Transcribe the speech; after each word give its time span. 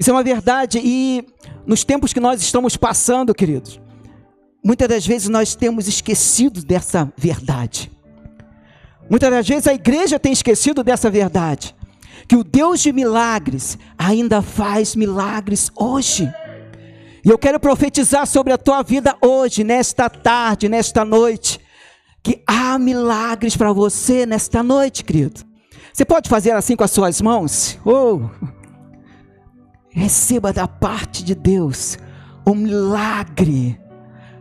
Isso 0.00 0.08
é 0.08 0.14
uma 0.14 0.22
verdade 0.22 0.80
e 0.82 1.26
nos 1.66 1.84
tempos 1.84 2.14
que 2.14 2.20
nós 2.20 2.40
estamos 2.40 2.74
passando, 2.74 3.34
queridos, 3.34 3.78
muitas 4.64 4.88
das 4.88 5.06
vezes 5.06 5.28
nós 5.28 5.54
temos 5.54 5.86
esquecido 5.86 6.64
dessa 6.64 7.12
verdade. 7.18 7.92
Muitas 9.10 9.30
das 9.30 9.46
vezes 9.46 9.66
a 9.66 9.74
igreja 9.74 10.18
tem 10.18 10.32
esquecido 10.32 10.82
dessa 10.82 11.10
verdade, 11.10 11.76
que 12.26 12.34
o 12.34 12.42
Deus 12.42 12.80
de 12.80 12.94
milagres 12.94 13.76
ainda 13.98 14.40
faz 14.40 14.96
milagres 14.96 15.70
hoje. 15.76 16.32
E 17.22 17.28
eu 17.28 17.36
quero 17.36 17.60
profetizar 17.60 18.26
sobre 18.26 18.54
a 18.54 18.58
tua 18.58 18.82
vida 18.82 19.14
hoje, 19.20 19.62
nesta 19.62 20.08
tarde, 20.08 20.66
nesta 20.66 21.04
noite, 21.04 21.60
que 22.22 22.42
há 22.46 22.78
milagres 22.78 23.54
para 23.54 23.70
você 23.70 24.24
nesta 24.24 24.62
noite, 24.62 25.04
querido. 25.04 25.42
Você 25.92 26.06
pode 26.06 26.30
fazer 26.30 26.52
assim 26.52 26.74
com 26.74 26.84
as 26.84 26.90
suas 26.90 27.20
mãos? 27.20 27.78
Oh! 27.84 28.30
Receba 29.90 30.52
da 30.52 30.68
parte 30.68 31.24
de 31.24 31.34
Deus 31.34 31.98
um 32.46 32.54
milagre, 32.54 33.78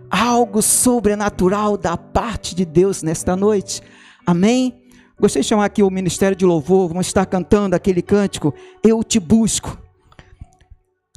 algo 0.10 0.62
sobrenatural 0.62 1.78
da 1.78 1.98
parte 1.98 2.56
de 2.56 2.66
Deus 2.66 3.04
nesta 3.04 3.36
noite. 3.36 3.82
Amém? 4.26 4.82
Gostaria 5.20 5.44
de 5.44 5.50
chamar 5.50 5.66
aqui 5.66 5.84
o 5.84 5.90
ministério 5.90 6.36
de 6.36 6.46
louvor, 6.46 6.88
vamos 6.88 7.08
estar 7.08 7.26
cantando 7.26 7.76
aquele 7.76 8.02
cântico, 8.02 8.54
Eu 8.84 9.04
Te 9.04 9.20
Busco. 9.20 9.78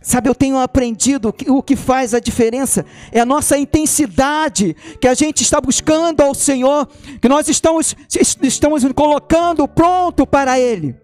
Sabe, 0.03 0.29
eu 0.29 0.35
tenho 0.35 0.59
aprendido 0.59 1.33
que 1.33 1.49
o 1.49 1.63
que 1.63 1.77
faz 1.77 2.13
a 2.13 2.19
diferença 2.19 2.85
é 3.13 3.21
a 3.21 3.27
nossa 3.27 3.57
intensidade, 3.57 4.75
que 5.01 5.07
a 5.07 5.15
gente 5.15 5.43
está 5.43 5.61
buscando 5.61 6.21
ao 6.21 6.35
Senhor, 6.35 6.89
que 7.21 7.29
nós 7.29 7.49
estamos, 7.49 7.95
estamos 8.43 8.83
colocando 8.93 9.69
pronto 9.69 10.27
para 10.27 10.59
Ele. 10.59 11.02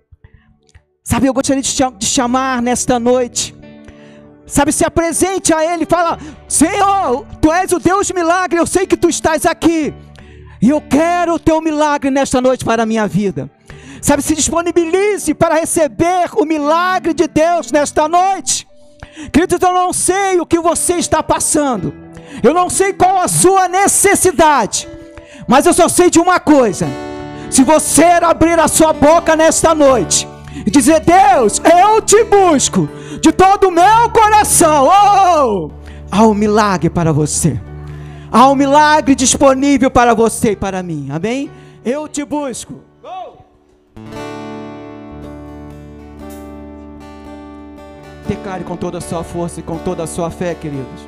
Sabe, 1.08 1.26
eu 1.26 1.32
gostaria 1.32 1.62
de 1.62 2.06
chamar 2.06 2.60
nesta 2.60 2.98
noite. 2.98 3.54
Sabe, 4.46 4.70
se 4.72 4.84
apresente 4.84 5.54
a 5.54 5.64
Ele, 5.64 5.86
fala: 5.86 6.18
Senhor, 6.46 7.24
Tu 7.40 7.50
és 7.50 7.72
o 7.72 7.78
Deus 7.78 8.08
de 8.08 8.12
milagre, 8.12 8.58
eu 8.60 8.66
sei 8.66 8.86
que 8.86 8.94
Tu 8.94 9.08
estás 9.08 9.46
aqui, 9.46 9.94
e 10.60 10.68
eu 10.68 10.82
quero 10.82 11.32
o 11.32 11.38
Teu 11.38 11.62
milagre 11.62 12.10
nesta 12.10 12.42
noite 12.42 12.62
para 12.62 12.82
a 12.82 12.86
minha 12.86 13.06
vida. 13.06 13.50
Sabe, 14.02 14.20
se 14.20 14.34
disponibilize 14.34 15.32
para 15.32 15.54
receber 15.54 16.28
o 16.36 16.44
milagre 16.44 17.14
de 17.14 17.26
Deus 17.26 17.72
nesta 17.72 18.06
noite. 18.06 18.68
Queridos, 19.32 19.62
eu 19.62 19.72
não 19.72 19.94
sei 19.94 20.38
o 20.38 20.44
que 20.44 20.58
você 20.58 20.96
está 20.96 21.22
passando, 21.22 21.94
eu 22.42 22.52
não 22.52 22.68
sei 22.68 22.92
qual 22.92 23.16
a 23.16 23.28
sua 23.28 23.66
necessidade, 23.66 24.86
mas 25.48 25.64
eu 25.64 25.72
só 25.72 25.88
sei 25.88 26.10
de 26.10 26.20
uma 26.20 26.38
coisa: 26.38 26.86
se 27.50 27.64
você 27.64 28.04
abrir 28.04 28.60
a 28.60 28.68
sua 28.68 28.92
boca 28.92 29.34
nesta 29.34 29.74
noite 29.74 30.28
e 30.68 30.70
dizer, 30.70 31.00
Deus, 31.00 31.62
eu 31.64 32.02
te 32.02 32.22
busco 32.24 32.86
de 33.22 33.32
todo 33.32 33.68
o 33.68 33.70
meu 33.70 34.10
coração, 34.12 34.86
oh, 34.86 35.70
há 36.10 36.26
um 36.26 36.34
milagre 36.34 36.90
para 36.90 37.10
você, 37.10 37.58
há 38.30 38.46
um 38.50 38.54
milagre 38.54 39.14
disponível 39.14 39.90
para 39.90 40.12
você 40.12 40.50
e 40.50 40.56
para 40.56 40.82
mim, 40.82 41.08
amém? 41.10 41.50
Eu 41.82 42.06
te 42.06 42.22
busco. 42.22 42.82
Declare 48.26 48.62
com 48.62 48.76
toda 48.76 48.98
a 48.98 49.00
sua 49.00 49.24
força 49.24 49.60
e 49.60 49.62
com 49.62 49.78
toda 49.78 50.02
a 50.02 50.06
sua 50.06 50.30
fé, 50.30 50.54
queridos. 50.54 51.00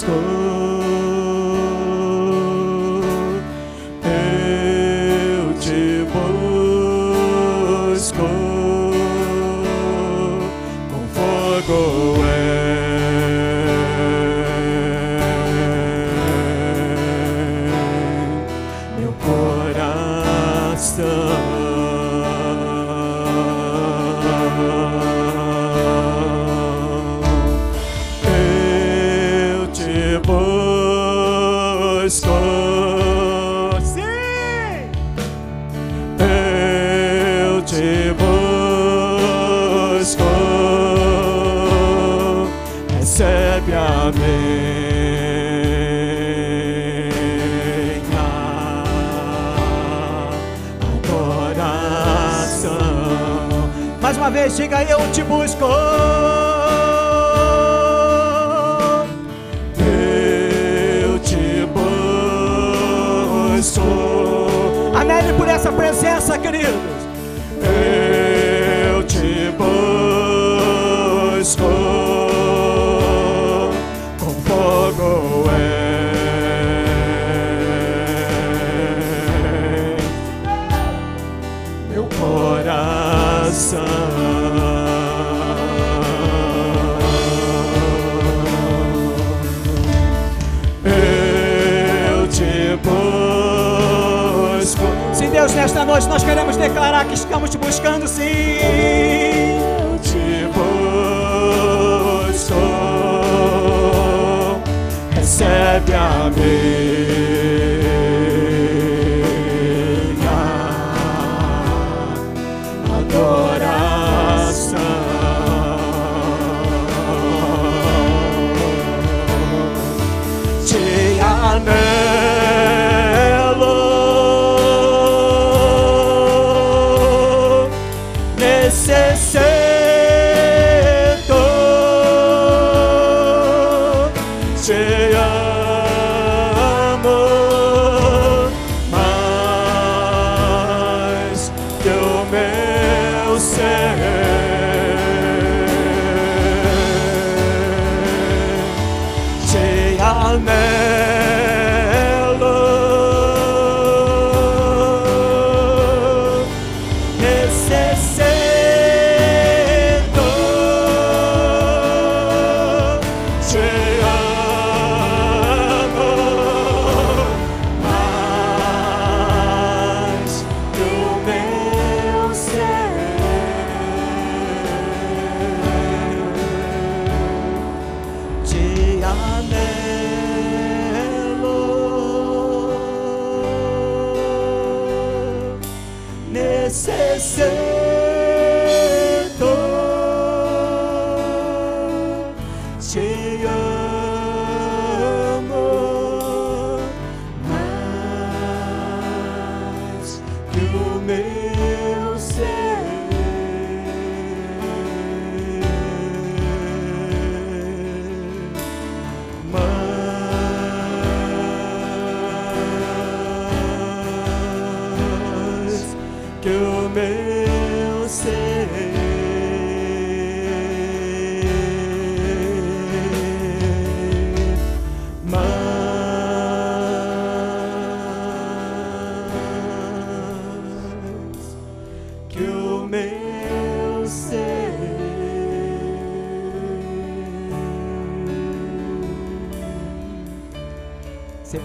Te 0.00 0.37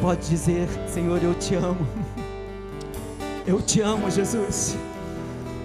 pode 0.04 0.28
dizer, 0.28 0.68
Senhor, 0.86 1.24
eu 1.24 1.34
te 1.34 1.56
amo. 1.56 1.88
Eu 3.48 3.62
te 3.62 3.80
amo, 3.80 4.12
Jesus. 4.12 4.76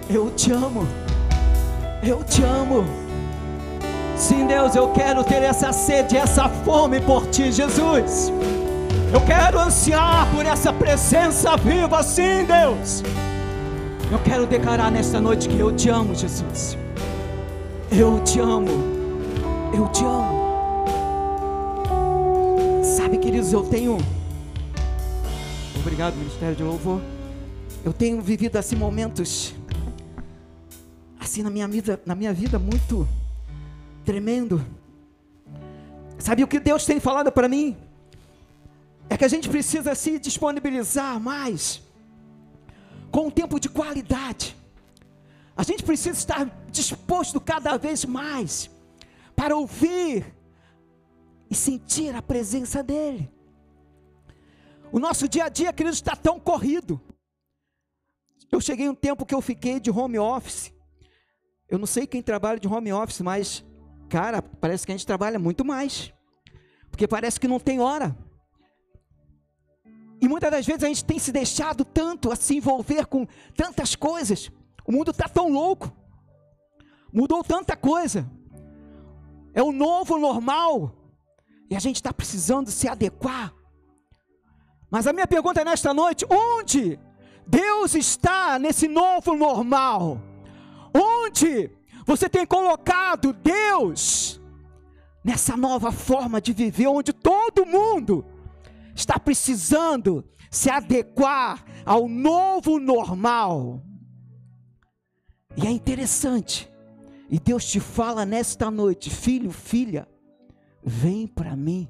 Eu 0.09 0.31
te 0.31 0.53
amo. 0.53 0.87
Eu 2.01 2.23
te 2.23 2.41
amo. 2.41 2.85
Sim, 4.15 4.47
Deus, 4.47 4.75
eu 4.75 4.93
quero 4.93 5.25
ter 5.25 5.43
essa 5.43 5.73
sede, 5.73 6.15
essa 6.15 6.47
fome 6.47 7.01
por 7.01 7.27
ti, 7.27 7.51
Jesus. 7.51 8.31
Eu 9.13 9.19
quero 9.25 9.59
ansiar 9.59 10.25
por 10.33 10.45
essa 10.45 10.71
presença 10.71 11.57
viva, 11.57 12.01
sim, 12.01 12.45
Deus. 12.45 13.03
Eu 14.09 14.19
quero 14.19 14.45
declarar 14.45 14.89
nesta 14.89 15.19
noite 15.19 15.49
que 15.49 15.59
eu 15.59 15.75
te 15.75 15.89
amo, 15.89 16.15
Jesus. 16.15 16.77
Eu 17.91 18.21
te 18.23 18.39
amo. 18.39 18.69
Eu 19.73 19.85
te 19.89 20.05
amo. 20.05 20.39
Sabe, 22.83 23.17
queridos, 23.17 23.51
eu 23.51 23.63
tenho. 23.63 23.97
Obrigado, 25.99 26.17
Ministério 26.17 26.55
de 26.55 26.63
Louvor. 26.63 27.01
Eu 27.83 27.91
tenho 27.91 28.21
vivido 28.21 28.55
assim 28.55 28.77
momentos 28.77 29.53
assim 31.19 31.43
na 31.43 31.49
minha 31.49 31.67
vida, 31.67 32.01
na 32.05 32.15
minha 32.15 32.31
vida 32.31 32.57
muito 32.57 33.05
tremendo. 34.05 34.65
Sabe 36.17 36.41
o 36.41 36.47
que 36.47 36.57
Deus 36.57 36.85
tem 36.85 37.01
falado 37.01 37.33
para 37.33 37.49
mim? 37.49 37.75
É 39.09 39.17
que 39.17 39.25
a 39.25 39.27
gente 39.27 39.49
precisa 39.49 39.93
se 39.93 40.17
disponibilizar 40.17 41.19
mais 41.19 41.81
com 43.11 43.27
um 43.27 43.29
tempo 43.29 43.59
de 43.59 43.67
qualidade. 43.67 44.55
A 45.53 45.63
gente 45.63 45.83
precisa 45.83 46.17
estar 46.17 46.49
disposto 46.71 47.41
cada 47.41 47.75
vez 47.75 48.05
mais 48.05 48.71
para 49.35 49.53
ouvir 49.53 50.33
e 51.51 51.55
sentir 51.55 52.15
a 52.15 52.21
presença 52.21 52.81
dEle. 52.81 53.29
O 54.91 54.99
nosso 54.99 55.27
dia 55.27 55.45
a 55.45 55.49
dia, 55.49 55.71
querido, 55.71 55.93
está 55.93 56.15
tão 56.15 56.39
corrido. 56.39 56.99
Eu 58.51 58.59
cheguei 58.59 58.89
um 58.89 58.95
tempo 58.95 59.25
que 59.25 59.35
eu 59.35 59.41
fiquei 59.41 59.79
de 59.79 59.91
home 59.91 60.17
office. 60.17 60.73
Eu 61.67 61.77
não 61.77 61.85
sei 61.85 62.07
quem 62.07 62.21
trabalha 62.21 62.59
de 62.59 62.67
home 62.67 62.91
office, 62.91 63.21
mas, 63.21 63.63
cara, 64.09 64.41
parece 64.41 64.85
que 64.85 64.91
a 64.91 64.95
gente 64.97 65.05
trabalha 65.05 65.37
muito 65.37 65.63
mais. 65.63 66.11
Porque 66.89 67.07
parece 67.07 67.39
que 67.39 67.47
não 67.47 67.59
tem 67.59 67.79
hora. 67.79 68.17
E 70.19 70.27
muitas 70.27 70.49
das 70.49 70.65
vezes 70.65 70.83
a 70.83 70.87
gente 70.87 71.05
tem 71.05 71.19
se 71.19 71.31
deixado 71.31 71.85
tanto 71.85 72.31
a 72.31 72.35
se 72.35 72.57
envolver 72.57 73.05
com 73.05 73.27
tantas 73.55 73.95
coisas. 73.95 74.51
O 74.85 74.91
mundo 74.91 75.11
está 75.11 75.29
tão 75.29 75.49
louco. 75.49 75.95
Mudou 77.13 77.43
tanta 77.43 77.77
coisa. 77.77 78.29
É 79.53 79.61
o 79.61 79.71
novo 79.71 80.17
normal. 80.17 80.95
E 81.69 81.75
a 81.75 81.79
gente 81.79 81.97
está 81.97 82.11
precisando 82.11 82.71
se 82.71 82.87
adequar. 82.87 83.53
Mas 84.89 85.05
a 85.05 85.13
minha 85.13 85.27
pergunta 85.27 85.63
nesta 85.63 85.93
noite: 85.93 86.25
onde 86.29 86.99
Deus 87.45 87.95
está 87.95 88.57
nesse 88.57 88.87
novo 88.87 89.35
normal? 89.35 90.21
Onde 90.93 91.69
você 92.05 92.27
tem 92.27 92.45
colocado 92.45 93.33
Deus 93.33 94.41
nessa 95.23 95.55
nova 95.55 95.91
forma 95.91 96.41
de 96.41 96.53
viver, 96.53 96.87
onde 96.87 97.13
todo 97.13 97.65
mundo 97.65 98.25
está 98.95 99.19
precisando 99.19 100.25
se 100.49 100.69
adequar 100.69 101.63
ao 101.85 102.07
novo 102.07 102.79
normal? 102.79 103.83
E 105.55 105.67
é 105.67 105.71
interessante, 105.71 106.71
e 107.29 107.39
Deus 107.39 107.65
te 107.65 107.79
fala 107.79 108.25
nesta 108.25 108.71
noite, 108.71 109.09
filho, 109.09 109.51
filha, 109.51 110.07
vem 110.83 111.27
para 111.27 111.55
mim, 111.55 111.87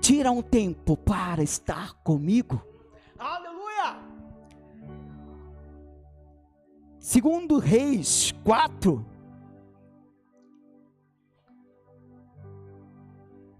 tira 0.00 0.30
um 0.30 0.42
tempo 0.42 0.96
para 0.96 1.42
estar 1.42 1.94
comigo. 2.02 2.62
Aleluia! 3.18 3.96
Segundo 6.98 7.58
Reis 7.58 8.32
4, 8.44 9.04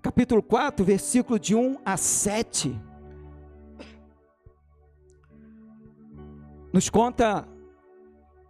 capítulo 0.03 0.43
4, 0.43 0.85
versículo 0.85 1.39
de 1.39 1.55
1 1.55 1.79
a 1.85 1.97
7, 1.97 2.79
nos 6.73 6.91
conta 6.91 7.49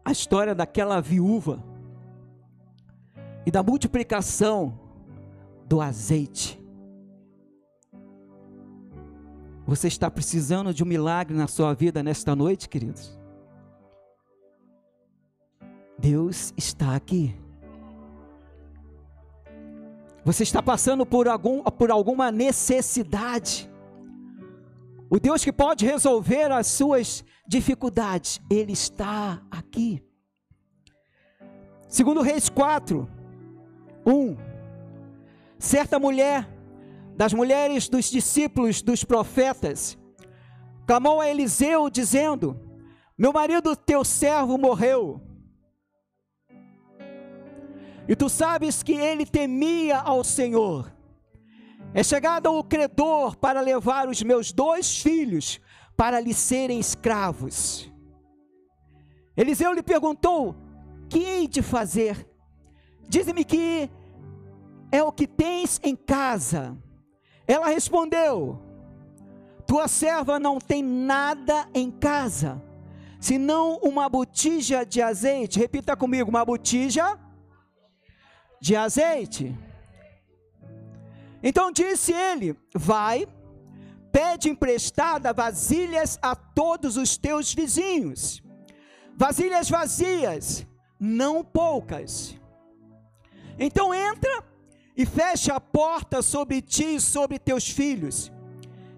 a 0.04 0.10
história 0.10 0.54
daquela 0.54 1.00
viúva 1.00 1.62
e 3.46 3.50
da 3.50 3.62
multiplicação 3.62 4.78
do 5.66 5.80
azeite. 5.80 6.57
Você 9.68 9.86
está 9.86 10.10
precisando 10.10 10.72
de 10.72 10.82
um 10.82 10.86
milagre 10.86 11.36
na 11.36 11.46
sua 11.46 11.74
vida 11.74 12.02
nesta 12.02 12.34
noite, 12.34 12.70
queridos? 12.70 13.20
Deus 15.98 16.54
está 16.56 16.96
aqui. 16.96 17.36
Você 20.24 20.42
está 20.42 20.62
passando 20.62 21.04
por, 21.04 21.28
algum, 21.28 21.62
por 21.64 21.90
alguma 21.90 22.32
necessidade. 22.32 23.70
O 25.10 25.20
Deus 25.20 25.44
que 25.44 25.52
pode 25.52 25.84
resolver 25.84 26.50
as 26.50 26.66
suas 26.68 27.22
dificuldades, 27.46 28.40
Ele 28.50 28.72
está 28.72 29.42
aqui. 29.50 30.02
Segundo 31.86 32.22
Reis 32.22 32.48
4, 32.48 33.06
1. 34.06 34.34
Certa 35.58 35.98
mulher, 35.98 36.48
das 37.18 37.34
mulheres 37.34 37.88
dos 37.88 38.08
discípulos 38.08 38.80
dos 38.80 39.02
profetas, 39.02 39.98
clamou 40.86 41.20
a 41.20 41.28
Eliseu, 41.28 41.90
dizendo: 41.90 42.56
Meu 43.18 43.32
marido, 43.32 43.74
teu 43.74 44.04
servo, 44.04 44.56
morreu. 44.56 45.20
E 48.06 48.14
tu 48.14 48.28
sabes 48.28 48.84
que 48.84 48.92
ele 48.92 49.26
temia 49.26 49.98
ao 49.98 50.22
Senhor. 50.22 50.94
É 51.92 52.04
chegado 52.04 52.54
o 52.54 52.62
credor 52.62 53.36
para 53.36 53.60
levar 53.60 54.08
os 54.08 54.22
meus 54.22 54.52
dois 54.52 55.02
filhos 55.02 55.60
para 55.96 56.20
lhe 56.20 56.32
serem 56.32 56.78
escravos. 56.78 57.92
Eliseu 59.36 59.72
lhe 59.72 59.82
perguntou: 59.82 60.54
Que 61.08 61.18
hei 61.18 61.48
de 61.48 61.62
fazer? 61.62 62.30
Dize-me 63.08 63.44
que 63.44 63.90
é 64.92 65.02
o 65.02 65.10
que 65.10 65.26
tens 65.26 65.80
em 65.82 65.96
casa. 65.96 66.78
Ela 67.48 67.68
respondeu: 67.68 68.60
Tua 69.66 69.88
serva 69.88 70.38
não 70.38 70.58
tem 70.58 70.82
nada 70.82 71.66
em 71.72 71.90
casa, 71.90 72.62
senão 73.18 73.78
uma 73.78 74.06
botija 74.06 74.84
de 74.84 75.00
azeite. 75.00 75.58
Repita 75.58 75.96
comigo: 75.96 76.28
uma 76.28 76.44
botija 76.44 77.18
de 78.60 78.76
azeite. 78.76 79.56
Então 81.42 81.72
disse 81.72 82.12
ele: 82.12 82.54
Vai, 82.74 83.26
pede 84.12 84.50
emprestada 84.50 85.32
vasilhas 85.32 86.18
a 86.20 86.36
todos 86.36 86.98
os 86.98 87.16
teus 87.16 87.54
vizinhos, 87.54 88.42
vasilhas 89.16 89.70
vazias, 89.70 90.66
não 91.00 91.42
poucas. 91.42 92.36
Então 93.58 93.94
entra 93.94 94.44
e 94.98 95.06
fecha 95.06 95.54
a 95.54 95.60
porta 95.60 96.20
sobre 96.20 96.60
ti 96.60 96.96
e 96.96 97.00
sobre 97.00 97.38
teus 97.38 97.68
filhos, 97.68 98.32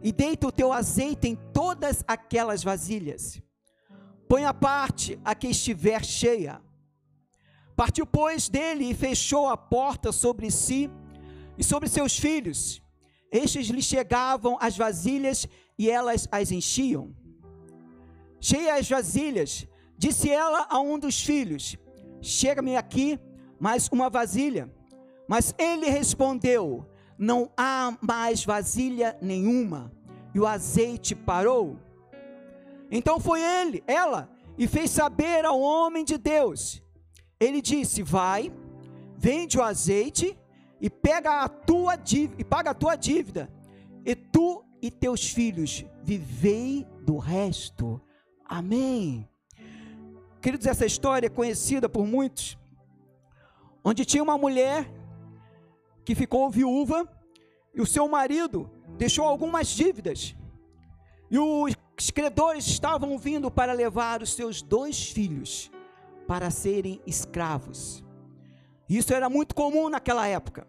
e 0.03 0.11
deita 0.11 0.47
o 0.47 0.53
teu 0.53 0.73
azeite 0.73 1.29
em 1.29 1.37
todas 1.53 2.03
aquelas 2.09 2.65
vasilhas. 2.65 3.43
Põe 4.27 4.45
parte 4.55 5.21
a 5.23 5.35
que 5.35 5.49
estiver 5.49 6.03
cheia. 6.03 6.59
Partiu, 7.77 8.07
pois, 8.07 8.49
dele 8.49 8.89
e 8.89 8.95
fechou 8.95 9.47
a 9.47 9.59
porta 9.59 10.11
sobre 10.11 10.51
si 10.51 10.91
e 11.59 11.63
sobre 11.63 11.87
seus 11.87 12.19
filhos. 12.19 12.83
Estes 13.31 13.67
lhe 13.67 13.83
chegavam 13.83 14.57
as 14.59 14.79
vasilhas 14.79 15.47
e 15.79 15.91
elas 15.91 16.27
as 16.33 16.51
enchiam. 16.51 17.15
Cheias 18.41 18.79
as 18.79 18.89
vasilhas, 18.89 19.67
disse 19.99 20.31
ela 20.31 20.67
a 20.71 20.81
um 20.81 20.99
dos 20.99 21.21
filhos: 21.23 21.77
Chega-me 22.23 22.75
aqui 22.75 23.21
mais 23.59 23.87
uma 23.93 24.09
vasilha. 24.09 24.80
Mas 25.31 25.55
ele 25.57 25.89
respondeu: 25.89 26.85
Não 27.17 27.53
há 27.57 27.97
mais 28.03 28.45
vasilha 28.45 29.17
nenhuma. 29.23 29.93
E 30.35 30.41
o 30.41 30.47
azeite 30.47 31.15
parou. 31.15 31.79
Então 32.91 33.21
foi 33.21 33.41
ele, 33.41 33.81
ela, 33.87 34.29
e 34.59 34.67
fez 34.67 34.91
saber 34.91 35.45
ao 35.45 35.61
homem 35.61 36.05
de 36.05 36.19
Deus. 36.19 36.83
Ele 37.39 37.63
disse: 37.63 38.03
Vai, 38.03 38.53
vende 39.17 39.57
o 39.57 39.63
azeite 39.63 40.37
e 40.81 40.91
pega 40.91 41.45
a 41.45 41.49
tua 41.49 41.95
dívida, 41.95 42.43
e 42.43 42.45
paga 42.45 42.71
a 42.73 42.75
tua 42.75 42.97
dívida. 42.97 43.49
E 44.05 44.17
tu 44.17 44.65
e 44.83 44.91
teus 44.91 45.31
filhos 45.31 45.85
vivei 46.03 46.85
do 47.07 47.19
resto. 47.19 48.01
Amém. 48.45 49.29
Queridos, 50.43 50.67
essa 50.67 50.85
história 50.85 51.29
é 51.29 51.31
conhecida 51.31 51.89
por 51.89 52.05
muitos, 52.05 52.59
onde 53.85 54.05
tinha 54.05 54.25
uma 54.25 54.37
mulher 54.37 54.99
que 56.11 56.15
ficou 56.17 56.51
viúva 56.51 57.09
e 57.73 57.81
o 57.81 57.87
seu 57.87 58.09
marido 58.09 58.69
deixou 58.99 59.25
algumas 59.25 59.69
dívidas. 59.69 60.35
E 61.31 61.39
os 61.39 62.11
credores 62.13 62.67
estavam 62.67 63.17
vindo 63.17 63.49
para 63.49 63.73
levar 63.73 64.21
os 64.21 64.33
seus 64.33 64.61
dois 64.61 65.09
filhos 65.09 65.71
para 66.27 66.51
serem 66.51 67.01
escravos. 67.07 68.03
Isso 68.89 69.15
era 69.15 69.31
muito 69.31 69.55
comum 69.55 69.89
naquela 69.89 70.27
época. 70.27 70.67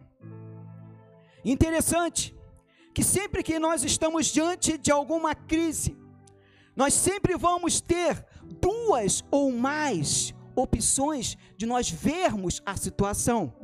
Interessante 1.44 2.38
que 2.94 3.04
sempre 3.04 3.42
que 3.42 3.58
nós 3.58 3.84
estamos 3.84 4.28
diante 4.28 4.78
de 4.78 4.92
alguma 4.92 5.34
crise, 5.34 5.98
nós 6.76 6.94
sempre 6.94 7.36
vamos 7.36 7.82
ter 7.82 8.24
duas 8.62 9.24
ou 9.32 9.52
mais 9.52 10.36
opções 10.56 11.36
de 11.58 11.66
nós 11.66 11.90
vermos 11.90 12.62
a 12.64 12.78
situação. 12.78 13.61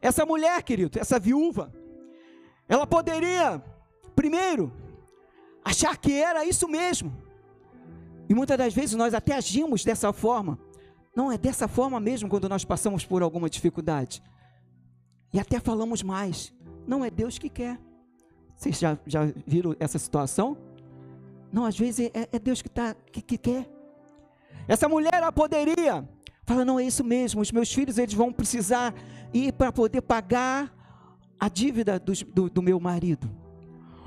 Essa 0.00 0.24
mulher, 0.24 0.62
querido, 0.62 0.98
essa 0.98 1.18
viúva, 1.18 1.72
ela 2.68 2.86
poderia, 2.86 3.62
primeiro, 4.14 4.72
achar 5.64 5.96
que 5.96 6.12
era 6.12 6.44
isso 6.44 6.66
mesmo. 6.66 7.12
E 8.28 8.34
muitas 8.34 8.56
das 8.56 8.72
vezes 8.72 8.94
nós 8.94 9.12
até 9.12 9.34
agimos 9.34 9.84
dessa 9.84 10.12
forma. 10.12 10.58
Não 11.14 11.30
é 11.30 11.36
dessa 11.36 11.66
forma 11.66 11.98
mesmo 11.98 12.28
quando 12.28 12.48
nós 12.48 12.64
passamos 12.64 13.04
por 13.04 13.22
alguma 13.22 13.50
dificuldade. 13.50 14.22
E 15.32 15.40
até 15.40 15.58
falamos 15.58 16.02
mais. 16.02 16.52
Não 16.86 17.04
é 17.04 17.10
Deus 17.10 17.38
que 17.38 17.48
quer. 17.48 17.78
Vocês 18.54 18.78
já, 18.78 18.96
já 19.06 19.22
viram 19.46 19.74
essa 19.80 19.98
situação? 19.98 20.56
Não, 21.52 21.64
às 21.64 21.76
vezes 21.76 22.10
é, 22.14 22.28
é 22.32 22.38
Deus 22.38 22.62
que, 22.62 22.68
tá, 22.68 22.94
que, 22.94 23.20
que 23.20 23.36
quer. 23.36 23.68
Essa 24.68 24.88
mulher 24.88 25.14
ela 25.14 25.32
poderia 25.32 26.08
falar: 26.54 26.64
não, 26.64 26.78
é 26.78 26.84
isso 26.84 27.04
mesmo, 27.04 27.40
os 27.40 27.52
meus 27.52 27.72
filhos 27.72 27.98
eles 27.98 28.14
vão 28.14 28.32
precisar 28.32 28.94
ir 29.32 29.52
para 29.52 29.72
poder 29.72 30.02
pagar 30.02 30.74
a 31.38 31.48
dívida 31.48 31.98
do, 31.98 32.12
do, 32.12 32.50
do 32.50 32.62
meu 32.62 32.78
marido. 32.78 33.30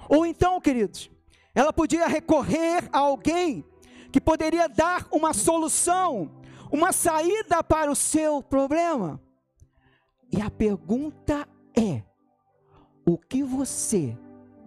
Ou 0.10 0.26
então, 0.26 0.60
queridos, 0.60 1.10
ela 1.56 1.72
podia 1.72 2.08
recorrer 2.08 2.90
a 2.92 3.00
alguém 3.00 3.66
que 4.12 4.22
poderia 4.22 4.68
dar 4.68 5.08
uma 5.12 5.34
solução, 5.34 6.32
uma 6.72 6.92
saída 6.92 7.64
para 7.64 7.92
o 7.92 7.96
seu 7.96 8.44
problema. 8.44 9.20
E 10.32 10.42
a 10.42 10.50
pergunta 10.50 11.48
é: 11.76 12.04
o 13.06 13.18
que 13.18 13.44
você 13.44 14.18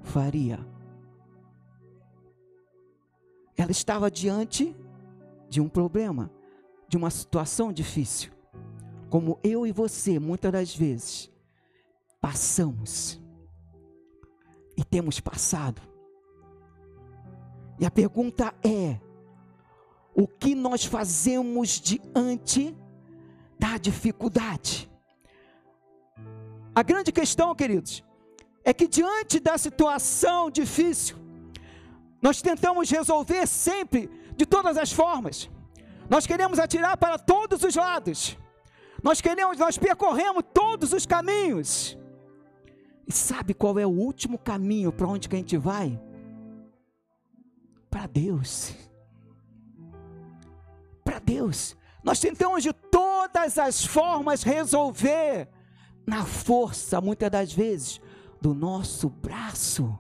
faria? 0.03 0.59
Ela 3.57 3.71
estava 3.71 4.11
diante 4.11 4.77
de 5.49 5.61
um 5.61 5.69
problema, 5.69 6.31
de 6.89 6.97
uma 6.97 7.11
situação 7.11 7.73
difícil 7.73 8.37
como 9.09 9.39
eu 9.43 9.67
e 9.67 9.73
você, 9.73 10.19
muitas 10.19 10.53
das 10.53 10.75
vezes, 10.75 11.31
passamos 12.21 13.21
e 14.77 14.85
temos 14.85 15.21
passado. 15.21 15.81
E 17.79 17.87
a 17.87 17.91
pergunta 17.91 18.55
é: 18.65 19.01
o 20.15 20.27
que 20.27 20.55
nós 20.55 20.85
fazemos 20.85 21.81
diante 21.81 22.77
da 23.59 23.79
dificuldade? 23.79 24.91
A 26.75 26.83
grande 26.83 27.11
questão, 27.11 27.55
queridos, 27.55 28.05
é 28.65 28.75
que 28.75 28.87
diante 28.87 29.41
da 29.41 29.57
situação 29.57 30.51
difícil, 30.51 31.17
nós 32.21 32.43
tentamos 32.43 32.91
resolver 32.91 33.47
sempre 33.47 34.11
de 34.37 34.45
todas 34.45 34.77
as 34.77 34.93
formas. 34.93 35.49
Nós 36.09 36.27
queremos 36.27 36.59
atirar 36.59 36.97
para 36.97 37.19
todos 37.19 37.63
os 37.63 37.75
lados. 37.75 38.37
Nós 39.03 39.21
queremos, 39.21 39.59
nós 39.59 39.79
percorremos 39.79 40.43
todos 40.53 40.93
os 40.93 41.07
caminhos. 41.07 41.97
E 43.07 43.13
sabe 43.13 43.55
qual 43.55 43.79
é 43.79 43.87
o 43.87 43.91
último 43.91 44.39
caminho 44.39 44.93
para 44.93 45.07
onde 45.07 45.29
que 45.29 45.37
a 45.37 45.39
gente 45.39 45.57
vai? 45.57 46.01
Para 47.91 48.07
Deus. 48.07 48.75
Para 51.05 51.19
Deus. 51.19 51.77
Nós 52.03 52.21
tentamos 52.21 52.63
de 52.63 52.73
todas 52.73 53.59
as 53.59 53.85
formas 53.85 54.43
resolver 54.43 55.49
na 56.07 56.25
força, 56.25 57.01
muitas 57.01 57.31
das 57.31 57.53
vezes, 57.53 58.01
do 58.41 58.55
nosso 58.55 59.09
braço. 59.09 59.99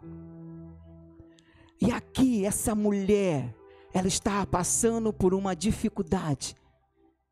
E 1.81 1.91
aqui 1.91 2.45
essa 2.45 2.75
mulher, 2.75 3.56
ela 3.97 4.09
está 4.09 4.45
passando 4.45 5.11
por 5.11 5.33
uma 5.33 5.57
dificuldade 5.57 6.55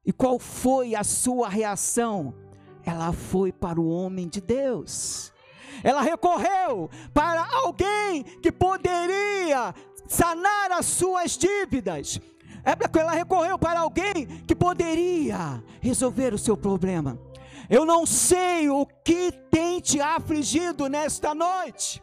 e 0.03 0.11
qual 0.11 0.39
foi 0.39 0.95
a 0.95 1.05
sua 1.05 1.47
reação? 1.47 2.35
Ela 2.83 3.13
foi 3.13 3.53
para 3.53 3.79
o 3.79 3.87
homem 3.87 4.27
de 4.27 4.41
Deus. 4.41 5.31
Ela 5.83 6.01
recorreu 6.01 6.89
para 7.13 7.47
alguém 7.55 8.23
que 8.41 8.51
poderia 8.51 9.75
sanar 10.09 10.73
as 10.73 10.87
suas 10.87 11.37
dívidas. 11.37 12.19
Ela 12.65 13.13
recorreu 13.13 13.59
para 13.59 13.81
alguém 13.81 14.27
que 14.47 14.57
poderia 14.57 15.63
resolver 15.83 16.33
o 16.33 16.39
seu 16.39 16.57
problema. 16.57 17.19
Eu 17.69 17.85
não 17.85 18.07
sei 18.07 18.71
o 18.71 18.87
que 19.05 19.31
tem 19.51 19.81
te 19.81 20.01
afligido 20.01 20.89
nesta 20.89 21.35
noite. 21.35 22.03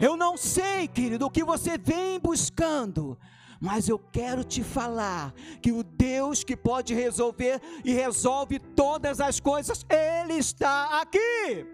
Eu 0.00 0.16
não 0.16 0.36
sei, 0.36 0.86
querido, 0.86 1.26
o 1.26 1.30
que 1.30 1.42
você 1.42 1.76
vem 1.76 2.20
buscando, 2.20 3.18
mas 3.60 3.88
eu 3.88 3.98
quero 3.98 4.44
te 4.44 4.62
falar 4.62 5.32
que 5.60 5.72
o 5.72 5.82
Deus 5.82 6.44
que 6.44 6.56
pode 6.56 6.94
resolver 6.94 7.60
e 7.84 7.92
resolve 7.92 8.58
todas 8.58 9.20
as 9.20 9.40
coisas, 9.40 9.84
Ele 9.88 10.34
está 10.34 11.00
aqui. 11.00 11.66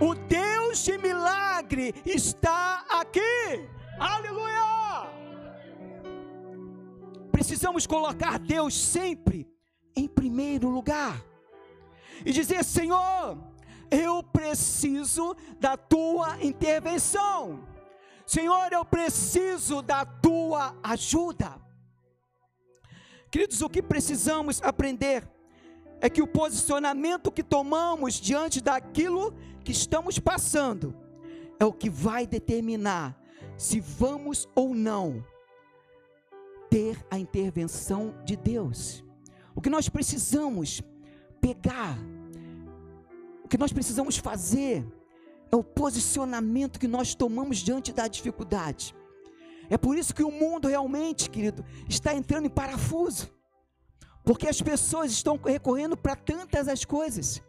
O 0.00 0.14
Deus 0.14 0.82
de 0.82 0.96
milagre 0.98 1.94
está 2.04 2.84
aqui. 2.88 3.68
Aleluia! 3.98 4.56
Precisamos 7.30 7.86
colocar 7.86 8.38
Deus 8.38 8.74
sempre 8.74 9.46
em 9.94 10.08
primeiro 10.08 10.68
lugar 10.68 11.22
e 12.24 12.32
dizer: 12.32 12.64
Senhor, 12.64 13.38
eu 13.90 14.22
preciso 14.22 15.36
da 15.58 15.76
tua 15.76 16.42
intervenção. 16.42 17.66
Senhor, 18.26 18.72
eu 18.72 18.84
preciso 18.84 19.82
da 19.82 20.04
tua 20.04 20.76
ajuda. 20.82 21.54
Queridos, 23.30 23.60
o 23.62 23.68
que 23.68 23.82
precisamos 23.82 24.62
aprender 24.62 25.28
é 26.00 26.10
que 26.10 26.22
o 26.22 26.26
posicionamento 26.26 27.30
que 27.30 27.42
tomamos 27.42 28.14
diante 28.14 28.60
daquilo 28.60 29.34
que 29.64 29.72
estamos 29.72 30.18
passando 30.18 30.94
é 31.58 31.64
o 31.64 31.72
que 31.72 31.88
vai 31.88 32.26
determinar 32.26 33.20
se 33.56 33.80
vamos 33.80 34.46
ou 34.54 34.74
não 34.74 35.24
ter 36.70 37.04
a 37.10 37.18
intervenção 37.18 38.14
de 38.24 38.36
Deus. 38.36 39.04
O 39.54 39.60
que 39.60 39.70
nós 39.70 39.88
precisamos 39.88 40.82
pegar, 41.40 41.98
o 43.46 43.48
que 43.48 43.56
nós 43.56 43.72
precisamos 43.72 44.16
fazer 44.16 44.84
é 45.52 45.54
o 45.54 45.62
posicionamento 45.62 46.80
que 46.80 46.88
nós 46.88 47.14
tomamos 47.14 47.58
diante 47.58 47.92
da 47.92 48.08
dificuldade. 48.08 48.92
É 49.70 49.78
por 49.78 49.96
isso 49.96 50.12
que 50.12 50.24
o 50.24 50.32
mundo 50.32 50.66
realmente, 50.66 51.30
querido, 51.30 51.64
está 51.88 52.12
entrando 52.12 52.46
em 52.46 52.50
parafuso. 52.50 53.30
Porque 54.24 54.48
as 54.48 54.60
pessoas 54.60 55.12
estão 55.12 55.36
recorrendo 55.36 55.96
para 55.96 56.16
tantas 56.16 56.66
as 56.66 56.84
coisas. 56.84 57.40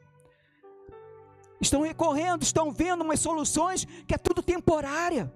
estão 1.60 1.82
recorrendo, 1.82 2.44
estão 2.44 2.72
vendo 2.72 3.02
umas 3.04 3.20
soluções 3.20 3.84
que 4.06 4.14
é 4.14 4.20
tudo 4.20 4.44
temporária. 4.44 5.34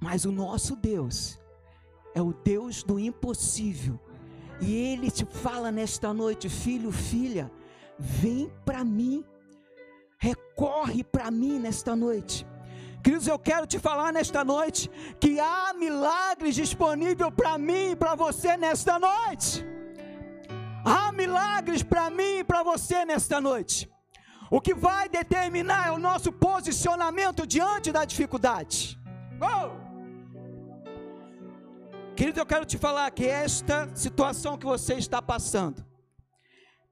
Mas 0.00 0.24
o 0.24 0.30
nosso 0.30 0.76
Deus 0.76 1.40
é 2.14 2.22
o 2.22 2.32
Deus 2.32 2.84
do 2.84 3.00
impossível. 3.00 3.98
E 4.60 4.72
Ele 4.72 5.10
te 5.10 5.24
fala 5.24 5.72
nesta 5.72 6.14
noite, 6.14 6.48
filho, 6.48 6.92
filha, 6.92 7.50
vem 7.98 8.50
para 8.64 8.84
mim, 8.84 9.24
recorre 10.18 11.02
para 11.02 11.30
mim 11.30 11.58
nesta 11.58 11.96
noite. 11.96 12.46
Queridos, 13.02 13.26
eu 13.26 13.38
quero 13.38 13.66
te 13.66 13.78
falar 13.78 14.12
nesta 14.12 14.44
noite 14.44 14.90
que 15.20 15.38
há 15.40 15.72
milagres 15.72 16.54
disponível 16.54 17.30
para 17.30 17.56
mim 17.56 17.92
e 17.92 17.96
para 17.96 18.14
você 18.14 18.56
nesta 18.56 18.98
noite. 18.98 19.64
Há 20.84 21.12
milagres 21.12 21.82
para 21.82 22.10
mim 22.10 22.38
e 22.38 22.44
para 22.44 22.62
você 22.62 23.04
nesta 23.04 23.40
noite. 23.40 23.90
O 24.50 24.60
que 24.60 24.74
vai 24.74 25.08
determinar 25.08 25.88
é 25.88 25.90
o 25.90 25.98
nosso 25.98 26.32
posicionamento 26.32 27.46
diante 27.46 27.92
da 27.92 28.04
dificuldade. 28.04 28.98
Oh! 29.40 29.88
Querido, 32.16 32.40
eu 32.40 32.46
quero 32.46 32.64
te 32.64 32.76
falar 32.78 33.10
que 33.10 33.26
esta 33.26 33.88
situação 33.94 34.58
que 34.58 34.66
você 34.66 34.94
está 34.94 35.22
passando, 35.22 35.84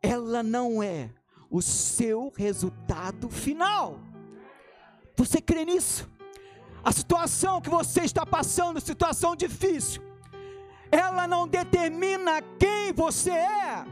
ela 0.02 0.42
não 0.42 0.82
é 0.82 1.10
o 1.50 1.62
seu 1.62 2.32
resultado 2.36 3.28
final. 3.28 4.00
Você 5.16 5.40
crê 5.40 5.64
nisso? 5.64 6.08
A 6.84 6.92
situação 6.92 7.60
que 7.60 7.70
você 7.70 8.02
está 8.02 8.24
passando, 8.24 8.80
situação 8.80 9.34
difícil, 9.34 10.02
ela 10.90 11.26
não 11.26 11.48
determina 11.48 12.40
quem 12.58 12.92
você 12.92 13.30
é. 13.30 13.84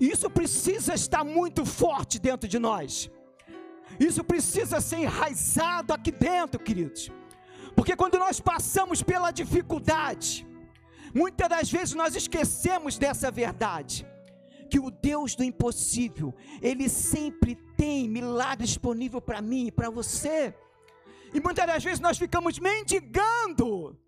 Isso 0.00 0.28
precisa 0.28 0.94
estar 0.94 1.24
muito 1.24 1.64
forte 1.64 2.18
dentro 2.18 2.48
de 2.48 2.58
nós. 2.58 3.10
Isso 3.98 4.22
precisa 4.22 4.80
ser 4.80 4.98
enraizado 4.98 5.92
aqui 5.92 6.10
dentro, 6.10 6.60
queridos. 6.60 7.10
Porque 7.74 7.96
quando 7.96 8.18
nós 8.18 8.40
passamos 8.40 9.02
pela 9.02 9.30
dificuldade, 9.30 10.46
muitas 11.14 11.48
das 11.48 11.70
vezes 11.70 11.94
nós 11.94 12.14
esquecemos 12.14 12.98
dessa 12.98 13.30
verdade. 13.30 14.06
Que 14.70 14.78
o 14.78 14.90
Deus 14.90 15.34
do 15.34 15.44
impossível, 15.44 16.34
Ele 16.60 16.88
sempre 16.88 17.54
tem 17.76 18.08
milagre 18.08 18.66
disponível 18.66 19.20
para 19.20 19.40
mim 19.40 19.66
e 19.68 19.72
para 19.72 19.90
você. 19.90 20.54
E 21.32 21.40
muitas 21.40 21.66
das 21.66 21.82
vezes 21.82 22.00
nós 22.00 22.18
ficamos 22.18 22.58
mendigando. 22.58 23.98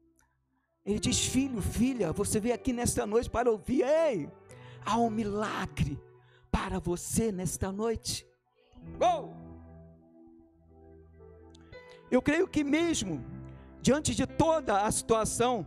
Ele 0.84 0.98
diz: 0.98 1.24
Filho, 1.24 1.60
filha, 1.60 2.12
você 2.12 2.40
veio 2.40 2.54
aqui 2.54 2.72
nesta 2.72 3.06
noite 3.06 3.28
para 3.28 3.50
ouvir. 3.50 3.84
Ei, 3.84 4.28
há 4.84 4.98
um 4.98 5.10
milagre 5.10 5.98
para 6.50 6.78
você 6.78 7.30
nesta 7.30 7.70
noite. 7.70 8.26
Oh! 9.00 9.28
Eu 12.10 12.20
creio 12.20 12.48
que 12.48 12.64
mesmo 12.64 13.24
diante 13.80 14.14
de 14.14 14.26
toda 14.26 14.82
a 14.82 14.90
situação, 14.90 15.66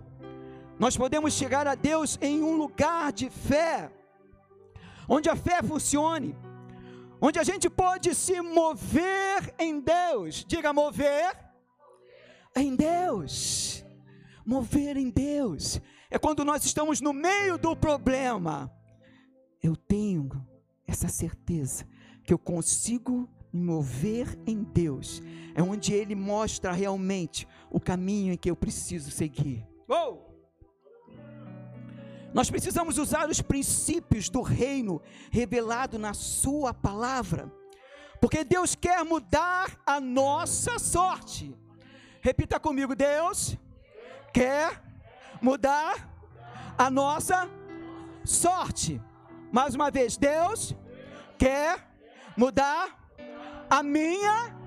nós 0.78 0.98
podemos 0.98 1.34
chegar 1.34 1.68
a 1.68 1.76
Deus 1.76 2.18
em 2.22 2.42
um 2.44 2.58
lugar 2.58 3.12
de 3.12 3.30
fé, 3.30 3.92
onde 5.08 5.30
a 5.30 5.36
fé 5.36 5.62
funcione, 5.62 6.36
onde 7.22 7.40
a 7.40 7.44
gente 7.44 7.70
pode 7.70 8.14
se 8.14 8.42
mover 8.42 9.54
em 9.58 9.80
Deus. 9.80 10.46
Diga 10.46 10.74
mover 10.74 11.38
em 12.56 12.76
Deus. 12.76 13.84
Mover 14.46 14.98
em 14.98 15.10
Deus 15.10 15.80
é 16.10 16.20
quando 16.20 16.44
nós 16.44 16.66
estamos 16.66 17.00
no 17.02 17.14
meio 17.14 17.58
do 17.58 17.76
problema. 17.76 18.72
Eu 19.62 19.76
tenho 19.76 20.30
essa 20.86 21.08
certeza 21.08 21.88
que 22.24 22.34
eu 22.34 22.38
consigo 22.38 23.30
me 23.54 23.64
mover 23.64 24.38
em 24.46 24.64
Deus. 24.64 25.22
É 25.56 25.62
onde 25.62 25.94
Ele 25.94 26.16
mostra 26.16 26.72
realmente 26.72 27.48
o 27.70 27.80
caminho 27.80 28.34
em 28.34 28.38
que 28.38 28.50
eu 28.50 28.56
preciso 28.56 29.12
seguir. 29.12 29.66
Oh! 29.88 30.33
Nós 32.34 32.50
precisamos 32.50 32.98
usar 32.98 33.30
os 33.30 33.42
princípios 33.42 34.28
do 34.28 34.42
reino 34.42 35.02
revelado 35.32 36.00
na 36.00 36.14
Sua 36.14 36.74
palavra, 36.74 37.52
porque 38.20 38.44
Deus 38.44 38.74
quer 38.74 39.04
mudar 39.06 39.80
a 39.86 40.00
nossa 40.00 40.80
sorte. 40.80 41.56
Repita 42.22 42.60
comigo: 42.60 42.96
Deus 42.96 43.56
quer 44.34 44.82
mudar 45.42 46.10
a 46.78 46.90
nossa 46.90 47.48
sorte. 48.26 49.00
Mais 49.52 49.76
uma 49.76 49.92
vez, 49.92 50.18
Deus 50.18 50.76
quer 51.38 51.88
mudar 52.36 53.00
a 53.70 53.84
minha 53.84 54.58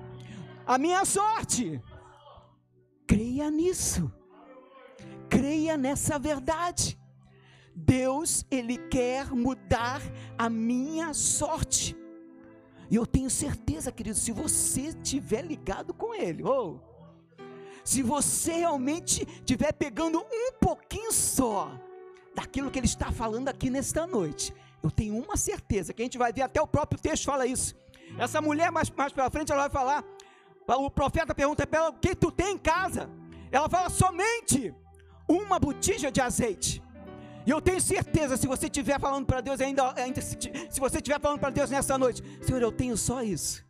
a 0.65 0.77
minha 0.77 1.03
sorte. 1.03 1.81
Creia 3.05 3.49
nisso. 3.49 4.11
Creia 5.29 5.75
nessa 5.77 6.17
verdade. 6.17 6.97
Deus, 7.77 8.45
ele 8.49 8.77
quer 8.77 9.31
mudar 9.31 10.01
a 10.37 10.49
minha 10.49 11.13
sorte. 11.13 11.95
E 12.89 12.95
eu 12.95 13.05
tenho 13.05 13.29
certeza, 13.29 13.91
querido, 13.91 14.17
se 14.17 14.31
você 14.31 14.87
estiver 14.87 15.45
ligado 15.45 15.93
com 15.93 16.13
ele, 16.13 16.43
ou 16.43 16.81
se 17.83 18.01
você 18.01 18.53
realmente 18.53 19.27
estiver 19.39 19.71
pegando 19.71 20.19
um 20.19 20.51
pouquinho 20.59 21.11
só 21.11 21.71
daquilo 22.35 22.71
que 22.71 22.79
ele 22.79 22.85
está 22.85 23.11
falando 23.11 23.47
aqui 23.47 23.69
nesta 23.69 24.07
noite, 24.07 24.53
eu 24.81 24.91
tenho 24.91 25.17
uma 25.17 25.37
certeza 25.37 25.93
que 25.93 26.01
a 26.01 26.05
gente 26.05 26.17
vai 26.17 26.33
ver 26.33 26.41
até 26.41 26.61
o 26.61 26.67
próprio 26.67 26.99
texto 26.99 27.25
fala 27.25 27.45
isso 27.45 27.75
essa 28.17 28.41
mulher, 28.41 28.71
mais, 28.71 28.89
mais 28.91 29.11
pela 29.11 29.29
frente, 29.29 29.51
ela 29.51 29.67
vai 29.67 29.69
falar. 29.69 30.03
O 30.67 30.89
profeta 30.89 31.33
pergunta 31.33 31.65
para 31.65 31.79
ela: 31.79 31.89
O 31.89 31.93
que 31.93 32.15
tu 32.15 32.31
tem 32.31 32.53
em 32.55 32.57
casa? 32.57 33.09
Ela 33.51 33.67
fala: 33.67 33.89
Somente 33.89 34.73
uma 35.27 35.59
botija 35.59 36.11
de 36.11 36.21
azeite. 36.21 36.81
E 37.47 37.49
eu 37.49 37.61
tenho 37.61 37.79
certeza, 37.79 38.35
se 38.35 38.45
você 38.45 38.65
estiver 38.65 38.99
falando 38.99 39.25
para 39.25 39.39
Deus 39.39 39.61
ainda, 39.61 39.93
ainda 39.93 40.19
se, 40.19 40.37
se 40.69 40.79
você 40.81 40.97
estiver 40.97 41.17
falando 41.17 41.39
para 41.39 41.49
Deus 41.49 41.69
nessa 41.69 41.97
noite, 41.97 42.21
Senhor, 42.41 42.61
eu 42.61 42.73
tenho 42.73 42.97
só 42.97 43.23
isso. 43.23 43.65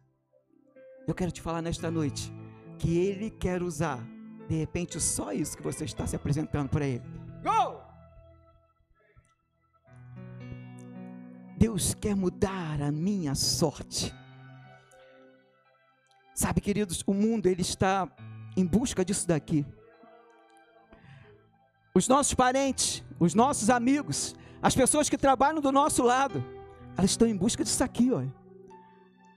Eu 1.07 1.13
quero 1.13 1.31
te 1.31 1.39
falar 1.39 1.61
nesta 1.61 1.91
noite 1.91 2.33
que 2.79 2.97
Ele 2.97 3.29
quer 3.29 3.61
usar, 3.61 4.03
de 4.49 4.55
repente, 4.55 4.99
só 4.99 5.31
isso 5.31 5.55
que 5.55 5.61
você 5.61 5.85
está 5.85 6.07
se 6.07 6.15
apresentando 6.15 6.69
para 6.69 6.87
Ele. 6.87 7.03
Go! 7.43 7.79
Deus 11.55 11.93
quer 11.93 12.15
mudar 12.15 12.81
a 12.81 12.91
minha 12.91 13.35
sorte. 13.35 14.11
Sabe, 16.33 16.61
queridos, 16.61 17.03
o 17.05 17.13
mundo 17.13 17.45
ele 17.45 17.61
está 17.61 18.07
em 18.55 18.65
busca 18.65 19.05
disso 19.05 19.27
daqui. 19.27 19.63
Os 21.93 22.07
nossos 22.07 22.35
parentes, 22.35 23.03
os 23.19 23.33
nossos 23.33 23.69
amigos, 23.69 24.35
as 24.61 24.75
pessoas 24.75 25.09
que 25.09 25.17
trabalham 25.17 25.61
do 25.61 25.71
nosso 25.71 26.03
lado, 26.03 26.43
elas 26.97 27.11
estão 27.11 27.27
em 27.27 27.35
busca 27.35 27.63
disso 27.63 27.83
aqui, 27.83 28.11
ó, 28.11 28.23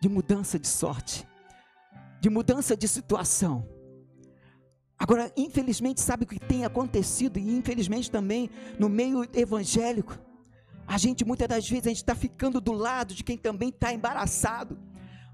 de 0.01 0.09
mudança 0.09 0.59
de 0.59 0.67
sorte, 0.67 1.27
de 2.21 2.31
mudança 2.31 2.77
de 2.77 2.89
situação. 2.89 3.67
Agora, 4.99 5.33
infelizmente, 5.37 6.01
sabe 6.01 6.25
o 6.25 6.27
que 6.27 6.39
tem 6.39 6.65
acontecido, 6.65 7.39
e 7.39 7.57
infelizmente 7.57 8.11
também 8.11 8.51
no 8.79 8.89
meio 8.89 9.27
evangélico, 9.35 10.19
a 10.87 10.99
gente 10.99 11.25
muitas 11.25 11.49
das 11.49 11.69
vezes 11.69 11.87
a 11.87 11.91
gente 11.91 11.99
está 11.99 12.15
ficando 12.15 12.61
do 12.61 12.73
lado 12.73 13.15
de 13.15 13.25
quem 13.25 13.39
também 13.39 13.69
está 13.69 13.93
embaraçado 13.93 14.79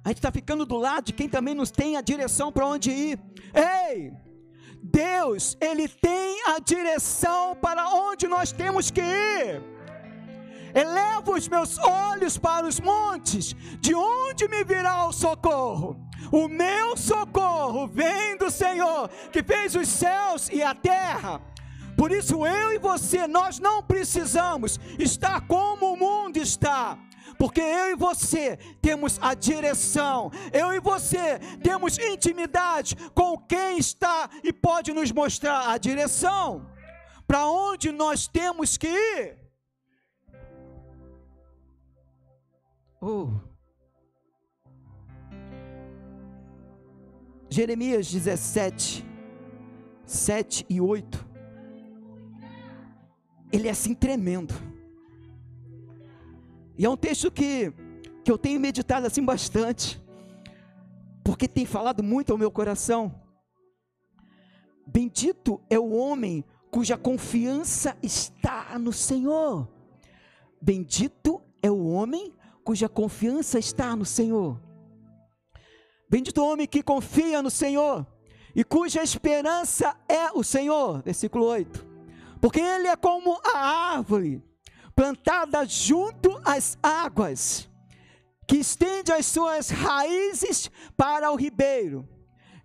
a 0.07 0.11
gente 0.11 0.19
está 0.19 0.31
ficando 0.31 0.65
do 0.65 0.77
lado 0.77 1.07
de 1.07 1.13
quem 1.13 1.29
também 1.29 1.53
nos 1.53 1.73
tem 1.73 1.97
a 1.97 2.01
direção 2.01 2.53
para 2.53 2.65
onde 2.65 2.93
ir. 2.93 3.19
Ei! 3.53 4.13
Deus, 4.83 5.57
Ele 5.61 5.89
tem 5.89 6.43
a 6.49 6.59
direção 6.59 7.57
para 7.57 7.89
onde 7.89 8.27
nós 8.27 8.53
temos 8.53 8.91
que 8.91 9.01
ir. 9.01 9.62
Eleva 10.75 11.33
os 11.33 11.49
meus 11.49 11.79
olhos 11.79 12.37
para 12.37 12.67
os 12.67 12.79
montes, 12.79 13.55
de 13.81 13.95
onde 13.95 14.47
me 14.49 14.62
virá 14.62 15.07
o 15.07 15.12
socorro? 15.12 15.97
O 16.31 16.49
meu 16.49 16.97
socorro 16.97 17.87
vem 17.87 18.37
do 18.37 18.51
Senhor, 18.51 19.09
que 19.33 19.43
fez 19.43 19.75
os 19.75 19.89
céus 19.89 20.49
e 20.51 20.62
a 20.62 20.75
terra. 20.75 21.41
Por 21.97 22.12
isso 22.12 22.47
eu 22.47 22.73
e 22.73 22.79
você, 22.79 23.27
nós 23.27 23.59
não 23.59 23.83
precisamos 23.83 24.79
estar 24.99 25.47
como 25.47 25.95
o 25.95 25.97
mundo 25.97 26.37
está 26.37 26.99
porque 27.38 27.61
eu 27.61 27.90
e 27.90 27.94
você 27.94 28.57
temos 28.81 29.18
a 29.20 29.35
direção, 29.35 30.31
eu 30.53 30.72
e 30.72 30.81
você 30.81 31.38
temos 31.62 31.99
intimidade 31.99 32.96
com 33.14 33.38
quem 33.38 33.79
está 33.79 34.29
e 34.42 34.53
pode 34.53 34.92
nos 34.92 35.12
mostrar 35.12 35.70
a 35.70 35.79
direção, 35.79 36.66
para 37.27 37.46
onde 37.46 37.92
nós 37.92 38.27
temos 38.27 38.77
que 38.77 38.88
ir. 38.88 39.38
Oh. 43.01 43.29
Jeremias 47.49 48.11
17, 48.11 49.05
7 50.05 50.66
e 50.68 50.81
8. 50.81 51.27
Ele 53.53 53.68
é 53.68 53.70
assim 53.70 53.94
tremendo. 53.94 54.55
E 56.79 56.85
é 56.85 56.91
um 56.91 56.97
texto 56.97 57.31
que, 57.31 57.73
que 58.25 58.31
eu 58.31 58.37
tenho 58.37 58.61
meditado 58.61 59.07
assim 59.07 59.25
bastante. 59.25 60.01
porque 61.25 61.49
tem 61.49 61.67
falado 61.67 62.05
muito 62.05 62.31
ao 62.31 62.39
meu 62.39 62.53
coração. 62.53 63.12
Bendito 64.87 65.61
é 65.69 65.77
o 65.77 65.91
homem 65.91 66.45
cuja 66.71 66.97
confiança 66.97 67.97
está 68.01 68.79
no 68.79 68.93
Senhor. 68.93 69.69
Bendito 70.62 71.43
é 71.61 71.69
o 71.69 71.85
homem 71.89 72.33
cuja 72.62 72.89
confiança 72.89 73.59
está 73.59 73.97
no 73.97 74.05
Senhor. 74.05 74.61
Bendito 76.09 76.41
o 76.41 76.47
homem 76.47 76.69
que 76.69 76.81
confia 76.81 77.43
no 77.43 77.51
Senhor 77.51 78.07
e 78.55 78.62
cuja 78.62 79.03
esperança 79.03 79.97
é 80.09 80.31
o 80.31 80.45
Senhor. 80.45 81.03
Versículo 81.03 81.45
8. 81.47 81.85
Porque 82.41 82.61
ele 82.61 82.87
é 82.87 82.95
como 82.95 83.41
a 83.45 83.59
árvore 83.95 84.45
plantada 84.97 85.65
junto 85.67 86.41
às 86.43 86.79
águas, 86.83 87.69
que 88.49 88.57
estende 88.57 89.13
as 89.13 89.27
suas 89.27 89.69
raízes 89.69 90.71
para 90.97 91.31
o 91.31 91.37
ribeiro 91.37 92.09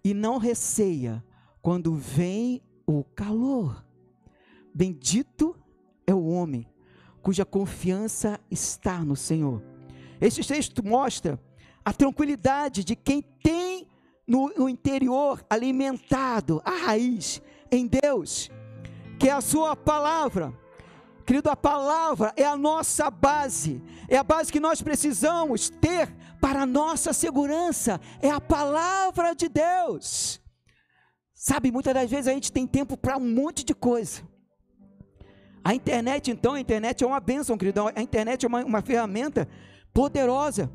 e 0.03 0.13
não 0.13 0.37
receia 0.37 1.23
quando 1.61 1.93
vem 1.93 2.61
o 2.87 3.03
calor. 3.03 3.83
Bendito 4.73 5.55
é 6.07 6.13
o 6.13 6.25
homem 6.27 6.65
cuja 7.21 7.45
confiança 7.45 8.39
está 8.49 9.03
no 9.03 9.15
Senhor. 9.15 9.61
Este 10.19 10.43
texto 10.47 10.83
mostra 10.85 11.39
a 11.83 11.93
tranquilidade 11.93 12.83
de 12.83 12.95
quem 12.95 13.21
tem 13.43 13.87
no, 14.25 14.53
no 14.57 14.69
interior 14.69 15.43
alimentado 15.49 16.61
a 16.63 16.71
raiz 16.71 17.41
em 17.71 17.87
Deus, 17.87 18.49
que 19.19 19.27
é 19.27 19.31
a 19.31 19.41
sua 19.41 19.75
palavra. 19.75 20.53
Querido, 21.25 21.49
a 21.49 21.55
palavra 21.55 22.33
é 22.35 22.43
a 22.43 22.57
nossa 22.57 23.09
base, 23.09 23.81
é 24.07 24.17
a 24.17 24.23
base 24.23 24.51
que 24.51 24.59
nós 24.59 24.81
precisamos 24.81 25.69
ter 25.69 26.13
para 26.39 26.63
a 26.63 26.65
nossa 26.65 27.13
segurança, 27.13 27.99
é 28.21 28.29
a 28.29 28.41
palavra 28.41 29.33
de 29.33 29.47
Deus. 29.47 30.41
Sabe, 31.33 31.71
muitas 31.71 31.93
das 31.93 32.09
vezes 32.09 32.27
a 32.27 32.33
gente 32.33 32.51
tem 32.51 32.67
tempo 32.67 32.95
para 32.95 33.17
um 33.17 33.33
monte 33.33 33.63
de 33.63 33.73
coisa. 33.73 34.21
A 35.63 35.75
internet, 35.75 36.31
então, 36.31 36.53
a 36.53 36.59
internet 36.59 37.03
é 37.03 37.07
uma 37.07 37.19
bênção, 37.19 37.57
querido. 37.57 37.87
A 37.95 38.01
internet 38.01 38.45
é 38.45 38.47
uma, 38.47 38.65
uma 38.65 38.81
ferramenta 38.81 39.47
poderosa. 39.93 40.71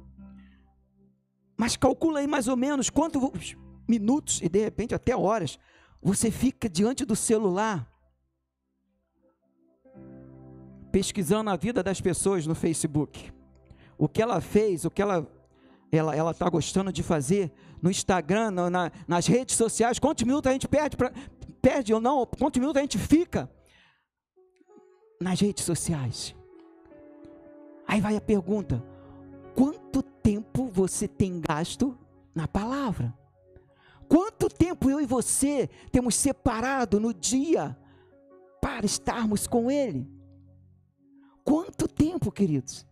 Mas 1.57 1.77
calcula 1.77 2.21
aí 2.21 2.27
mais 2.27 2.49
ou 2.49 2.57
menos 2.57 2.91
quantos 2.91 3.57
minutos 3.89 4.41
e 4.43 4.49
de 4.49 4.63
repente 4.63 4.95
até 4.95 5.17
horas 5.17 5.59
você 6.03 6.31
fica 6.31 6.69
diante 6.69 7.05
do 7.05 7.17
celular 7.17 7.89
pesquisando 10.97 11.51
a 11.51 11.57
vida 11.57 11.83
das 11.83 12.01
pessoas 12.01 12.47
no 12.47 12.55
Facebook. 12.55 13.31
O 13.99 14.09
que 14.09 14.23
ela 14.23 14.41
fez, 14.41 14.87
o 14.87 14.91
que 14.91 15.03
ela 15.03 15.31
ela 15.93 16.17
ela 16.17 16.31
está 16.31 16.49
gostando 16.49 16.91
de 16.91 17.03
fazer 17.03 17.53
no 17.83 17.91
Instagram, 17.91 18.51
na, 18.51 18.91
nas 19.07 19.27
redes 19.27 19.57
sociais. 19.57 19.99
Quantos 19.99 20.25
minutos 20.25 20.49
a 20.49 20.55
gente 20.55 20.67
perde 20.67 20.97
pra, 20.97 21.13
perde 21.61 21.93
ou 21.93 22.01
não? 22.01 22.25
Quantos 22.25 22.59
minutos 22.59 22.79
a 22.79 22.81
gente 22.81 22.97
fica 22.97 23.47
nas 25.21 25.39
redes 25.39 25.67
sociais? 25.67 26.35
Aí 27.87 28.01
vai 28.01 28.17
a 28.17 28.21
pergunta: 28.21 28.83
quanto 29.55 30.03
tempo 30.03 30.67
você 30.73 31.07
tem 31.07 31.43
gasto 31.43 31.95
na 32.35 32.49
palavra? 32.49 33.13
Quanto 34.09 34.49
tempo 34.49 34.89
eu 34.89 34.99
e 34.99 35.05
você 35.05 35.69
temos 35.93 36.15
separado 36.15 36.99
no 36.99 37.13
dia 37.13 37.77
para 38.63 38.87
estarmos 38.87 39.47
com 39.47 39.71
Ele? 39.71 40.16
Quanto 41.47 41.87
tempo, 41.87 42.33
queridos? 42.33 42.85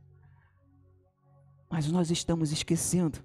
Mas 1.69 1.91
nós 1.91 2.09
estamos 2.13 2.53
esquecendo 2.53 3.19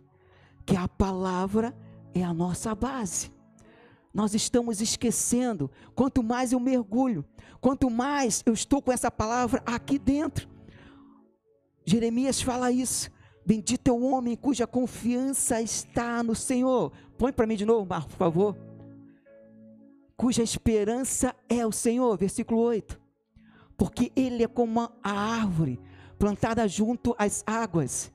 que 0.66 0.76
a 0.76 0.88
palavra 0.88 1.78
é 2.16 2.24
a 2.24 2.34
nossa 2.34 2.74
base. 2.74 3.32
Nós 4.12 4.34
estamos 4.34 4.82
esquecendo. 4.82 5.70
Quanto 5.94 6.24
mais 6.24 6.52
eu 6.52 6.60
mergulho, 6.60 7.24
quanto 7.62 7.92
mais 7.92 8.42
eu 8.44 8.54
estou 8.54 8.82
com 8.82 8.92
essa 8.92 9.12
palavra 9.12 9.62
aqui 9.68 10.00
dentro. 10.00 10.50
Jeremias 11.86 12.42
fala 12.42 12.72
isso. 12.72 13.12
Bendito 13.46 13.88
é 13.88 13.92
o 13.92 14.02
homem 14.02 14.36
cuja 14.36 14.66
confiança 14.66 15.62
está 15.62 16.24
no 16.24 16.34
Senhor. 16.34 16.92
Põe 17.20 17.32
para 17.32 17.46
mim 17.46 17.56
de 17.56 17.66
novo, 17.66 17.86
Marco, 17.86 18.10
por 18.10 18.18
favor. 18.18 18.58
Cuja 20.18 20.42
esperança 20.42 21.36
é 21.48 21.64
o 21.68 21.72
Senhor, 21.72 22.18
versículo 22.18 22.62
8. 22.62 23.09
Porque 23.80 24.12
ele 24.16 24.44
é 24.44 24.48
como 24.48 24.82
a 24.82 25.12
árvore 25.12 25.80
plantada 26.20 26.68
junto 26.68 27.16
às 27.18 27.44
águas, 27.48 28.12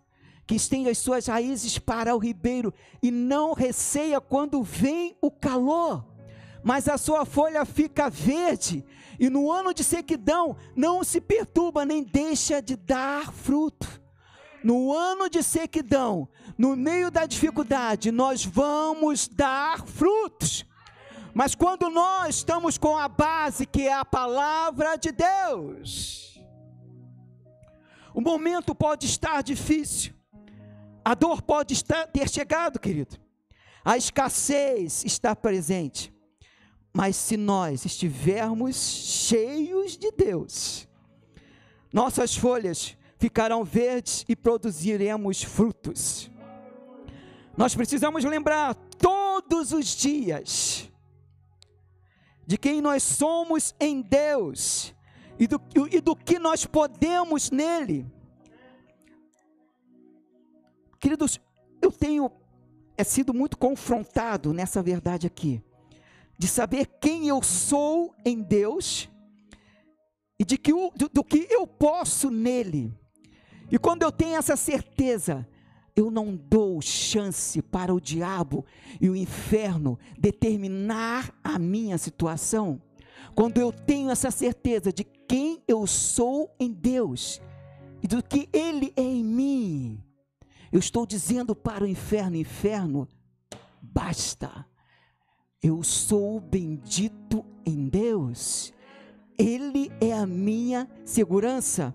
que 0.47 0.55
estende 0.55 0.91
as 0.91 0.99
suas 0.99 1.27
raízes 1.27 1.79
para 1.79 2.15
o 2.15 2.19
ribeiro 2.19 2.73
e 3.03 3.11
não 3.11 3.55
receia 3.55 4.21
quando 4.21 4.63
vem 4.63 5.17
o 5.21 5.31
calor, 5.31 6.05
mas 6.63 6.87
a 6.87 6.97
sua 6.97 7.25
folha 7.25 7.65
fica 7.65 8.09
verde, 8.09 8.85
e 9.19 9.31
no 9.31 9.51
ano 9.51 9.73
de 9.75 9.83
sequidão 9.83 10.57
não 10.77 11.03
se 11.03 11.21
perturba 11.21 11.85
nem 11.85 12.05
deixa 12.05 12.61
de 12.61 12.77
dar 12.77 13.33
fruto 13.33 14.05
no 14.65 14.95
ano 14.95 15.29
de 15.29 15.43
sequidão, 15.43 16.27
no 16.57 16.75
meio 16.75 17.11
da 17.11 17.27
dificuldade, 17.27 18.11
nós 18.11 18.47
vamos 18.47 19.29
dar 19.29 19.87
frutos. 19.87 20.65
Mas 21.35 21.57
quando 21.57 21.91
nós 21.91 22.37
estamos 22.37 22.79
com 22.79 22.97
a 22.97 23.09
base 23.09 23.67
que 23.67 23.83
é 23.83 23.93
a 23.93 24.05
palavra 24.05 24.95
de 24.95 25.11
Deus, 25.11 26.41
o 28.15 28.21
momento 28.21 28.73
pode 28.73 29.07
estar 29.07 29.43
difícil, 29.43 30.15
a 31.05 31.13
dor 31.15 31.43
pode 31.43 31.75
estar, 31.75 32.07
ter 32.07 32.29
chegado, 32.29 32.79
querido, 32.79 33.17
a 33.85 33.97
escassez 33.97 35.05
está 35.05 35.35
presente, 35.35 36.15
mas 36.97 37.17
se 37.17 37.37
nós 37.37 37.85
estivermos 37.85 38.77
cheios 38.77 39.97
de 39.99 40.13
Deus, 40.13 40.87
nossas 41.93 42.37
folhas 42.37 42.97
ficarão 43.19 43.65
verdes 43.65 44.25
e 44.29 44.37
produziremos 44.37 45.43
frutos. 45.43 46.31
Nós 47.57 47.75
precisamos 47.75 48.25
lembrar 48.25 48.75
todos 48.99 49.73
os 49.73 49.87
dias 49.87 50.89
de 52.47 52.59
quem 52.59 52.81
nós 52.81 53.03
somos 53.03 53.75
em 53.81 54.03
Deus 54.03 54.95
e 55.39 55.47
do, 55.47 55.61
e 55.91 56.01
do 56.01 56.15
que 56.15 56.39
nós 56.39 56.67
podemos 56.67 57.51
nele. 57.51 58.07
Queridos, 61.01 61.41
eu 61.83 61.91
tenho 61.91 62.31
é 62.97 63.05
sido 63.05 63.35
muito 63.35 63.59
confrontado 63.59 64.53
nessa 64.53 64.83
verdade 64.83 65.27
aqui, 65.27 65.63
de 66.39 66.47
saber 66.47 66.87
quem 67.01 67.29
eu 67.29 67.43
sou 67.43 68.15
em 68.25 68.41
Deus 68.41 69.09
e 70.39 70.45
de 70.45 70.57
que, 70.57 70.73
do, 70.73 71.09
do 71.13 71.25
que 71.25 71.47
eu 71.51 71.67
posso 71.67 72.31
nele. 72.31 72.93
E 73.71 73.79
quando 73.79 74.03
eu 74.03 74.13
tenho 74.13 74.37
essa 74.37 74.57
certeza, 74.57 75.47
eu 75.97 76.11
não 76.11 76.35
dou 76.35 76.81
chance 76.83 77.63
para 77.63 77.95
o 77.95 78.01
diabo 78.01 78.65
e 79.01 79.09
o 79.09 79.15
inferno 79.15 79.99
determinar 80.19 81.33
a 81.43 81.59
minha 81.59 81.97
situação. 81.99 82.81
Quando 83.35 83.59
eu 83.59 83.73
tenho 83.73 84.11
essa 84.11 84.31
certeza 84.31 84.93
de 84.93 85.05
quem 85.05 85.63
eu 85.67 85.87
sou 85.87 86.55
em 86.59 86.73
Deus 86.73 87.41
e 88.03 88.09
do 88.09 88.23
que 88.23 88.49
Ele 88.53 88.93
é 88.97 89.03
em 89.03 89.25
mim, 89.25 90.03
eu 90.73 90.81
estou 90.81 91.07
dizendo 91.07 91.55
para 91.55 91.85
o 91.85 91.87
inferno: 91.87 92.37
inferno, 92.37 93.09
basta. 93.81 94.67
Eu 95.63 95.83
sou 95.83 96.41
bendito 96.41 97.45
em 97.65 97.89
Deus. 97.89 98.73
Ele 99.39 99.91
é 100.01 100.13
a 100.13 100.27
minha 100.27 100.89
segurança. 101.05 101.95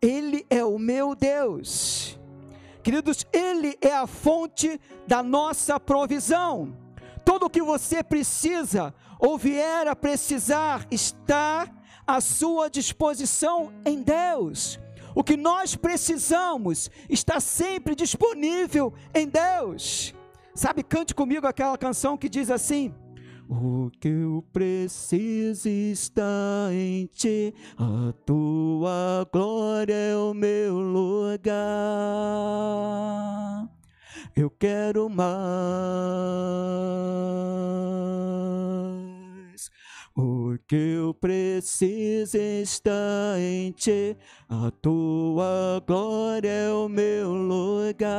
Ele 0.00 0.46
é 0.48 0.64
o 0.64 0.78
meu 0.78 1.14
Deus. 1.14 2.19
Queridos, 2.82 3.26
Ele 3.32 3.76
é 3.80 3.92
a 3.92 4.06
fonte 4.06 4.80
da 5.06 5.22
nossa 5.22 5.78
provisão. 5.78 6.76
Tudo 7.24 7.46
o 7.46 7.50
que 7.50 7.62
você 7.62 8.02
precisa 8.02 8.94
ou 9.18 9.36
vier 9.36 9.86
a 9.86 9.94
precisar 9.94 10.86
está 10.90 11.68
à 12.06 12.20
sua 12.20 12.70
disposição 12.70 13.72
em 13.84 14.02
Deus. 14.02 14.80
O 15.14 15.22
que 15.22 15.36
nós 15.36 15.76
precisamos 15.76 16.90
está 17.08 17.40
sempre 17.40 17.94
disponível 17.94 18.92
em 19.14 19.28
Deus. 19.28 20.14
Sabe, 20.54 20.82
cante 20.82 21.14
comigo 21.14 21.46
aquela 21.46 21.76
canção 21.76 22.16
que 22.16 22.28
diz 22.28 22.50
assim: 22.50 22.94
o 23.50 23.90
que 24.00 24.06
eu 24.06 24.44
preciso 24.52 25.68
está 25.68 26.68
em 26.72 27.06
ti, 27.06 27.52
a 27.76 28.12
tua 28.24 29.28
glória 29.32 29.92
é 29.92 30.14
o 30.16 30.32
meu 30.32 30.78
lugar. 30.78 31.50
Eu 34.36 34.48
quero 34.50 35.08
mais. 35.10 35.30
O 40.16 40.56
que 40.68 40.76
eu 40.76 41.12
preciso 41.12 42.36
está 42.38 43.34
em 43.36 43.72
ti, 43.72 44.16
a 44.48 44.70
tua 44.70 45.82
glória 45.84 46.48
é 46.48 46.72
o 46.72 46.88
meu 46.88 47.34
lugar. 47.34 48.10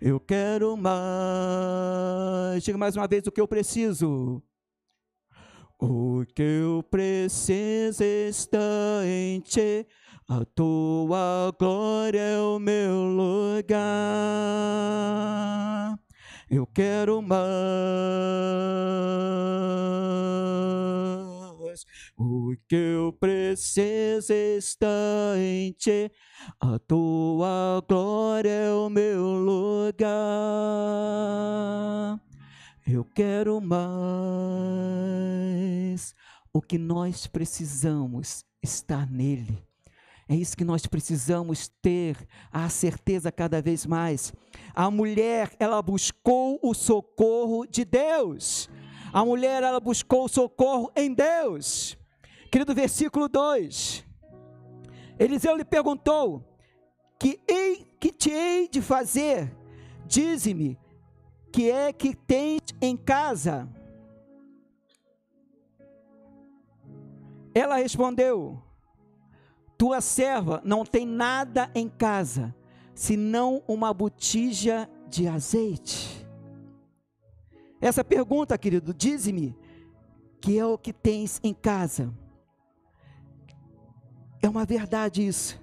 Eu 0.00 0.18
quero 0.18 0.76
mais. 0.78 2.62
Diga 2.64 2.78
mais 2.78 2.96
uma 2.96 3.06
vez 3.06 3.26
o 3.26 3.32
que 3.32 3.40
eu 3.40 3.46
preciso. 3.46 4.42
O 5.78 6.24
que 6.34 6.42
eu 6.42 6.82
preciso 6.82 8.02
está 8.02 9.02
em 9.04 9.40
ti. 9.40 9.86
A 10.26 10.42
tua 10.44 11.52
glória 11.58 12.18
é 12.18 12.40
o 12.40 12.58
meu 12.58 13.04
lugar. 13.04 13.78
Eu 16.48 16.66
quero 16.66 17.20
mais. 17.20 17.40
O 22.16 22.54
que 22.68 22.76
eu 22.76 23.12
preciso 23.12 24.32
está 24.32 25.34
em 25.36 25.72
ti. 25.72 26.10
A 26.60 26.78
tua 26.78 27.82
glória 27.88 28.50
é 28.50 28.72
o 28.72 28.88
meu 28.88 29.22
lugar. 29.22 30.10
Eu 32.86 33.04
quero 33.04 33.60
mais. 33.60 33.80
O 36.52 36.60
que 36.60 36.78
nós 36.78 37.26
precisamos 37.26 38.44
está 38.62 39.06
nele. 39.06 39.62
É 40.28 40.36
isso 40.36 40.56
que 40.56 40.64
nós 40.64 40.86
precisamos 40.86 41.68
ter 41.82 42.16
a 42.52 42.68
certeza 42.68 43.32
cada 43.32 43.60
vez 43.60 43.84
mais. 43.84 44.32
A 44.72 44.88
mulher, 44.88 45.50
ela 45.58 45.82
buscou 45.82 46.56
o 46.62 46.72
socorro 46.72 47.66
de 47.66 47.84
Deus. 47.84 48.70
A 49.12 49.24
mulher, 49.24 49.62
ela 49.62 49.80
buscou 49.80 50.28
socorro 50.28 50.90
em 50.94 51.12
Deus. 51.12 51.98
Querido 52.50 52.74
versículo 52.74 53.28
2. 53.28 54.04
Eliseu 55.18 55.56
lhe 55.56 55.64
perguntou: 55.64 56.44
Que, 57.18 57.40
hei, 57.48 57.86
que 57.98 58.12
te 58.12 58.30
hei 58.30 58.68
de 58.68 58.80
fazer? 58.80 59.54
Dize-me, 60.06 60.78
que 61.52 61.70
é 61.70 61.92
que 61.92 62.14
tens 62.14 62.60
em 62.80 62.96
casa? 62.96 63.68
Ela 67.54 67.76
respondeu: 67.76 68.62
tua 69.80 70.02
serva 70.02 70.60
não 70.62 70.84
tem 70.84 71.06
nada 71.06 71.70
em 71.74 71.88
casa, 71.88 72.54
senão 72.94 73.62
uma 73.66 73.94
botija 73.94 74.86
de 75.08 75.26
azeite. 75.26 76.19
Essa 77.80 78.04
pergunta, 78.04 78.58
querido, 78.58 78.92
dize-me, 78.92 79.56
que 80.40 80.58
é 80.58 80.64
o 80.64 80.76
que 80.76 80.92
tens 80.92 81.40
em 81.42 81.54
casa. 81.54 82.12
É 84.42 84.48
uma 84.48 84.64
verdade 84.64 85.26
isso. 85.26 85.60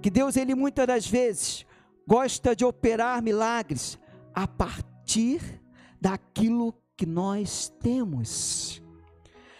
Que 0.00 0.10
Deus, 0.10 0.36
Ele 0.36 0.54
muitas 0.54 0.86
das 0.86 1.06
vezes 1.06 1.66
gosta 2.06 2.54
de 2.54 2.64
operar 2.64 3.22
milagres 3.22 3.98
a 4.34 4.46
partir 4.46 5.60
daquilo 6.00 6.74
que 6.96 7.04
nós 7.06 7.72
temos. 7.80 8.82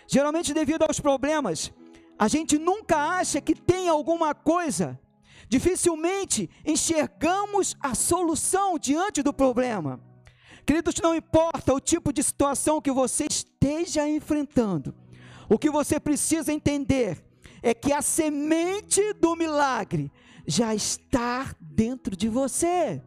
Geralmente, 0.06 0.54
devido 0.54 0.82
aos 0.82 1.00
problemas, 1.00 1.72
a 2.18 2.28
gente 2.28 2.58
nunca 2.58 2.96
acha 2.96 3.40
que 3.40 3.54
tem 3.54 3.88
alguma 3.88 4.34
coisa. 4.34 4.98
Dificilmente 5.48 6.48
enxergamos 6.64 7.76
a 7.80 7.94
solução 7.94 8.78
diante 8.78 9.22
do 9.22 9.32
problema. 9.32 10.00
Queridos, 10.66 10.96
não 11.00 11.14
importa 11.14 11.72
o 11.72 11.78
tipo 11.78 12.12
de 12.12 12.22
situação 12.24 12.80
que 12.80 12.90
você 12.90 13.26
esteja 13.30 14.08
enfrentando, 14.08 14.92
o 15.48 15.56
que 15.56 15.70
você 15.70 16.00
precisa 16.00 16.52
entender 16.52 17.24
é 17.62 17.72
que 17.72 17.92
a 17.92 18.02
semente 18.02 19.12
do 19.14 19.36
milagre 19.36 20.10
já 20.44 20.74
está 20.74 21.54
dentro 21.60 22.16
de 22.16 22.28
você. 22.28 23.00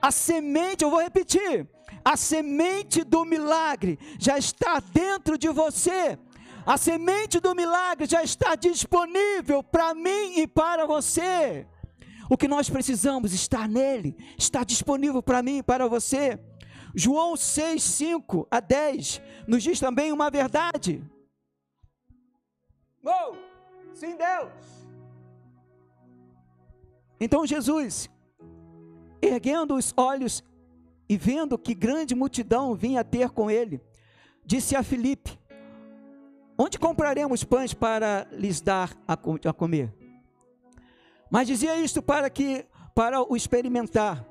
A 0.00 0.10
semente, 0.10 0.82
eu 0.82 0.90
vou 0.90 1.00
repetir, 1.00 1.68
a 2.04 2.16
semente 2.16 3.04
do 3.04 3.24
milagre 3.24 3.96
já 4.18 4.36
está 4.36 4.80
dentro 4.80 5.38
de 5.38 5.48
você. 5.50 6.18
A 6.66 6.76
semente 6.76 7.38
do 7.38 7.54
milagre 7.54 8.06
já 8.06 8.24
está 8.24 8.56
disponível 8.56 9.62
para 9.62 9.94
mim 9.94 10.40
e 10.40 10.48
para 10.48 10.84
você. 10.84 11.64
O 12.28 12.36
que 12.36 12.48
nós 12.48 12.68
precisamos 12.68 13.32
está 13.32 13.68
nele, 13.68 14.16
está 14.38 14.64
disponível 14.64 15.22
para 15.22 15.42
mim 15.42 15.58
e 15.58 15.62
para 15.62 15.86
você. 15.86 16.38
João 16.94 17.36
6, 17.36 17.82
5 17.82 18.46
a 18.50 18.60
10 18.60 19.22
nos 19.46 19.62
diz 19.62 19.80
também 19.80 20.12
uma 20.12 20.30
verdade. 20.30 21.02
Oh, 23.04 23.34
sim, 23.94 24.16
Deus. 24.16 24.52
Então 27.18 27.46
Jesus, 27.46 28.10
erguendo 29.20 29.76
os 29.76 29.94
olhos 29.96 30.42
e 31.08 31.16
vendo 31.16 31.58
que 31.58 31.74
grande 31.74 32.14
multidão 32.14 32.74
vinha 32.74 33.04
ter 33.04 33.30
com 33.30 33.50
ele, 33.50 33.80
disse 34.44 34.76
a 34.76 34.82
Filipe: 34.82 35.38
Onde 36.58 36.78
compraremos 36.78 37.44
pães 37.44 37.72
para 37.72 38.26
lhes 38.32 38.60
dar 38.60 38.92
a, 39.06 39.12
a 39.12 39.52
comer? 39.52 39.92
Mas 41.30 41.46
dizia 41.46 41.76
isto 41.76 42.02
para 42.02 42.28
que 42.28 42.66
para 42.94 43.22
o 43.22 43.34
experimentar, 43.34 44.26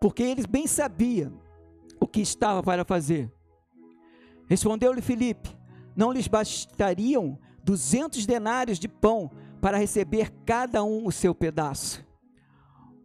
porque 0.00 0.22
eles 0.22 0.46
bem 0.46 0.66
sabiam 0.66 1.38
o 2.00 2.06
que 2.06 2.20
estava 2.20 2.62
para 2.62 2.84
fazer. 2.84 3.30
Respondeu-lhe 4.48 5.02
Filipe: 5.02 5.54
Não 5.94 6.10
lhes 6.10 6.26
bastariam 6.26 7.38
duzentos 7.62 8.24
denários 8.24 8.78
de 8.78 8.88
pão 8.88 9.30
para 9.60 9.76
receber 9.76 10.32
cada 10.46 10.82
um 10.82 11.06
o 11.06 11.12
seu 11.12 11.34
pedaço. 11.34 12.04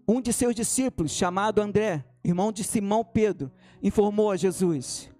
Um 0.08 0.22
de 0.22 0.32
seus 0.32 0.56
discípulos, 0.56 1.12
chamado 1.12 1.62
André, 1.62 2.06
irmão 2.24 2.52
de 2.52 2.64
Simão 2.64 3.04
Pedro, 3.04 3.52
informou 3.84 4.32
a 4.32 4.38
Jesus: 4.38 5.12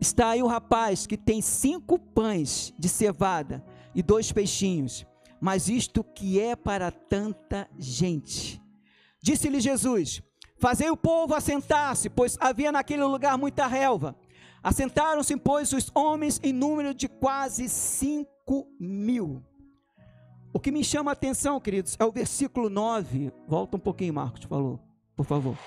Está 0.00 0.30
aí 0.30 0.42
o 0.42 0.46
rapaz 0.46 1.06
que 1.06 1.16
tem 1.16 1.40
cinco 1.40 1.98
pães 1.98 2.74
de 2.78 2.88
cevada 2.88 3.64
e 3.94 4.02
dois 4.02 4.30
peixinhos, 4.30 5.06
mas 5.40 5.68
isto 5.68 6.04
que 6.04 6.38
é 6.38 6.54
para 6.54 6.90
tanta 6.90 7.68
gente. 7.78 8.60
Disse-lhe 9.22 9.60
Jesus: 9.60 10.22
Fazei 10.62 10.88
o 10.88 10.96
povo 10.96 11.34
assentar-se, 11.34 12.08
pois 12.08 12.38
havia 12.40 12.70
naquele 12.70 13.02
lugar 13.02 13.36
muita 13.36 13.66
relva. 13.66 14.14
Assentaram-se, 14.62 15.36
pois, 15.36 15.72
os 15.72 15.90
homens 15.92 16.38
em 16.40 16.52
número 16.52 16.94
de 16.94 17.08
quase 17.08 17.68
cinco 17.68 18.68
mil. 18.78 19.42
O 20.54 20.60
que 20.60 20.70
me 20.70 20.84
chama 20.84 21.10
a 21.10 21.14
atenção, 21.14 21.60
queridos, 21.60 21.96
é 21.98 22.04
o 22.04 22.12
versículo 22.12 22.70
9. 22.70 23.32
Volta 23.48 23.76
um 23.76 23.80
pouquinho, 23.80 24.14
Marcos, 24.14 24.44
falou, 24.44 24.78
por 25.16 25.26
favor. 25.26 25.58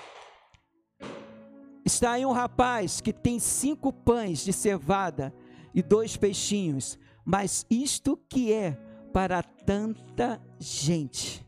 Está 1.84 2.12
aí 2.12 2.24
um 2.24 2.32
rapaz 2.32 3.02
que 3.02 3.12
tem 3.12 3.38
cinco 3.38 3.92
pães 3.92 4.42
de 4.42 4.52
cevada 4.54 5.30
e 5.74 5.82
dois 5.82 6.16
peixinhos, 6.16 6.98
mas 7.22 7.66
isto 7.68 8.16
que 8.30 8.50
é 8.50 8.72
para 9.12 9.42
tanta 9.42 10.40
gente. 10.58 11.44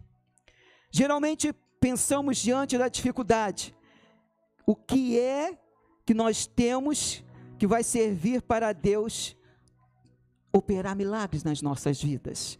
Geralmente 0.90 1.54
pensamos 1.80 2.38
diante 2.38 2.76
da 2.76 2.88
dificuldade, 2.88 3.74
o 4.66 4.74
que 4.74 5.18
é 5.18 5.58
que 6.04 6.14
nós 6.14 6.46
temos 6.46 7.24
que 7.58 7.66
vai 7.66 7.82
servir 7.82 8.42
para 8.42 8.72
Deus 8.72 9.36
operar 10.52 10.96
milagres 10.96 11.44
nas 11.44 11.60
nossas 11.62 12.02
vidas. 12.02 12.58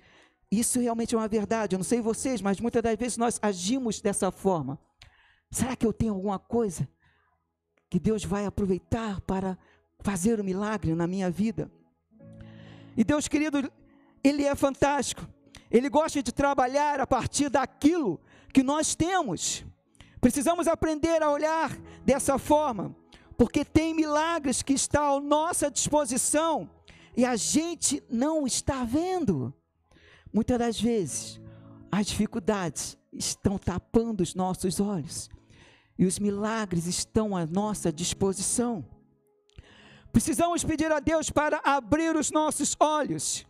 Isso 0.50 0.80
realmente 0.80 1.14
é 1.14 1.18
uma 1.18 1.28
verdade. 1.28 1.74
Eu 1.74 1.78
não 1.78 1.84
sei 1.84 2.00
vocês, 2.00 2.40
mas 2.40 2.60
muitas 2.60 2.82
das 2.82 2.96
vezes 2.96 3.16
nós 3.16 3.38
agimos 3.42 4.00
dessa 4.00 4.30
forma. 4.30 4.78
Será 5.50 5.76
que 5.76 5.86
eu 5.86 5.92
tenho 5.92 6.14
alguma 6.14 6.38
coisa 6.38 6.88
que 7.88 7.98
Deus 7.98 8.24
vai 8.24 8.44
aproveitar 8.44 9.20
para 9.22 9.56
fazer 10.00 10.40
um 10.40 10.44
milagre 10.44 10.94
na 10.94 11.06
minha 11.06 11.30
vida. 11.30 11.70
E 12.96 13.04
Deus 13.04 13.28
querido, 13.28 13.70
Ele 14.22 14.44
é 14.44 14.54
fantástico. 14.54 15.26
Ele 15.70 15.88
gosta 15.88 16.22
de 16.22 16.32
trabalhar 16.32 17.00
a 17.00 17.06
partir 17.06 17.48
daquilo 17.48 18.20
que 18.52 18.62
nós 18.62 18.94
temos. 18.94 19.64
Precisamos 20.20 20.66
aprender 20.66 21.22
a 21.22 21.30
olhar 21.30 21.76
dessa 22.04 22.38
forma, 22.38 22.94
porque 23.36 23.64
tem 23.64 23.94
milagres 23.94 24.62
que 24.62 24.72
estão 24.72 25.18
à 25.18 25.20
nossa 25.20 25.70
disposição 25.70 26.68
e 27.16 27.24
a 27.24 27.36
gente 27.36 28.02
não 28.08 28.46
está 28.46 28.84
vendo. 28.84 29.52
Muitas 30.32 30.58
das 30.58 30.80
vezes, 30.80 31.40
as 31.90 32.06
dificuldades 32.06 32.98
estão 33.12 33.58
tapando 33.58 34.22
os 34.22 34.34
nossos 34.34 34.78
olhos 34.78 35.28
e 35.98 36.06
os 36.06 36.18
milagres 36.18 36.86
estão 36.86 37.36
à 37.36 37.44
nossa 37.44 37.92
disposição. 37.92 38.84
Precisamos 40.12 40.62
pedir 40.62 40.92
a 40.92 41.00
Deus 41.00 41.28
para 41.28 41.60
abrir 41.64 42.16
os 42.16 42.30
nossos 42.30 42.76
olhos. 42.78 43.47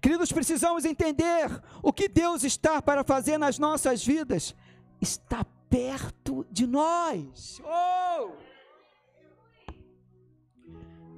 Queridos, 0.00 0.32
precisamos 0.32 0.84
entender 0.84 1.48
o 1.82 1.92
que 1.92 2.08
Deus 2.08 2.44
está 2.44 2.80
para 2.80 3.02
fazer 3.02 3.38
nas 3.38 3.58
nossas 3.58 4.04
vidas. 4.04 4.54
Está 5.00 5.44
perto 5.68 6.46
de 6.50 6.66
nós. 6.66 7.60
Oh! 7.64 8.32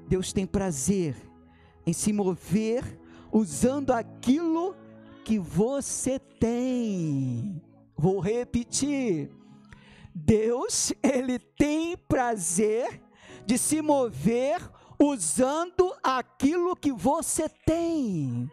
Deus 0.08 0.32
tem 0.32 0.46
prazer 0.46 1.14
em 1.84 1.92
se 1.92 2.12
mover 2.12 2.98
usando 3.30 3.92
aquilo 3.92 4.74
que 5.24 5.38
você 5.38 6.18
tem. 6.18 7.62
Vou 7.96 8.20
repetir. 8.20 9.30
Deus, 10.14 10.92
ele 11.02 11.38
tem 11.38 11.96
prazer 11.96 13.02
de 13.44 13.58
se 13.58 13.82
mover 13.82 14.60
usando 14.98 15.94
aquilo 16.02 16.74
que 16.74 16.92
você 16.92 17.48
tem. 17.48 18.50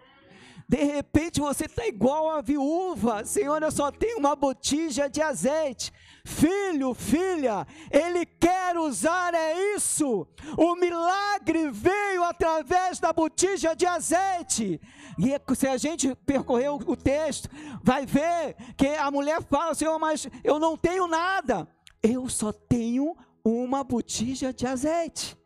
De 0.68 0.84
repente 0.84 1.40
você 1.40 1.66
está 1.66 1.86
igual 1.86 2.30
a 2.32 2.42
viúva, 2.42 3.24
Senhor, 3.24 3.62
eu 3.62 3.72
só 3.72 3.92
tenho 3.92 4.18
uma 4.18 4.36
botija 4.36 5.08
de 5.08 5.22
azeite. 5.22 5.94
Filho, 6.26 6.96
filha, 6.96 7.68
Ele 7.92 8.26
quer 8.26 8.76
usar 8.76 9.36
é 9.36 9.76
isso. 9.76 10.28
O 10.58 10.76
milagre 10.76 11.70
veio 11.70 12.24
através 12.24 13.00
da 13.00 13.14
botija 13.14 13.76
de 13.76 13.86
azeite. 13.86 14.82
E 15.20 15.34
é 15.34 15.42
se 15.56 15.68
a 15.68 15.78
gente 15.78 16.16
percorrer 16.26 16.70
o 16.74 16.96
texto, 16.96 17.48
vai 17.84 18.08
ver 18.08 18.56
que 18.76 18.88
a 18.88 19.12
mulher 19.12 19.44
fala, 19.44 19.76
Senhor, 19.76 20.00
mas 20.00 20.28
eu 20.44 20.58
não 20.58 20.76
tenho 20.76 21.08
nada. 21.08 21.68
Eu 22.02 22.28
só 22.28 22.52
tenho 22.52 23.16
uma 23.44 23.84
botija 23.84 24.52
de 24.52 24.66
azeite. 24.66 25.38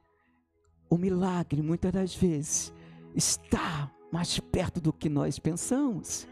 O 0.90 0.98
milagre, 0.98 1.62
muitas 1.62 1.92
das 1.92 2.16
vezes, 2.16 2.74
está 3.14 3.92
mais 4.12 4.40
perto 4.40 4.80
do 4.82 4.92
que 4.92 5.10
nós 5.10 5.40
pensamos. 5.40 6.28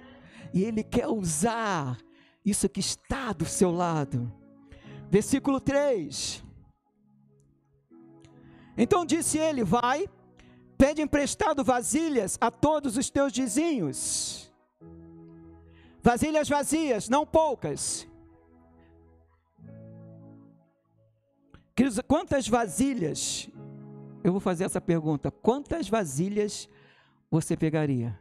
E 0.54 0.64
Ele 0.64 0.84
quer 0.84 1.08
usar 1.08 1.98
isso 2.46 2.70
que 2.70 2.80
está 2.80 3.34
do 3.34 3.46
seu 3.46 3.72
lado. 3.72 4.32
Versículo 5.10 5.60
3. 5.60 6.44
Então 8.78 9.06
disse 9.06 9.38
ele: 9.38 9.64
Vai, 9.64 10.08
pede 10.78 11.02
emprestado 11.02 11.64
vasilhas 11.64 12.38
a 12.40 12.52
todos 12.52 12.96
os 12.96 13.10
teus 13.10 13.34
vizinhos. 13.36 14.52
Vasilhas 16.02 16.48
vazias, 16.48 17.10
não 17.10 17.26
poucas. 17.26 18.08
Quantas 22.08 22.48
vasilhas? 22.48 23.50
Eu 24.24 24.32
vou 24.32 24.40
fazer 24.40 24.64
essa 24.64 24.80
pergunta: 24.80 25.32
quantas 25.32 25.90
vasilhas 25.90 26.70
você 27.30 27.56
pegaria? 27.56 28.20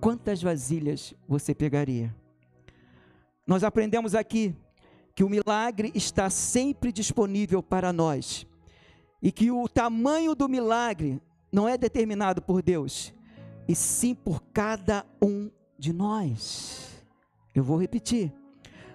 Quantas 0.00 0.42
vasilhas 0.42 1.14
você 1.28 1.54
pegaria? 1.54 2.14
Nós 3.46 3.64
aprendemos 3.64 4.14
aqui 4.14 4.54
que 5.14 5.24
o 5.24 5.28
milagre 5.28 5.92
está 5.94 6.30
sempre 6.30 6.92
disponível 6.92 7.62
para 7.62 7.92
nós 7.92 8.46
e 9.22 9.30
que 9.30 9.50
o 9.50 9.68
tamanho 9.68 10.34
do 10.34 10.48
milagre 10.48 11.20
não 11.52 11.68
é 11.68 11.76
determinado 11.76 12.40
por 12.40 12.62
Deus, 12.62 13.12
e 13.68 13.74
sim 13.74 14.14
por 14.14 14.42
cada 14.52 15.04
um 15.20 15.50
de 15.78 15.92
nós. 15.92 17.04
Eu 17.54 17.64
vou 17.64 17.78
repetir. 17.78 18.32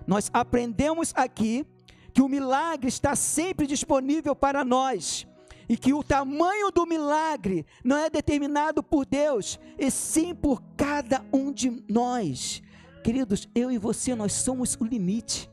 Nós 0.07 0.29
aprendemos 0.33 1.11
aqui 1.15 1.65
que 2.13 2.21
o 2.21 2.29
milagre 2.29 2.87
está 2.87 3.15
sempre 3.15 3.67
disponível 3.67 4.35
para 4.35 4.63
nós 4.63 5.27
e 5.67 5.77
que 5.77 5.93
o 5.93 6.03
tamanho 6.03 6.71
do 6.71 6.85
milagre 6.85 7.65
não 7.83 7.97
é 7.97 8.09
determinado 8.09 8.83
por 8.83 9.05
Deus, 9.05 9.59
e 9.77 9.89
sim 9.89 10.33
por 10.33 10.61
cada 10.77 11.25
um 11.33 11.51
de 11.51 11.83
nós. 11.89 12.61
Queridos, 13.03 13.47
eu 13.53 13.71
e 13.71 13.77
você, 13.77 14.15
nós 14.15 14.33
somos 14.33 14.75
o 14.79 14.83
limite. 14.83 15.49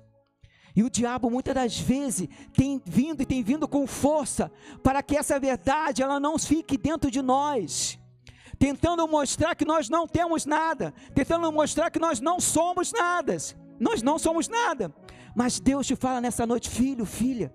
E 0.74 0.82
o 0.82 0.90
diabo 0.90 1.30
muitas 1.30 1.54
das 1.54 1.78
vezes 1.78 2.28
tem 2.54 2.80
vindo 2.84 3.22
e 3.22 3.26
tem 3.26 3.42
vindo 3.42 3.68
com 3.68 3.86
força 3.86 4.50
para 4.82 5.02
que 5.02 5.16
essa 5.16 5.38
verdade 5.38 6.02
ela 6.02 6.18
não 6.18 6.38
fique 6.38 6.78
dentro 6.78 7.10
de 7.10 7.20
nós. 7.20 7.98
Tentando 8.58 9.06
mostrar 9.06 9.54
que 9.54 9.64
nós 9.64 9.88
não 9.88 10.06
temos 10.06 10.46
nada, 10.46 10.94
tentando 11.14 11.50
mostrar 11.52 11.90
que 11.90 11.98
nós 11.98 12.20
não 12.20 12.40
somos 12.40 12.92
nada. 12.92 13.36
Nós 13.78 14.02
não 14.02 14.18
somos 14.18 14.48
nada. 14.48 14.94
Mas 15.34 15.58
Deus 15.58 15.86
te 15.86 15.96
fala 15.96 16.20
nessa 16.20 16.46
noite, 16.46 16.70
filho, 16.70 17.04
filha, 17.04 17.52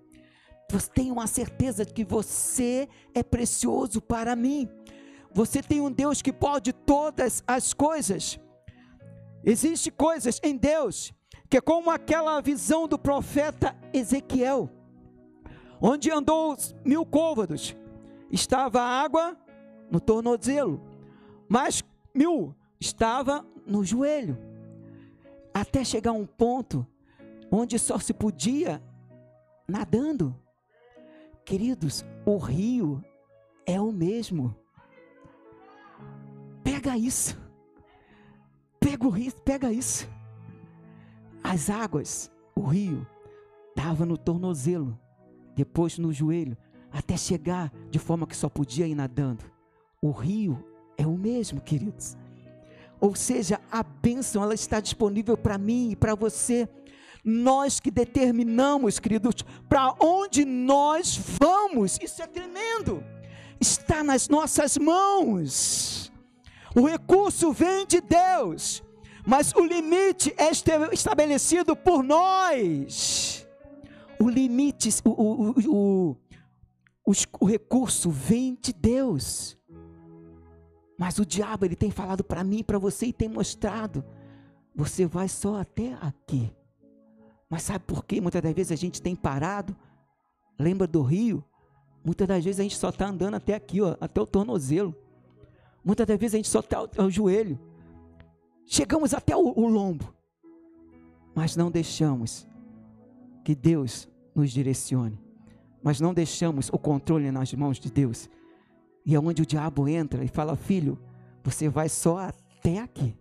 você 0.69 0.89
tem 0.89 1.11
uma 1.11 1.27
certeza 1.27 1.85
de 1.85 1.93
que 1.93 2.03
você 2.03 2.89
é 3.13 3.23
precioso 3.23 4.01
para 4.01 4.35
mim. 4.35 4.67
Você 5.33 5.61
tem 5.61 5.79
um 5.79 5.91
Deus 5.91 6.21
que 6.21 6.33
pode 6.33 6.73
todas 6.73 7.43
as 7.47 7.73
coisas. 7.73 8.39
Existem 9.43 9.93
coisas 9.93 10.39
em 10.43 10.57
Deus 10.57 11.13
que 11.49 11.57
é 11.57 11.61
como 11.61 11.89
aquela 11.89 12.41
visão 12.41 12.87
do 12.87 12.99
profeta 12.99 13.75
Ezequiel, 13.93 14.69
onde 15.79 16.11
andou 16.11 16.57
mil 16.83 17.05
côvados, 17.05 17.75
estava 18.29 18.81
água 18.81 19.37
no 19.89 19.99
tornozelo, 19.99 20.81
mas 21.47 21.83
mil 22.13 22.53
estava 22.79 23.45
no 23.65 23.83
joelho, 23.83 24.37
até 25.53 25.83
chegar 25.83 26.11
um 26.11 26.25
ponto 26.25 26.85
onde 27.49 27.79
só 27.79 27.97
se 27.97 28.13
podia 28.13 28.83
nadando. 29.67 30.35
Queridos, 31.47 32.03
o 32.25 32.35
rio 32.35 33.01
é 33.65 33.79
o 33.79 33.89
mesmo. 33.89 34.53
Pega 36.61 36.97
isso. 36.97 37.39
Pega 38.81 39.07
o 39.07 39.09
rio, 39.09 39.31
pega 39.45 39.71
isso. 39.71 40.09
As 41.41 41.69
águas, 41.69 42.29
o 42.53 42.59
rio, 42.59 43.07
dava 43.73 44.05
no 44.05 44.17
tornozelo, 44.17 44.99
depois 45.55 45.97
no 45.97 46.11
joelho, 46.11 46.57
até 46.91 47.15
chegar 47.15 47.71
de 47.89 47.97
forma 47.97 48.27
que 48.27 48.35
só 48.35 48.49
podia 48.49 48.85
ir 48.85 48.93
nadando. 48.93 49.45
O 50.01 50.11
rio 50.11 50.61
é 50.97 51.07
o 51.07 51.17
mesmo, 51.17 51.61
queridos. 51.61 52.17
Ou 52.99 53.15
seja, 53.15 53.61
a 53.71 53.83
bênção 53.83 54.43
ela 54.43 54.53
está 54.53 54.81
disponível 54.81 55.37
para 55.37 55.57
mim 55.57 55.91
e 55.91 55.95
para 55.95 56.13
você 56.13 56.67
nós 57.27 57.81
que 57.81 57.91
determinamos, 57.91 58.99
queridos, 58.99 59.35
para 59.67 59.93
onde 59.99 60.45
nós 60.45 61.19
vamos. 61.37 61.99
Isso 62.01 62.23
é 62.23 62.27
tremendo. 62.27 63.03
Está 63.59 64.01
nas 64.01 64.29
nossas 64.29 64.77
mãos. 64.77 66.09
O 66.73 66.87
recurso 66.87 67.51
vem 67.51 67.85
de 67.85 67.99
Deus, 67.99 68.81
mas 69.25 69.51
o 69.53 69.65
limite 69.65 70.33
é 70.37 70.49
estabelecido 70.93 71.75
por 71.75 72.01
nós. 72.01 73.45
O 74.19 74.29
limite, 74.29 74.89
o, 75.03 75.09
o, 75.09 76.15
o, 77.05 77.11
o, 77.41 77.45
recurso 77.45 78.09
vem 78.09 78.57
de 78.61 78.71
Deus. 78.71 79.57
Mas 80.97 81.19
o 81.19 81.25
diabo 81.25 81.65
ele 81.65 81.75
tem 81.75 81.91
falado 81.91 82.23
para 82.23 82.43
mim, 82.43 82.63
para 82.63 82.79
você 82.79 83.07
e 83.07 83.13
tem 83.13 83.27
mostrado. 83.27 84.03
Você 84.73 85.05
vai 85.05 85.27
só 85.27 85.59
até 85.59 85.93
aqui. 86.01 86.55
Mas 87.49 87.63
sabe 87.63 87.85
por 87.85 88.05
que 88.05 88.19
muitas 88.19 88.41
das 88.41 88.53
vezes 88.53 88.71
a 88.71 88.75
gente 88.75 89.01
tem 89.01 89.15
parado? 89.15 89.75
Lembra 90.59 90.85
do 90.85 91.01
rio? 91.01 91.43
Muitas 92.03 92.27
das 92.27 92.43
vezes 92.43 92.59
a 92.59 92.63
gente 92.63 92.77
só 92.77 92.89
está 92.89 93.07
andando 93.07 93.35
até 93.35 93.53
aqui, 93.53 93.81
ó, 93.81 93.95
até 93.99 94.19
o 94.19 94.25
tornozelo. 94.25 94.95
Muitas 95.83 96.05
das 96.05 96.17
vezes 96.17 96.35
a 96.35 96.37
gente 96.37 96.49
só 96.49 96.59
está 96.59 96.85
ao, 96.97 97.09
joelho. 97.09 97.59
Chegamos 98.65 99.13
até 99.13 99.35
o, 99.35 99.53
o 99.57 99.67
lombo. 99.67 100.13
Mas 101.33 101.55
não 101.55 101.71
deixamos 101.71 102.47
que 103.43 103.55
Deus 103.55 104.09
nos 104.35 104.51
direcione. 104.51 105.17
Mas 105.81 106.01
não 106.01 106.13
deixamos 106.13 106.69
o 106.69 106.77
controle 106.77 107.31
nas 107.31 107.53
mãos 107.53 107.79
de 107.79 107.89
Deus. 107.89 108.29
E 109.05 109.15
é 109.15 109.19
onde 109.19 109.41
o 109.41 109.45
diabo 109.45 109.87
entra 109.87 110.23
e 110.23 110.27
fala: 110.27 110.57
Filho, 110.57 110.99
você 111.43 111.69
vai 111.69 111.87
só 111.87 112.17
até 112.17 112.79
aqui. 112.79 113.15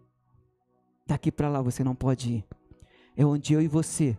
Daqui 1.06 1.30
para 1.30 1.48
lá 1.48 1.62
você 1.62 1.84
não 1.84 1.94
pode 1.94 2.32
ir 2.32 2.46
é 3.16 3.24
onde 3.24 3.54
eu 3.54 3.62
e 3.62 3.68
você, 3.68 4.16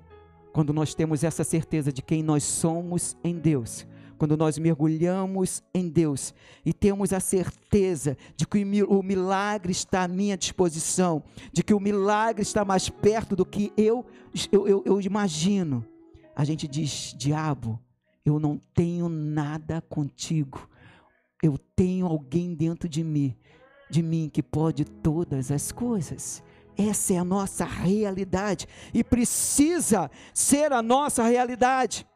quando 0.52 0.74
nós 0.74 0.96
temos 0.96 1.24
essa 1.24 1.44
certeza 1.44 1.94
de 1.94 2.02
quem 2.02 2.24
nós 2.24 2.44
somos 2.44 3.16
em 3.24 3.38
Deus, 3.38 3.86
quando 4.18 4.36
nós 4.36 4.58
mergulhamos 4.58 5.62
em 5.74 5.88
Deus 5.88 6.34
e 6.66 6.74
temos 6.74 7.14
a 7.14 7.20
certeza 7.20 8.18
de 8.36 8.48
que 8.48 8.66
o 8.86 9.04
milagre 9.04 9.72
está 9.72 10.04
à 10.04 10.08
minha 10.08 10.36
disposição, 10.36 11.24
de 11.54 11.64
que 11.64 11.74
o 11.74 11.80
milagre 11.80 12.42
está 12.42 12.66
mais 12.66 12.90
perto 12.90 13.36
do 13.36 13.46
que 13.46 13.72
eu, 13.78 14.06
eu, 14.52 14.68
eu, 14.68 14.84
eu 14.86 15.02
imagino, 15.02 15.86
a 16.36 16.44
gente 16.44 16.68
diz: 16.68 17.14
diabo, 17.16 17.80
eu 18.26 18.40
não 18.40 18.60
tenho 18.74 19.08
nada 19.08 19.82
contigo, 19.82 20.68
eu 21.42 21.58
tenho 21.76 22.08
alguém 22.08 22.56
dentro 22.56 22.90
de 22.90 23.04
mim, 23.04 23.36
de 23.90 24.02
mim 24.02 24.30
que 24.32 24.42
pode 24.42 24.84
todas 24.84 25.52
as 25.52 25.72
coisas. 25.72 26.44
Essa 26.78 27.14
é 27.14 27.18
a 27.18 27.24
nossa 27.24 27.66
realidade 27.66 28.68
e 28.94 29.04
precisa 29.04 30.12
ser 30.34 30.72
a 30.72 30.82
nossa 30.82 31.24
realidade. 31.24 32.08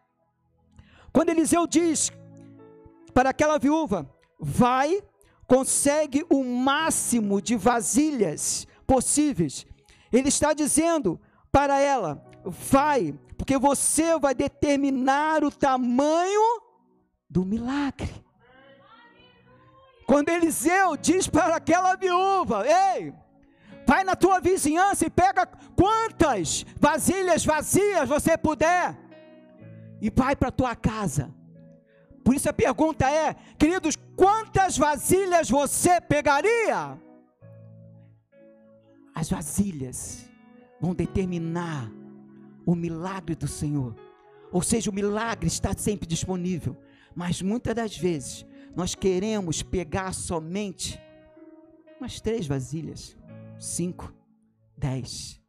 Quando 1.12 1.30
Eliseu 1.30 1.66
diz 1.66 2.12
para 3.14 3.32
aquela 3.32 3.58
viúva: 3.58 4.08
vai, 4.40 5.02
consegue 5.48 6.24
o 6.30 6.44
máximo 6.44 7.42
de 7.42 7.56
vasilhas 7.56 8.68
possíveis, 8.86 9.66
ele 10.12 10.30
está 10.30 10.54
dizendo 10.54 11.20
para 11.52 11.80
ela: 11.80 12.24
vai, 12.46 13.18
porque 13.38 13.58
você 13.58 14.18
vai 14.20 14.36
determinar 14.36 15.44
o 15.44 15.52
tamanho 15.52 16.62
do 17.28 17.44
milagre. 17.44 18.14
Quando 20.06 20.30
Eliseu 20.30 20.98
diz 20.98 21.28
para 21.28 21.56
aquela 21.56 21.96
viúva: 21.96 22.64
ei, 22.68 23.14
Vai 23.92 24.06
na 24.06 24.16
tua 24.16 24.40
vizinhança 24.40 25.06
e 25.06 25.10
pega 25.10 25.46
quantas 25.76 26.66
vasilhas 26.80 27.44
vazias 27.44 28.08
você 28.08 28.38
puder 28.38 28.98
e 30.00 30.10
vai 30.10 30.34
para 30.34 30.48
a 30.48 30.58
tua 30.60 30.74
casa. 30.78 31.30
Por 32.24 32.34
isso 32.34 32.48
a 32.48 32.54
pergunta 32.54 33.12
é, 33.12 33.36
queridos, 33.60 33.98
quantas 34.16 34.78
vasilhas 34.78 35.50
você 35.50 36.00
pegaria? 36.00 36.98
As 39.14 39.30
vasilhas 39.30 40.26
vão 40.80 40.96
determinar 40.96 41.92
o 42.66 42.74
milagre 42.76 43.36
do 43.36 43.46
Senhor. 43.46 43.94
Ou 44.54 44.62
seja, 44.62 44.90
o 44.90 44.94
milagre 44.94 45.48
está 45.48 45.74
sempre 45.78 46.08
disponível, 46.08 46.78
mas 47.14 47.42
muitas 47.42 47.76
das 47.76 47.98
vezes 47.98 48.46
nós 48.74 48.96
queremos 48.96 49.62
pegar 49.62 50.14
somente 50.14 50.98
umas 52.00 52.22
três 52.22 52.48
vasilhas, 52.48 53.18
cinco, 53.62 54.12
dez. 54.76 55.40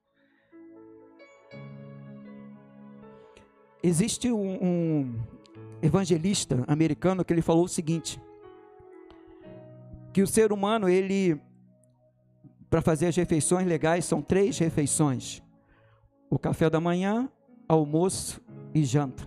Existe 3.82 4.30
um, 4.30 4.62
um 4.62 5.20
evangelista 5.80 6.62
americano 6.68 7.24
que 7.24 7.32
ele 7.32 7.40
falou 7.40 7.64
o 7.64 7.68
seguinte: 7.68 8.20
que 10.12 10.22
o 10.22 10.26
ser 10.26 10.52
humano 10.52 10.88
ele 10.88 11.40
para 12.68 12.82
fazer 12.82 13.06
as 13.06 13.16
refeições 13.16 13.66
legais 13.66 14.04
são 14.04 14.20
três 14.20 14.58
refeições: 14.58 15.42
o 16.28 16.38
café 16.38 16.68
da 16.68 16.80
manhã, 16.80 17.30
almoço 17.66 18.40
e 18.74 18.84
janta. 18.84 19.26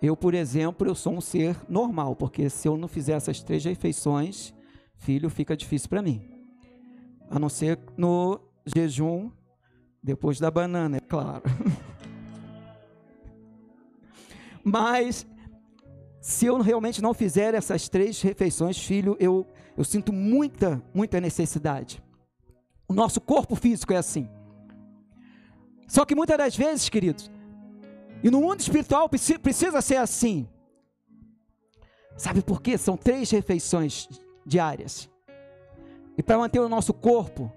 Eu, 0.00 0.16
por 0.16 0.34
exemplo, 0.34 0.88
eu 0.88 0.94
sou 0.94 1.14
um 1.14 1.20
ser 1.20 1.56
normal, 1.68 2.16
porque 2.16 2.48
se 2.48 2.68
eu 2.68 2.76
não 2.76 2.88
fizer 2.88 3.12
essas 3.12 3.42
três 3.42 3.64
refeições, 3.64 4.54
filho, 4.96 5.28
fica 5.28 5.56
difícil 5.56 5.88
para 5.88 6.02
mim. 6.02 6.35
A 7.30 7.38
não 7.38 7.48
ser 7.48 7.78
no 7.96 8.40
jejum 8.64 9.30
depois 10.02 10.38
da 10.38 10.50
banana, 10.50 10.98
é 10.98 11.00
claro. 11.00 11.42
Mas 14.62 15.26
se 16.20 16.46
eu 16.46 16.60
realmente 16.60 17.00
não 17.00 17.14
fizer 17.14 17.54
essas 17.54 17.88
três 17.88 18.20
refeições, 18.20 18.78
filho, 18.78 19.16
eu, 19.20 19.46
eu 19.76 19.84
sinto 19.84 20.12
muita, 20.12 20.82
muita 20.92 21.20
necessidade. 21.20 22.02
O 22.88 22.92
nosso 22.92 23.20
corpo 23.20 23.54
físico 23.54 23.92
é 23.92 23.96
assim. 23.96 24.28
Só 25.86 26.04
que 26.04 26.16
muitas 26.16 26.36
das 26.36 26.56
vezes, 26.56 26.88
queridos, 26.88 27.30
e 28.22 28.30
no 28.30 28.40
mundo 28.40 28.60
espiritual 28.60 29.08
precisa 29.08 29.80
ser 29.80 29.96
assim. 29.96 30.48
Sabe 32.16 32.42
por 32.42 32.60
quê? 32.60 32.76
São 32.76 32.96
três 32.96 33.30
refeições 33.30 34.08
diárias. 34.44 35.08
E 36.16 36.22
para 36.22 36.38
manter 36.38 36.60
o 36.60 36.68
nosso 36.68 36.94
corpo 36.94 37.52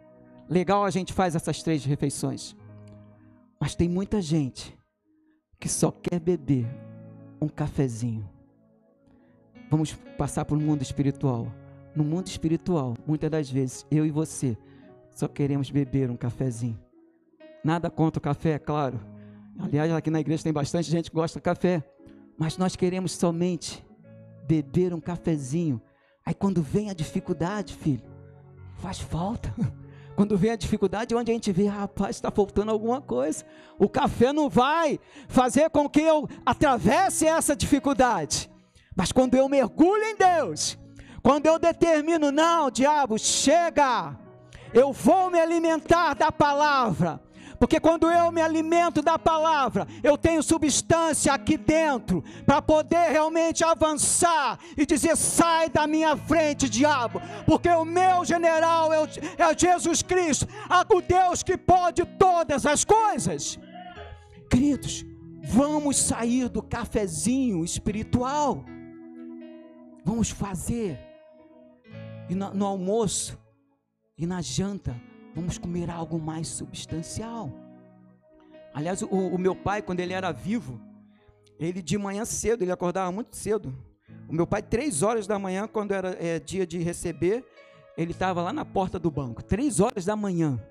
legal, 0.49 0.83
a 0.83 0.89
gente 0.89 1.13
faz 1.13 1.35
essas 1.35 1.63
três 1.63 1.85
refeições. 1.85 2.55
Mas 3.59 3.75
tem 3.75 3.87
muita 3.87 4.21
gente 4.21 4.77
que 5.59 5.69
só 5.69 5.91
quer 5.91 6.19
beber 6.19 6.67
um 7.41 7.47
cafezinho. 7.47 8.27
Vamos 9.69 9.93
passar 10.17 10.45
para 10.45 10.57
o 10.57 10.61
mundo 10.61 10.81
espiritual. 10.81 11.47
No 11.95 12.03
mundo 12.03 12.27
espiritual, 12.27 12.95
muitas 13.05 13.29
das 13.29 13.49
vezes, 13.49 13.85
eu 13.91 14.05
e 14.05 14.11
você 14.11 14.57
só 15.11 15.27
queremos 15.27 15.69
beber 15.69 16.09
um 16.09 16.15
cafezinho. 16.15 16.79
Nada 17.63 17.89
contra 17.89 18.19
o 18.19 18.21
café, 18.21 18.51
é 18.51 18.59
claro. 18.59 18.99
Aliás, 19.57 19.91
aqui 19.91 20.09
na 20.09 20.21
igreja 20.21 20.43
tem 20.43 20.53
bastante 20.53 20.89
gente 20.89 21.09
que 21.09 21.15
gosta 21.15 21.39
de 21.39 21.43
café. 21.43 21.83
Mas 22.37 22.57
nós 22.57 22.75
queremos 22.75 23.11
somente 23.11 23.85
beber 24.47 24.93
um 24.93 25.01
cafezinho. 25.01 25.81
Aí 26.25 26.33
quando 26.33 26.61
vem 26.61 26.89
a 26.89 26.93
dificuldade, 26.93 27.75
filho, 27.75 28.01
faz 28.79 28.99
falta. 28.99 29.53
Quando 30.15 30.37
vem 30.37 30.51
a 30.51 30.55
dificuldade, 30.57 31.15
onde 31.15 31.31
a 31.31 31.33
gente 31.33 31.51
vê, 31.51 31.67
rapaz, 31.67 32.17
está 32.17 32.29
faltando 32.29 32.71
alguma 32.71 32.99
coisa. 32.99 33.45
O 33.77 33.87
café 33.87 34.33
não 34.33 34.49
vai 34.49 34.99
fazer 35.29 35.69
com 35.69 35.87
que 35.87 36.01
eu 36.01 36.27
atravesse 36.45 37.25
essa 37.25 37.55
dificuldade. 37.55 38.51
Mas 38.93 39.13
quando 39.13 39.35
eu 39.35 39.47
mergulho 39.47 40.03
em 40.03 40.17
Deus, 40.17 40.77
quando 41.23 41.45
eu 41.45 41.57
determino, 41.57 42.33
não, 42.33 42.69
diabo, 42.69 43.17
chega, 43.17 44.19
eu 44.73 44.91
vou 44.91 45.31
me 45.31 45.39
alimentar 45.39 46.15
da 46.15 46.31
palavra. 46.31 47.21
Porque 47.59 47.79
quando 47.79 48.09
eu 48.09 48.31
me 48.31 48.41
alimento 48.41 49.01
da 49.01 49.19
palavra, 49.19 49.85
eu 50.01 50.17
tenho 50.17 50.41
substância 50.41 51.33
aqui 51.33 51.57
dentro 51.57 52.23
para 52.45 52.61
poder 52.61 53.11
realmente 53.11 53.63
avançar 53.63 54.57
e 54.77 54.85
dizer: 54.85 55.17
sai 55.17 55.69
da 55.69 55.85
minha 55.85 56.15
frente, 56.15 56.69
diabo, 56.69 57.21
porque 57.45 57.67
o 57.69 57.83
meu 57.83 58.23
general 58.23 58.93
é, 58.93 59.01
o, 59.01 59.05
é 59.05 59.57
Jesus 59.57 60.01
Cristo, 60.01 60.47
o 60.89 61.01
Deus 61.01 61.43
que 61.43 61.57
pode 61.57 62.05
todas 62.17 62.65
as 62.65 62.85
coisas. 62.85 63.59
Queridos, 64.49 65.05
vamos 65.43 65.97
sair 65.97 66.47
do 66.47 66.63
cafezinho 66.63 67.63
espiritual. 67.63 68.63
Vamos 70.03 70.29
fazer. 70.29 70.97
E 72.29 72.35
no, 72.35 72.53
no 72.53 72.65
almoço 72.65 73.37
e 74.17 74.25
na 74.25 74.41
janta, 74.41 74.99
vamos 75.39 75.57
comer 75.57 75.89
algo 75.89 76.19
mais 76.19 76.49
substancial. 76.49 77.49
Aliás, 78.73 79.01
o, 79.01 79.07
o, 79.07 79.37
meu 79.37 79.55
pai, 79.55 79.81
quando 79.81 80.01
ele 80.01 80.11
era 80.11 80.33
vivo, 80.33 80.81
ele 81.57 81.81
de 81.81 81.97
manhã 81.97 82.25
cedo, 82.25 82.61
ele 82.61 82.73
acordava 82.73 83.09
muito 83.09 83.37
cedo. 83.37 83.73
O 84.27 84.33
meu 84.33 84.45
pai, 84.45 84.61
três 84.61 85.01
horas 85.01 85.25
da 85.25 85.39
manhã, 85.39 85.65
quando 85.65 85.93
era 85.93 86.09
é, 86.21 86.39
dia 86.39 86.67
de 86.67 86.77
receber, 86.79 87.45
ele 87.97 88.11
estava 88.11 88.41
lá 88.41 88.51
na 88.51 88.65
porta 88.65 88.99
do 88.99 89.09
banco, 89.09 89.41
três 89.41 89.79
horas 89.79 90.03
da 90.05 90.15
manhã. 90.15 90.61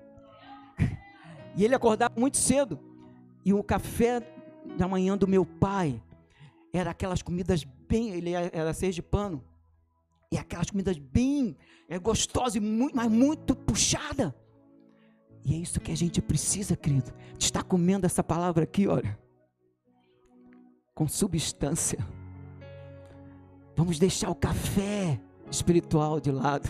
E 1.55 1.65
ele 1.65 1.73
acordava 1.73 2.13
muito 2.17 2.37
cedo. 2.37 2.79
E 3.43 3.51
o 3.53 3.63
café 3.63 4.21
da 4.77 4.87
manhã 4.87 5.17
do 5.17 5.27
meu 5.27 5.43
pai 5.43 6.01
era 6.71 6.91
aquelas 6.91 7.23
comidas 7.23 7.63
bem, 7.63 8.11
ele 8.11 8.31
era 8.31 8.71
seis 8.71 8.93
de 8.93 9.01
pano. 9.01 9.43
E 10.31 10.37
aquelas 10.37 10.69
comidas 10.69 10.97
bem 10.97 11.57
é, 11.89 11.97
gostosas 11.97 12.61
muito, 12.61 12.95
mas 12.95 13.11
muito 13.11 13.55
puxada. 13.55 14.33
E 15.43 15.53
é 15.53 15.57
isso 15.57 15.79
que 15.79 15.91
a 15.91 15.97
gente 15.97 16.21
precisa, 16.21 16.75
querido. 16.75 17.11
Estar 17.37 17.63
comendo 17.63 18.05
essa 18.05 18.23
palavra 18.23 18.63
aqui, 18.63 18.87
olha. 18.87 19.17
Com 20.93 21.07
substância. 21.07 21.99
Vamos 23.75 23.97
deixar 23.97 24.29
o 24.29 24.35
café 24.35 25.19
espiritual 25.49 26.19
de 26.19 26.31
lado. 26.31 26.69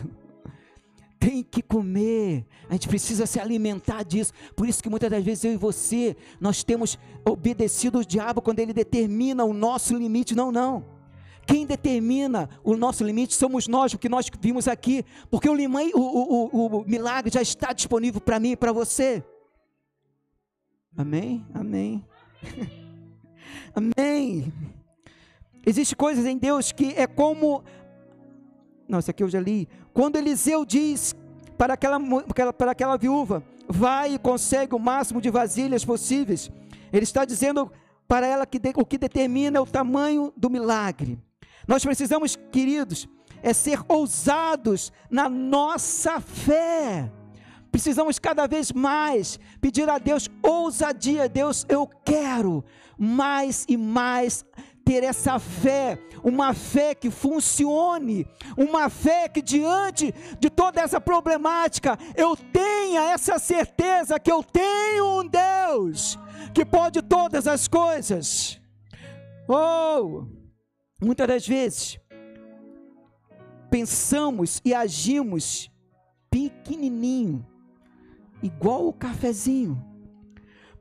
Tem 1.20 1.43
que 1.43 1.61
comer. 1.61 2.45
A 2.70 2.74
gente 2.74 2.88
precisa 2.88 3.26
se 3.26 3.39
alimentar 3.39 4.03
disso. 4.03 4.32
Por 4.55 4.70
isso 4.70 4.82
que 4.82 4.89
muitas 4.89 5.09
das 5.09 5.24
vezes 5.24 5.43
eu 5.43 5.53
e 5.53 5.57
você, 5.57 6.15
nós 6.39 6.63
temos 6.63 6.97
obedecido 7.28 7.99
o 7.99 8.05
diabo 8.05 8.41
quando 8.41 8.59
ele 8.59 8.72
determina 8.72 9.43
o 9.43 9.53
nosso 9.53 9.95
limite. 9.97 10.36
Não, 10.36 10.51
não. 10.51 10.99
Quem 11.50 11.66
determina 11.66 12.47
o 12.64 12.78
nosso 12.78 13.04
limite 13.04 13.34
somos 13.34 13.68
nós, 13.68 13.91
o 13.91 13.97
que 13.97 14.08
nós 14.08 14.30
vimos 14.39 14.68
aqui, 14.68 15.04
porque 15.32 15.50
o, 15.50 15.56
o, 15.56 16.50
o, 16.56 16.78
o 16.78 16.86
milagre 16.88 17.34
já 17.34 17.41
está 17.41 17.74
disponível 17.74 18.22
para 18.22 18.39
mim 18.39 18.52
e 18.52 18.56
para 18.56 18.72
você. 18.72 19.24
Amém? 20.95 21.43
Amém. 21.52 22.06
Amém. 23.74 24.54
Existem 25.66 25.97
coisas 25.97 26.24
em 26.28 26.38
Deus 26.38 26.72
que 26.72 26.93
é 26.95 27.08
como. 27.08 27.64
Não, 28.88 29.00
isso 29.00 29.10
aqui 29.10 29.24
eu 29.24 29.30
já 29.30 29.39
li. 29.39 29.68
Quando 29.91 30.18
Eliseu 30.18 30.64
diz 30.64 31.16
para 31.58 31.74
aquela, 31.74 32.00
para 32.54 32.72
aquela 32.74 32.95
viúva: 32.95 33.43
vai 33.68 34.14
e 34.14 34.20
consegue 34.20 34.76
o 34.76 34.80
máximo 34.80 35.20
de 35.20 35.32
vasilhas 35.32 35.84
possíveis. 35.84 36.52
Ele 36.93 37.06
está 37.06 37.26
dizendo 37.26 37.72
para 38.08 38.28
ela 38.28 38.45
que 38.45 38.62
o 38.76 38.86
que 38.86 39.00
determina 39.00 39.58
é 39.58 39.62
o 39.62 39.66
tamanho 39.66 40.32
do 40.38 40.47
milagre. 40.47 41.18
Nós 41.70 41.86
precisamos, 41.86 42.36
queridos, 42.51 43.07
é 43.43 43.53
ser 43.53 43.80
ousados 43.88 44.91
na 45.07 45.30
nossa 45.30 46.20
fé. 46.20 47.11
Precisamos 47.72 48.17
cada 48.17 48.47
vez 48.47 48.72
mais 48.72 49.39
pedir 49.61 49.88
a 49.88 49.99
Deus 49.99 50.28
ousadia. 50.41 51.30
Deus, 51.30 51.67
eu 51.70 51.86
quero 52.03 52.65
mais 52.97 53.67
e 53.70 53.78
mais 53.78 54.43
ter 54.84 55.03
essa 55.03 55.38
fé, 55.38 55.99
uma 56.24 56.55
fé 56.55 56.95
que 56.95 57.11
funcione, 57.11 58.26
uma 58.57 58.89
fé 58.89 59.30
que 59.30 59.39
diante 59.39 60.11
de 60.39 60.49
toda 60.49 60.82
essa 60.82 60.99
problemática 60.99 61.99
eu 62.15 62.36
tenha 62.36 63.11
essa 63.11 63.38
certeza 63.38 64.20
que 64.20 64.32
eu 64.32 64.41
tenho 64.41 65.20
um 65.20 65.28
Deus 65.28 66.17
que 66.51 66.65
pode 66.65 67.03
todas 67.03 67.45
as 67.45 67.67
coisas. 67.67 68.59
Oh! 69.47 70.39
Muitas 71.02 71.28
das 71.28 71.47
vezes, 71.47 72.00
pensamos 73.70 74.62
e 74.66 74.74
agimos 74.74 75.72
pequenininho, 76.30 77.45
igual 78.43 78.88
o 78.88 78.93
cafezinho. 78.93 79.82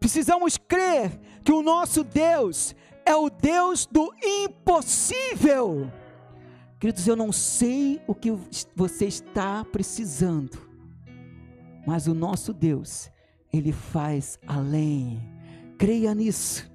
Precisamos 0.00 0.56
crer 0.56 1.18
que 1.44 1.52
o 1.52 1.62
nosso 1.62 2.02
Deus 2.02 2.74
é 3.06 3.14
o 3.14 3.30
Deus 3.30 3.86
do 3.86 4.12
impossível. 4.22 5.90
Queridos, 6.80 7.06
eu 7.06 7.16
não 7.16 7.32
sei 7.32 8.00
o 8.06 8.14
que 8.14 8.30
você 8.74 9.06
está 9.06 9.64
precisando, 9.64 10.58
mas 11.86 12.06
o 12.06 12.14
nosso 12.14 12.52
Deus, 12.52 13.10
ele 13.52 13.72
faz 13.72 14.38
além. 14.46 15.20
Creia 15.78 16.12
nisso. 16.12 16.68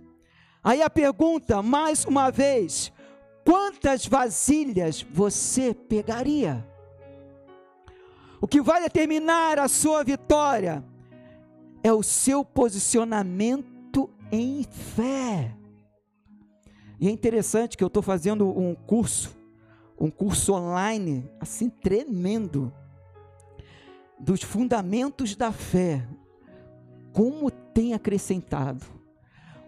Aí 0.63 0.81
a 0.81 0.89
pergunta, 0.89 1.61
mais 1.61 2.05
uma 2.05 2.31
vez: 2.31 2.92
quantas 3.43 4.05
vasilhas 4.05 5.01
você 5.01 5.73
pegaria? 5.73 6.65
O 8.41 8.47
que 8.47 8.61
vai 8.61 8.81
determinar 8.81 9.59
a 9.59 9.67
sua 9.67 10.03
vitória 10.03 10.83
é 11.83 11.91
o 11.91 12.03
seu 12.03 12.43
posicionamento 12.43 14.09
em 14.31 14.63
fé. 14.63 15.55
E 16.99 17.07
é 17.07 17.11
interessante 17.11 17.77
que 17.77 17.83
eu 17.83 17.87
estou 17.87 18.01
fazendo 18.01 18.47
um 18.47 18.73
curso, 18.73 19.35
um 19.99 20.09
curso 20.09 20.53
online, 20.53 21.29
assim, 21.39 21.69
tremendo, 21.69 22.73
dos 24.19 24.41
fundamentos 24.41 25.35
da 25.35 25.51
fé. 25.51 26.05
Como 27.11 27.51
tem 27.51 27.93
acrescentado 27.93 29.02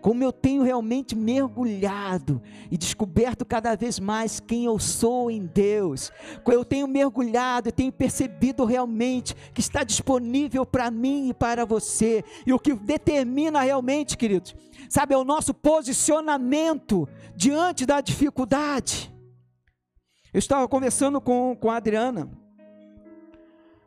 como 0.05 0.23
eu 0.23 0.31
tenho 0.31 0.61
realmente 0.61 1.15
mergulhado 1.15 2.39
e 2.69 2.77
descoberto 2.77 3.43
cada 3.43 3.75
vez 3.75 3.99
mais 3.99 4.39
quem 4.39 4.65
eu 4.65 4.77
sou 4.77 5.31
em 5.31 5.47
Deus. 5.47 6.11
Eu 6.45 6.63
tenho 6.63 6.87
mergulhado 6.87 7.69
e 7.69 7.71
tenho 7.71 7.91
percebido 7.91 8.65
realmente 8.65 9.33
que 9.51 9.61
está 9.61 9.83
disponível 9.83 10.63
para 10.63 10.91
mim 10.91 11.29
e 11.29 11.33
para 11.33 11.65
você. 11.65 12.23
E 12.45 12.53
o 12.53 12.59
que 12.59 12.75
determina 12.75 13.61
realmente, 13.61 14.15
queridos, 14.15 14.55
sabe, 14.87 15.15
é 15.15 15.17
o 15.17 15.23
nosso 15.23 15.55
posicionamento 15.55 17.09
diante 17.35 17.83
da 17.83 17.99
dificuldade. 17.99 19.11
Eu 20.31 20.37
estava 20.37 20.67
conversando 20.67 21.19
com, 21.19 21.57
com 21.59 21.71
a 21.71 21.77
Adriana, 21.77 22.29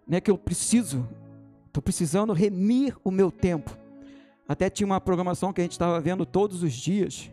né, 0.05 0.21
que 0.21 0.33
eu 0.33 0.37
preciso, 0.37 1.09
estou 1.69 1.81
precisando 1.81 2.33
remir 2.33 2.97
o 3.05 3.11
meu 3.13 3.31
tempo 3.31 3.87
até 4.49 4.71
tinha 4.71 4.87
uma 4.87 4.99
programação 4.99 5.53
que 5.53 5.61
a 5.61 5.65
gente 5.65 5.73
estava 5.73 6.01
vendo 6.01 6.25
todos 6.25 6.63
os 6.63 6.73
dias. 6.73 7.31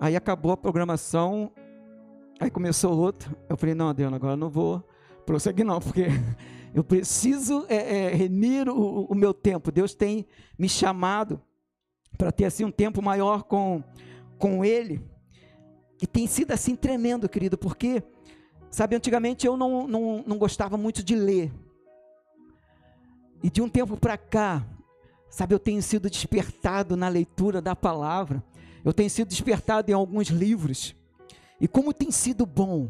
Aí 0.00 0.16
acabou 0.16 0.50
a 0.50 0.56
programação, 0.56 1.52
aí 2.40 2.50
começou 2.50 2.98
outra. 2.98 3.30
Eu 3.50 3.56
falei, 3.58 3.74
não, 3.74 3.90
Adriano, 3.90 4.16
agora 4.16 4.34
não 4.34 4.48
vou 4.48 4.82
prosseguir 5.26 5.66
não, 5.66 5.78
porque 5.78 6.06
eu 6.72 6.82
preciso 6.82 7.66
é, 7.68 8.14
é, 8.14 8.70
o, 8.70 9.06
o, 9.10 9.14
meu 9.14 9.34
tempo. 9.34 9.70
Deus 9.70 9.94
tem 9.94 10.26
me 10.58 10.70
chamado 10.70 11.38
para 12.16 12.32
ter 12.32 12.46
assim 12.46 12.64
um 12.64 12.70
tempo 12.70 13.02
maior 13.02 13.42
com, 13.42 13.84
com 14.38 14.64
Ele. 14.64 15.04
E 16.00 16.06
tem 16.06 16.26
sido 16.26 16.52
assim 16.52 16.74
tremendo, 16.74 17.28
querido, 17.28 17.58
porque, 17.58 18.02
sabe, 18.70 18.96
antigamente 18.96 19.46
eu 19.46 19.54
não, 19.54 19.86
não, 19.86 20.24
não 20.26 20.38
gostava 20.38 20.78
muito 20.78 21.02
de 21.02 21.14
ler. 21.14 21.52
E 23.42 23.50
de 23.50 23.60
um 23.60 23.68
tempo 23.68 23.98
para 23.98 24.16
cá, 24.16 24.66
Sabe, 25.28 25.54
eu 25.54 25.58
tenho 25.58 25.82
sido 25.82 26.08
despertado 26.08 26.96
na 26.96 27.08
leitura 27.08 27.60
da 27.60 27.76
palavra, 27.76 28.42
eu 28.84 28.92
tenho 28.92 29.10
sido 29.10 29.28
despertado 29.28 29.90
em 29.90 29.94
alguns 29.94 30.28
livros, 30.28 30.94
e 31.60 31.66
como 31.66 31.92
tem 31.92 32.10
sido 32.10 32.46
bom, 32.46 32.88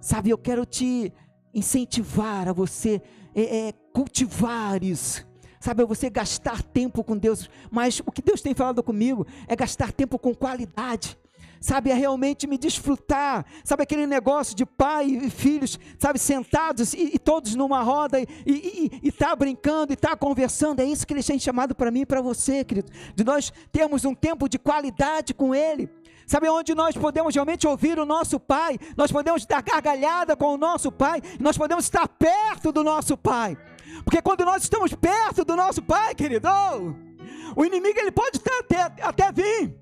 sabe, 0.00 0.30
eu 0.30 0.38
quero 0.38 0.64
te 0.64 1.12
incentivar 1.52 2.48
a 2.48 2.52
você 2.52 3.00
é, 3.34 3.68
é, 3.68 3.72
cultivar 3.92 4.82
isso, 4.82 5.26
sabe, 5.60 5.84
você 5.84 6.10
gastar 6.10 6.62
tempo 6.62 7.04
com 7.04 7.16
Deus, 7.16 7.48
mas 7.70 8.00
o 8.04 8.10
que 8.10 8.22
Deus 8.22 8.40
tem 8.40 8.54
falado 8.54 8.82
comigo 8.82 9.26
é 9.46 9.54
gastar 9.54 9.92
tempo 9.92 10.18
com 10.18 10.34
qualidade, 10.34 11.18
sabe, 11.64 11.90
é 11.90 11.94
realmente 11.94 12.46
me 12.46 12.58
desfrutar, 12.58 13.42
sabe, 13.64 13.84
aquele 13.84 14.06
negócio 14.06 14.54
de 14.54 14.66
pai 14.66 15.06
e 15.06 15.30
filhos, 15.30 15.80
sabe, 15.98 16.18
sentados 16.18 16.92
e, 16.92 17.12
e 17.14 17.18
todos 17.18 17.54
numa 17.54 17.80
roda 17.80 18.20
e, 18.20 18.26
e, 18.44 19.00
e, 19.02 19.10
tá 19.10 19.34
brincando 19.34 19.90
e 19.90 19.96
tá 19.96 20.14
conversando, 20.14 20.80
é 20.80 20.84
isso 20.84 21.06
que 21.06 21.14
ele 21.14 21.22
tem 21.22 21.38
chamado 21.38 21.74
para 21.74 21.90
mim 21.90 22.02
e 22.02 22.06
para 22.06 22.20
você, 22.20 22.64
querido, 22.64 22.92
de 23.14 23.24
nós 23.24 23.50
termos 23.72 24.04
um 24.04 24.14
tempo 24.14 24.46
de 24.46 24.58
qualidade 24.58 25.32
com 25.32 25.54
ele, 25.54 25.88
sabe, 26.26 26.50
onde 26.50 26.74
nós 26.74 26.94
podemos 26.94 27.34
realmente 27.34 27.66
ouvir 27.66 27.98
o 27.98 28.04
nosso 28.04 28.38
pai, 28.38 28.78
nós 28.94 29.10
podemos 29.10 29.46
dar 29.46 29.62
gargalhada 29.62 30.36
com 30.36 30.52
o 30.52 30.58
nosso 30.58 30.92
pai, 30.92 31.22
nós 31.40 31.56
podemos 31.56 31.86
estar 31.86 32.06
perto 32.06 32.72
do 32.72 32.84
nosso 32.84 33.16
pai, 33.16 33.56
porque 34.04 34.20
quando 34.20 34.44
nós 34.44 34.62
estamos 34.62 34.92
perto 34.92 35.46
do 35.46 35.56
nosso 35.56 35.80
pai, 35.80 36.14
querido, 36.14 36.46
oh, 36.46 37.58
o 37.58 37.64
inimigo 37.64 37.98
ele 37.98 38.12
pode 38.12 38.38
até, 38.60 39.02
até 39.02 39.32
vir, 39.32 39.74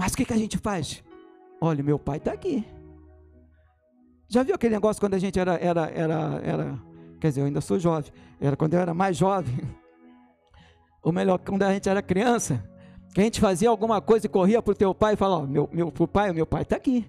mas 0.00 0.14
o 0.14 0.16
que, 0.16 0.24
que 0.24 0.32
a 0.32 0.38
gente 0.38 0.56
faz? 0.56 1.04
Olha, 1.60 1.82
meu 1.82 1.98
pai 1.98 2.16
está 2.16 2.32
aqui. 2.32 2.64
Já 4.26 4.42
viu 4.42 4.54
aquele 4.54 4.74
negócio 4.74 4.98
quando 4.98 5.12
a 5.12 5.18
gente 5.18 5.38
era, 5.38 5.56
era, 5.56 5.90
era, 5.90 6.40
era, 6.42 6.82
quer 7.20 7.28
dizer, 7.28 7.42
eu 7.42 7.44
ainda 7.44 7.60
sou 7.60 7.78
jovem, 7.78 8.10
era 8.40 8.56
quando 8.56 8.72
eu 8.72 8.80
era 8.80 8.94
mais 8.94 9.14
jovem, 9.14 9.54
ou 11.04 11.12
melhor, 11.12 11.38
quando 11.38 11.64
a 11.64 11.72
gente 11.74 11.86
era 11.86 12.00
criança, 12.00 12.66
que 13.12 13.20
a 13.20 13.24
gente 13.24 13.38
fazia 13.42 13.68
alguma 13.68 14.00
coisa 14.00 14.24
e 14.24 14.28
corria 14.30 14.62
para 14.62 14.72
o 14.72 14.74
teu 14.74 14.94
pai 14.94 15.12
e 15.12 15.16
falava, 15.18 15.46
meu, 15.46 15.68
meu 15.70 15.92
pro 15.92 16.08
pai, 16.08 16.32
meu 16.32 16.46
pai 16.46 16.62
está 16.62 16.76
aqui. 16.76 17.04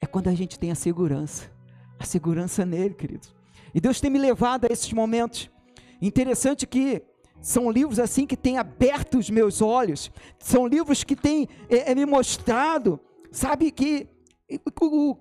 É 0.00 0.06
quando 0.06 0.28
a 0.28 0.34
gente 0.34 0.60
tem 0.60 0.70
a 0.70 0.76
segurança, 0.76 1.50
a 1.98 2.04
segurança 2.04 2.64
nele, 2.64 2.94
queridos. 2.94 3.34
E 3.74 3.80
Deus 3.80 4.00
tem 4.00 4.12
me 4.12 4.18
levado 4.20 4.66
a 4.66 4.72
esses 4.72 4.92
momentos. 4.92 5.50
Interessante 6.00 6.68
que 6.68 7.02
são 7.40 7.70
livros 7.70 7.98
assim 7.98 8.26
que 8.26 8.36
têm 8.36 8.58
aberto 8.58 9.18
os 9.18 9.30
meus 9.30 9.62
olhos, 9.62 10.10
são 10.38 10.66
livros 10.66 11.04
que 11.04 11.16
têm 11.16 11.48
é, 11.68 11.92
é, 11.92 11.94
me 11.94 12.04
mostrado, 12.04 13.00
sabe, 13.32 13.70
que, 13.70 14.06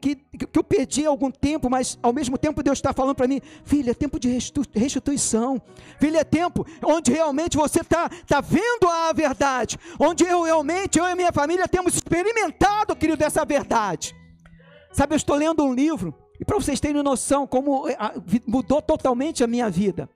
que, 0.01 0.15
que 0.15 0.59
eu 0.59 0.63
perdi 0.63 1.05
algum 1.05 1.31
tempo, 1.31 1.69
mas 1.69 1.97
ao 2.01 2.11
mesmo 2.11 2.37
tempo 2.37 2.63
Deus 2.63 2.77
está 2.77 2.91
falando 2.91 3.15
para 3.15 3.27
mim, 3.27 3.41
filho, 3.63 3.89
é 3.89 3.93
tempo 3.93 4.19
de 4.19 4.29
restituição, 4.73 5.61
filho, 5.99 6.17
é 6.17 6.23
tempo 6.23 6.65
onde 6.83 7.11
realmente 7.11 7.55
você 7.55 7.81
está 7.81 8.09
tá 8.27 8.41
vendo 8.41 8.87
a 8.87 9.13
verdade, 9.13 9.77
onde 9.99 10.23
eu 10.23 10.43
realmente, 10.43 10.99
eu 10.99 11.05
e 11.05 11.15
minha 11.15 11.31
família 11.31 11.67
temos 11.67 11.93
experimentado, 11.95 12.95
querido, 12.95 13.17
dessa 13.17 13.45
verdade. 13.45 14.15
Sabe, 14.91 15.13
eu 15.13 15.17
estou 15.17 15.35
lendo 15.35 15.63
um 15.63 15.73
livro, 15.73 16.13
e 16.39 16.45
para 16.45 16.57
vocês 16.57 16.79
terem 16.79 17.03
noção 17.03 17.45
como 17.45 17.87
é, 17.87 17.95
mudou 18.47 18.81
totalmente 18.81 19.43
a 19.43 19.47
minha 19.47 19.69
vida. 19.69 20.09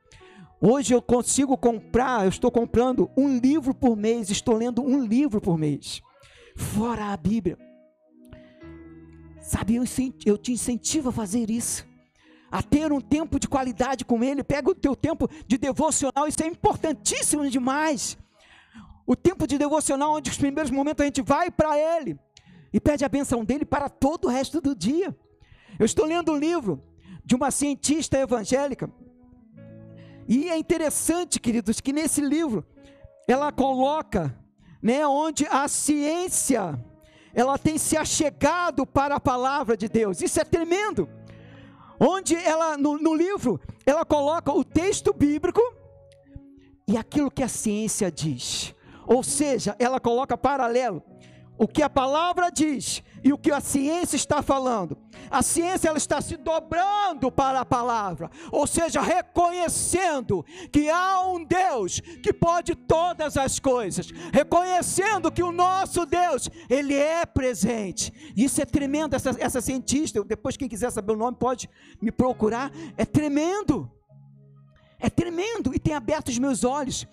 Hoje 0.66 0.94
eu 0.94 1.02
consigo 1.02 1.58
comprar, 1.58 2.24
eu 2.24 2.30
estou 2.30 2.50
comprando 2.50 3.12
um 3.18 3.38
livro 3.38 3.74
por 3.74 3.98
mês, 3.98 4.30
estou 4.30 4.56
lendo 4.56 4.82
um 4.82 5.04
livro 5.04 5.42
por 5.42 5.58
mês, 5.58 6.02
fora 6.56 7.08
a 7.08 7.18
Bíblia. 7.18 7.58
Sabe, 9.42 9.76
eu, 9.76 9.84
eu 10.26 10.38
te 10.38 10.54
incentivo 10.54 11.10
a 11.10 11.12
fazer 11.12 11.52
isso, 11.52 11.86
a 12.50 12.64
ter 12.64 12.94
um 12.94 13.02
tempo 13.02 13.38
de 13.42 13.50
qualidade 13.50 14.06
com 14.06 14.24
Ele. 14.24 14.42
Pega 14.42 14.72
o 14.72 14.74
teu 14.74 14.96
tempo 14.96 15.30
de 15.46 15.58
devocional, 15.58 16.30
isso 16.30 16.42
é 16.42 16.48
importantíssimo 16.48 17.50
demais. 17.50 18.18
O 19.06 19.18
tempo 19.18 19.46
de 19.46 19.58
devocional, 19.58 20.14
onde 20.14 20.32
os 20.32 20.38
primeiros 20.38 20.72
momentos 20.72 21.02
a 21.02 21.06
gente 21.06 21.22
vai 21.22 21.52
para 21.52 21.78
Ele 21.78 22.18
e 22.72 22.80
pede 22.80 23.04
a 23.04 23.10
benção 23.10 23.44
dele 23.44 23.66
para 23.66 23.90
todo 23.90 24.30
o 24.30 24.32
resto 24.32 24.62
do 24.62 24.74
dia. 24.74 25.14
Eu 25.78 25.86
estou 25.86 26.06
lendo 26.06 26.32
um 26.32 26.38
livro 26.38 26.82
de 27.26 27.36
uma 27.36 27.52
cientista 27.52 28.18
evangélica 28.18 28.90
e 30.28 30.50
é 30.50 30.58
interessante, 30.58 31.40
queridos, 31.40 31.80
que 31.82 31.94
nesse 31.94 32.22
livro 32.22 32.66
ela 33.28 33.52
coloca, 33.52 34.38
né, 34.82 35.06
onde 35.08 35.46
a 35.48 35.68
ciência 35.68 36.80
ela 37.34 37.58
tem 37.58 37.78
se 37.78 37.98
achegado 37.98 38.86
para 38.86 39.16
a 39.16 39.20
palavra 39.20 39.76
de 39.76 39.90
Deus. 39.90 40.22
Isso 40.22 40.40
é 40.40 40.44
tremendo. 40.44 41.10
Onde 42.00 42.36
ela 42.36 42.78
no, 42.78 42.98
no 42.98 43.16
livro 43.16 43.60
ela 43.86 44.06
coloca 44.06 44.52
o 44.52 44.64
texto 44.64 45.14
bíblico 45.14 45.62
e 46.88 46.98
aquilo 46.98 47.32
que 47.32 47.44
a 47.44 47.48
ciência 47.48 48.12
diz. 48.12 48.76
Ou 49.08 49.24
seja, 49.24 49.76
ela 49.80 50.00
coloca 50.00 50.38
paralelo 50.38 51.02
o 51.58 51.68
que 51.68 51.82
a 51.82 51.90
palavra 51.90 52.50
diz 52.50 53.04
e 53.24 53.32
o 53.32 53.38
que 53.38 53.52
a 53.52 53.62
ciência 53.62 54.16
está 54.16 54.42
falando. 54.42 54.98
A 55.32 55.42
ciência 55.42 55.88
ela 55.88 55.98
está 55.98 56.20
se 56.22 56.36
dobrando 56.36 57.32
para 57.32 57.62
a 57.62 57.66
palavra, 57.66 58.30
ou 58.52 58.68
seja, 58.68 59.02
reconhecendo 59.02 60.46
que 60.72 60.90
há 60.90 61.26
um 61.26 61.44
Deus 61.44 62.02
que 62.22 62.34
pode 62.34 62.76
todas 62.76 63.38
as 63.38 63.60
coisas, 63.60 64.12
reconhecendo 64.32 65.32
que 65.32 65.42
o 65.42 65.52
nosso 65.52 66.06
Deus, 66.06 66.50
ele 66.70 66.96
é 66.96 67.26
presente. 67.26 68.12
Isso 68.36 68.62
é 68.62 68.66
tremendo 68.66 69.16
essa, 69.16 69.36
essa 69.40 69.62
cientista, 69.62 70.24
depois 70.24 70.58
quem 70.58 70.68
quiser 70.68 70.92
saber 70.92 71.14
o 71.14 71.18
nome 71.18 71.38
pode 71.38 71.70
me 72.02 72.12
procurar, 72.12 72.72
é 72.98 73.06
tremendo. 73.06 73.90
É 75.00 75.10
tremendo 75.10 75.74
e 75.74 75.80
tem 75.80 75.94
aberto 75.94 76.30
os 76.30 76.40
meus 76.40 76.64
olhos. 76.64 77.06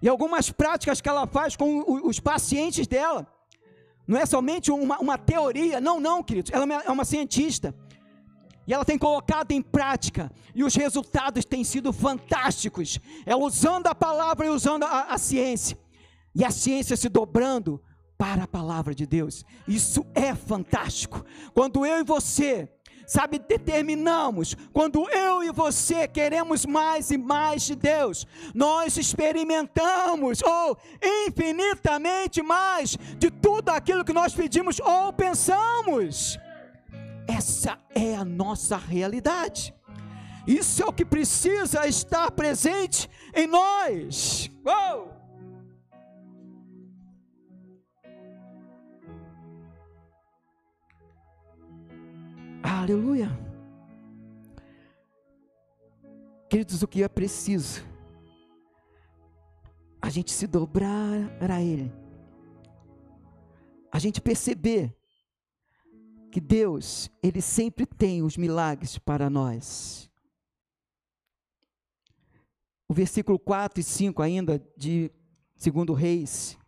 E 0.00 0.08
algumas 0.08 0.50
práticas 0.50 1.00
que 1.00 1.08
ela 1.08 1.26
faz 1.26 1.56
com 1.56 1.84
os 2.06 2.20
pacientes 2.20 2.86
dela 2.86 3.31
não 4.12 4.20
é 4.20 4.26
somente 4.26 4.70
uma, 4.70 4.98
uma 4.98 5.16
teoria, 5.16 5.80
não, 5.80 5.98
não, 5.98 6.22
queridos. 6.22 6.52
Ela 6.52 6.82
é 6.84 6.90
uma 6.90 7.04
cientista. 7.04 7.74
E 8.66 8.74
ela 8.74 8.84
tem 8.84 8.98
colocado 8.98 9.52
em 9.52 9.62
prática. 9.62 10.30
E 10.54 10.62
os 10.62 10.74
resultados 10.74 11.46
têm 11.46 11.64
sido 11.64 11.92
fantásticos. 11.92 13.00
Ela 13.24 13.42
usando 13.42 13.86
a 13.86 13.94
palavra 13.94 14.46
e 14.46 14.50
usando 14.50 14.84
a, 14.84 15.04
a 15.04 15.16
ciência. 15.18 15.78
E 16.34 16.44
a 16.44 16.50
ciência 16.50 16.94
se 16.94 17.08
dobrando 17.08 17.82
para 18.18 18.44
a 18.44 18.46
palavra 18.46 18.94
de 18.94 19.06
Deus. 19.06 19.44
Isso 19.66 20.04
é 20.14 20.34
fantástico. 20.34 21.24
Quando 21.54 21.86
eu 21.86 22.00
e 22.00 22.04
você 22.04 22.68
sabe, 23.12 23.38
determinamos, 23.38 24.56
quando 24.72 25.06
eu 25.10 25.44
e 25.44 25.52
você 25.52 26.08
queremos 26.08 26.64
mais 26.64 27.10
e 27.10 27.18
mais 27.18 27.62
de 27.62 27.74
Deus, 27.74 28.26
nós 28.54 28.96
experimentamos, 28.96 30.42
ou 30.42 30.78
infinitamente 31.02 32.40
mais, 32.42 32.96
de 33.18 33.30
tudo 33.30 33.68
aquilo 33.68 34.04
que 34.04 34.14
nós 34.14 34.32
pedimos 34.32 34.80
ou 34.80 35.12
pensamos. 35.12 36.38
Essa 37.28 37.78
é 37.94 38.14
a 38.14 38.24
nossa 38.24 38.78
realidade. 38.78 39.74
Isso 40.46 40.82
é 40.82 40.86
o 40.86 40.92
que 40.92 41.04
precisa 41.04 41.86
estar 41.86 42.30
presente 42.30 43.10
em 43.34 43.46
nós. 43.46 44.50
Uou! 44.64 45.11
Aleluia. 52.82 53.28
Queridos, 56.50 56.82
o 56.82 56.88
que 56.88 57.04
é 57.04 57.08
preciso? 57.08 57.80
A 60.00 60.10
gente 60.10 60.32
se 60.32 60.48
dobrar 60.48 61.14
a 61.48 61.62
Ele. 61.62 61.92
A 63.92 64.00
gente 64.00 64.20
perceber 64.20 64.92
que 66.32 66.40
Deus, 66.40 67.08
Ele 67.22 67.40
sempre 67.40 67.86
tem 67.86 68.20
os 68.20 68.36
milagres 68.36 68.98
para 68.98 69.30
nós. 69.30 70.10
O 72.88 72.94
versículo 72.94 73.38
4 73.38 73.78
e 73.78 73.84
5 73.84 74.20
ainda 74.20 74.60
de 74.76 75.08
segundo 75.54 75.92
Reis. 75.92 76.58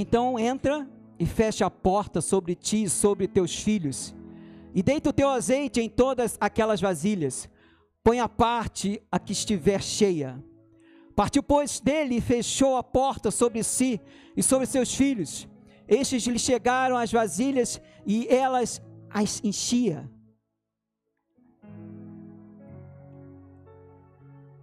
Então 0.00 0.38
entra 0.38 0.88
e 1.18 1.26
fecha 1.26 1.66
a 1.66 1.70
porta 1.70 2.20
sobre 2.20 2.54
ti 2.54 2.84
e 2.84 2.88
sobre 2.88 3.26
teus 3.26 3.56
filhos, 3.56 4.14
e 4.72 4.80
deita 4.80 5.10
o 5.10 5.12
teu 5.12 5.28
azeite 5.28 5.80
em 5.80 5.88
todas 5.88 6.38
aquelas 6.40 6.80
vasilhas, 6.80 7.50
põe 8.04 8.20
a 8.20 8.28
parte 8.28 9.02
a 9.10 9.18
que 9.18 9.32
estiver 9.32 9.82
cheia. 9.82 10.40
Partiu, 11.16 11.42
pois, 11.42 11.80
dele 11.80 12.18
e 12.18 12.20
fechou 12.20 12.76
a 12.76 12.82
porta 12.84 13.32
sobre 13.32 13.64
si 13.64 14.00
e 14.36 14.42
sobre 14.42 14.66
seus 14.66 14.94
filhos. 14.94 15.48
Estes 15.88 16.28
lhe 16.28 16.38
chegaram 16.38 16.96
as 16.96 17.10
vasilhas 17.10 17.80
e 18.06 18.28
elas 18.28 18.80
as 19.10 19.42
enchia. 19.42 20.08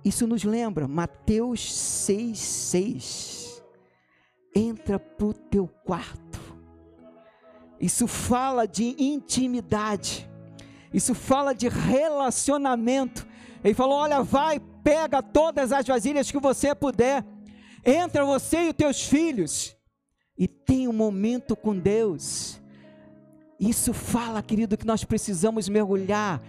Isso 0.02 0.26
nos 0.26 0.46
lembra 0.46 0.88
Mateus 0.88 1.60
6,6 1.60 3.45
entra 4.56 4.98
para 4.98 5.26
o 5.26 5.34
teu 5.34 5.68
quarto. 5.68 6.40
Isso 7.80 8.08
fala 8.08 8.66
de 8.66 8.96
intimidade, 8.98 10.30
isso 10.94 11.14
fala 11.14 11.54
de 11.54 11.68
relacionamento. 11.68 13.28
Ele 13.64 13.74
falou: 13.74 13.98
Olha, 13.98 14.24
vai, 14.24 14.60
pega 14.82 15.22
todas 15.22 15.74
as 15.74 15.86
vasilhas 15.86 16.32
que 16.32 16.40
você 16.40 16.74
puder, 16.74 17.26
entra 17.86 18.24
você 18.24 18.64
e 18.64 18.70
os 18.70 18.76
teus 18.76 19.02
filhos, 19.04 19.76
e 20.38 20.48
tem 20.48 20.88
um 20.88 20.94
momento 20.94 21.56
com 21.56 21.78
Deus. 21.78 22.62
Isso 23.60 23.94
fala, 23.94 24.42
querido, 24.42 24.78
que 24.78 24.86
nós 24.86 25.04
precisamos 25.04 25.70
mergulhar 25.70 26.42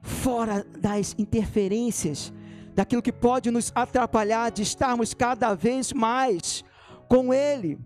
fora 0.00 0.64
das 0.78 1.14
interferências, 1.18 2.32
daquilo 2.74 3.02
que 3.02 3.12
pode 3.12 3.50
nos 3.50 3.72
atrapalhar 3.74 4.50
de 4.50 4.62
estarmos 4.62 5.14
cada 5.14 5.54
vez 5.54 5.92
mais 5.92 6.64
com 7.12 7.34
Ele, 7.34 7.78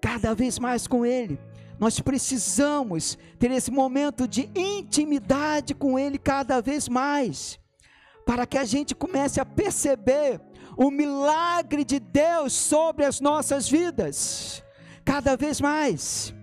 cada 0.00 0.34
vez 0.34 0.58
mais 0.58 0.88
com 0.88 1.06
Ele. 1.06 1.38
Nós 1.78 2.00
precisamos 2.00 3.16
ter 3.38 3.48
esse 3.52 3.70
momento 3.70 4.26
de 4.26 4.50
intimidade 4.56 5.72
com 5.72 5.96
Ele 5.96 6.18
cada 6.18 6.60
vez 6.60 6.88
mais, 6.88 7.60
para 8.26 8.44
que 8.44 8.58
a 8.58 8.64
gente 8.64 8.92
comece 8.92 9.38
a 9.40 9.46
perceber 9.46 10.40
o 10.76 10.90
milagre 10.90 11.84
de 11.84 12.00
Deus 12.00 12.52
sobre 12.52 13.04
as 13.04 13.20
nossas 13.20 13.68
vidas, 13.68 14.60
cada 15.04 15.36
vez 15.36 15.60
mais. 15.60 16.34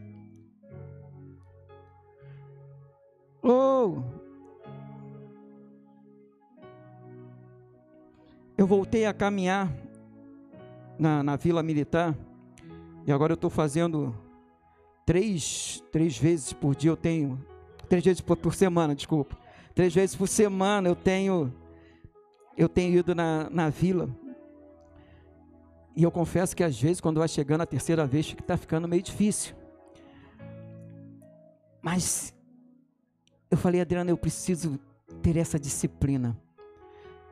Oh, 3.44 4.02
eu 8.58 8.66
voltei 8.66 9.06
a 9.06 9.14
caminhar 9.14 9.81
na, 11.02 11.24
na 11.24 11.36
Vila 11.36 11.64
Militar, 11.64 12.16
e 13.08 13.12
agora 13.12 13.34
eu 13.34 13.36
estou 13.36 13.50
fazendo 13.50 14.16
três, 15.04 15.84
três 15.92 16.16
vezes 16.16 16.54
por 16.54 16.76
dia, 16.76 16.92
eu 16.92 16.96
tenho, 16.96 17.44
três 17.90 18.06
vezes 18.06 18.22
por, 18.22 18.38
por 18.38 18.54
semana, 18.54 18.94
desculpa, 18.94 19.36
três 19.74 19.96
vezes 19.96 20.16
por 20.16 20.28
semana 20.28 20.88
eu 20.88 20.96
tenho, 20.96 21.52
eu 22.56 22.70
tenho 22.70 23.00
ido 23.00 23.16
na, 23.16 23.50
na 23.50 23.70
Vila, 23.70 24.16
e 25.96 26.04
eu 26.04 26.12
confesso 26.12 26.56
que 26.56 26.64
às 26.64 26.80
vezes, 26.80 27.02
quando 27.02 27.18
vai 27.18 27.28
chegando 27.28 27.62
a 27.62 27.66
terceira 27.66 28.06
vez, 28.06 28.36
está 28.40 28.56
ficando 28.56 28.88
meio 28.88 29.02
difícil. 29.02 29.56
Mas 31.82 32.32
eu 33.50 33.58
falei, 33.58 33.82
Adriana, 33.82 34.12
eu 34.12 34.18
preciso 34.18 34.80
ter 35.24 35.36
essa 35.36 35.60
disciplina. 35.60 36.38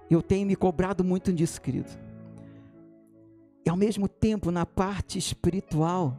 Eu 0.10 0.24
tenho 0.24 0.48
me 0.48 0.56
cobrado 0.56 1.04
muito 1.04 1.32
disso, 1.32 1.62
querido. 1.62 2.09
E 3.70 3.72
ao 3.72 3.78
mesmo 3.78 4.08
tempo, 4.08 4.50
na 4.50 4.66
parte 4.66 5.20
espiritual, 5.20 6.18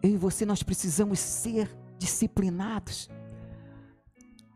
eu 0.00 0.10
e 0.10 0.16
você 0.16 0.46
nós 0.46 0.62
precisamos 0.62 1.18
ser 1.18 1.68
disciplinados. 1.98 3.10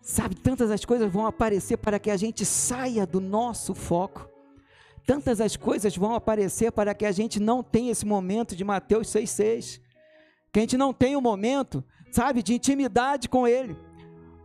Sabe, 0.01 0.37
tantas 0.37 0.71
as 0.71 0.85
coisas 0.85 1.13
vão 1.13 1.27
aparecer 1.27 1.79
para 1.79 1.99
que 1.99 2.09
a 2.09 2.17
gente 2.17 2.45
saia 2.45 3.05
do 3.05 3.21
nosso 3.21 3.75
foco. 3.75 4.29
Tantas 5.05 5.41
as 5.41 5.57
coisas 5.57 5.97
vão 5.97 6.15
aparecer 6.15 6.71
para 6.71 6.95
que 6.95 7.05
a 7.05 7.11
gente 7.11 7.41
não 7.41 7.65
tenha 7.65 7.91
esse 7.91 8.07
momento 8.07 8.55
de 8.55 8.63
Mateus 8.63 9.09
6,6. 9.09 9.81
Que 10.53 10.61
a 10.61 10.63
gente 10.63 10.77
não 10.77 10.93
tenha 10.93 11.19
o 11.19 11.21
um 11.21 11.25
momento, 11.25 11.83
sabe, 12.13 12.45
de 12.45 12.55
intimidade 12.55 13.29
com 13.29 13.45
Ele. 13.45 13.77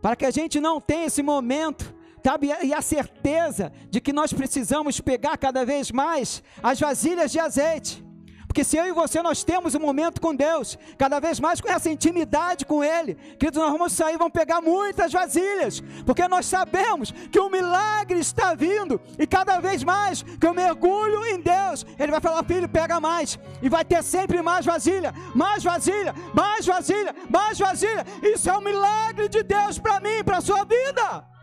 Para 0.02 0.16
que 0.16 0.26
a 0.26 0.32
gente 0.32 0.58
não 0.58 0.80
tenha 0.80 1.06
esse 1.06 1.22
momento 1.22 1.94
sabe? 2.26 2.50
E 2.60 2.74
a 2.74 2.82
certeza 2.82 3.72
de 3.88 4.00
que 4.00 4.12
nós 4.12 4.32
precisamos 4.32 5.00
pegar 5.00 5.38
cada 5.38 5.64
vez 5.64 5.92
mais 5.92 6.42
as 6.60 6.80
vasilhas 6.80 7.30
de 7.30 7.38
azeite. 7.38 8.04
Porque 8.48 8.64
se 8.64 8.76
eu 8.76 8.84
e 8.86 8.92
você 8.92 9.22
nós 9.22 9.44
temos 9.44 9.76
um 9.76 9.78
momento 9.78 10.20
com 10.20 10.34
Deus, 10.34 10.76
cada 10.98 11.20
vez 11.20 11.38
mais 11.38 11.60
com 11.60 11.68
essa 11.68 11.88
intimidade 11.88 12.66
com 12.66 12.82
Ele, 12.82 13.14
queridos, 13.38 13.62
nós 13.62 13.70
vamos 13.70 13.92
sair, 13.92 14.16
vamos 14.16 14.32
pegar 14.32 14.60
muitas 14.60 15.12
vasilhas, 15.12 15.80
porque 16.04 16.26
nós 16.26 16.46
sabemos 16.46 17.12
que 17.30 17.38
o 17.38 17.48
milagre 17.48 18.18
está 18.18 18.54
vindo, 18.54 19.00
e 19.16 19.24
cada 19.24 19.60
vez 19.60 19.84
mais 19.84 20.22
que 20.22 20.46
eu 20.46 20.54
mergulho 20.54 21.24
em 21.26 21.40
Deus, 21.40 21.86
Ele 21.96 22.10
vai 22.10 22.20
falar, 22.20 22.42
filho, 22.44 22.68
pega 22.68 22.98
mais, 22.98 23.38
e 23.62 23.68
vai 23.68 23.84
ter 23.84 24.02
sempre 24.02 24.42
mais 24.42 24.66
vasilha, 24.66 25.12
mais 25.32 25.62
vasilha, 25.62 26.12
mais 26.34 26.66
vasilha, 26.66 27.14
mais 27.30 27.56
vasilha. 27.56 28.04
Isso 28.20 28.50
é 28.50 28.56
um 28.56 28.62
milagre 28.62 29.28
de 29.28 29.44
Deus 29.44 29.78
para 29.78 30.00
mim, 30.00 30.24
para 30.24 30.38
a 30.38 30.40
sua 30.40 30.64
vida. 30.64 31.35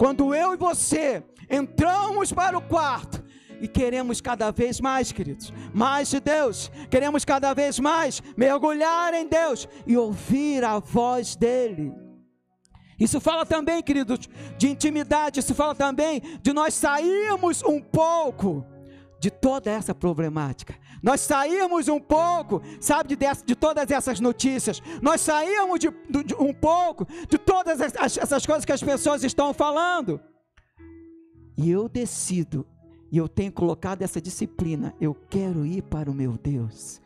Quando 0.00 0.34
eu 0.34 0.54
e 0.54 0.56
você 0.56 1.22
entramos 1.50 2.32
para 2.32 2.56
o 2.56 2.62
quarto 2.62 3.22
e 3.60 3.68
queremos 3.68 4.18
cada 4.18 4.50
vez 4.50 4.80
mais, 4.80 5.12
queridos, 5.12 5.52
mais 5.74 6.08
de 6.08 6.18
Deus, 6.18 6.72
queremos 6.90 7.22
cada 7.22 7.52
vez 7.52 7.78
mais 7.78 8.22
mergulhar 8.34 9.12
em 9.12 9.28
Deus 9.28 9.68
e 9.86 9.98
ouvir 9.98 10.64
a 10.64 10.78
voz 10.78 11.36
dEle. 11.36 11.92
Isso 12.98 13.20
fala 13.20 13.44
também, 13.44 13.82
queridos, 13.82 14.20
de 14.56 14.70
intimidade, 14.70 15.40
isso 15.40 15.54
fala 15.54 15.74
também 15.74 16.22
de 16.40 16.50
nós 16.54 16.72
sairmos 16.72 17.62
um 17.62 17.78
pouco 17.78 18.64
de 19.20 19.30
toda 19.30 19.70
essa 19.70 19.94
problemática. 19.94 20.74
Nós 21.02 21.20
saímos 21.22 21.88
um 21.88 21.98
pouco, 21.98 22.62
sabe, 22.78 23.16
de, 23.16 23.26
de 23.44 23.54
todas 23.54 23.90
essas 23.90 24.20
notícias. 24.20 24.82
Nós 25.00 25.20
saímos 25.20 25.78
de, 25.78 25.90
de, 26.24 26.34
um 26.34 26.52
pouco 26.52 27.06
de 27.28 27.38
todas 27.38 27.80
essas, 27.80 28.18
essas 28.18 28.46
coisas 28.46 28.64
que 28.64 28.72
as 28.72 28.82
pessoas 28.82 29.24
estão 29.24 29.54
falando. 29.54 30.20
E 31.56 31.70
eu 31.70 31.88
decido, 31.88 32.66
e 33.10 33.18
eu 33.18 33.28
tenho 33.28 33.52
colocado 33.52 34.02
essa 34.02 34.20
disciplina. 34.20 34.94
Eu 35.00 35.14
quero 35.14 35.66
ir 35.66 35.82
para 35.82 36.10
o 36.10 36.14
meu 36.14 36.38
Deus. 36.38 37.00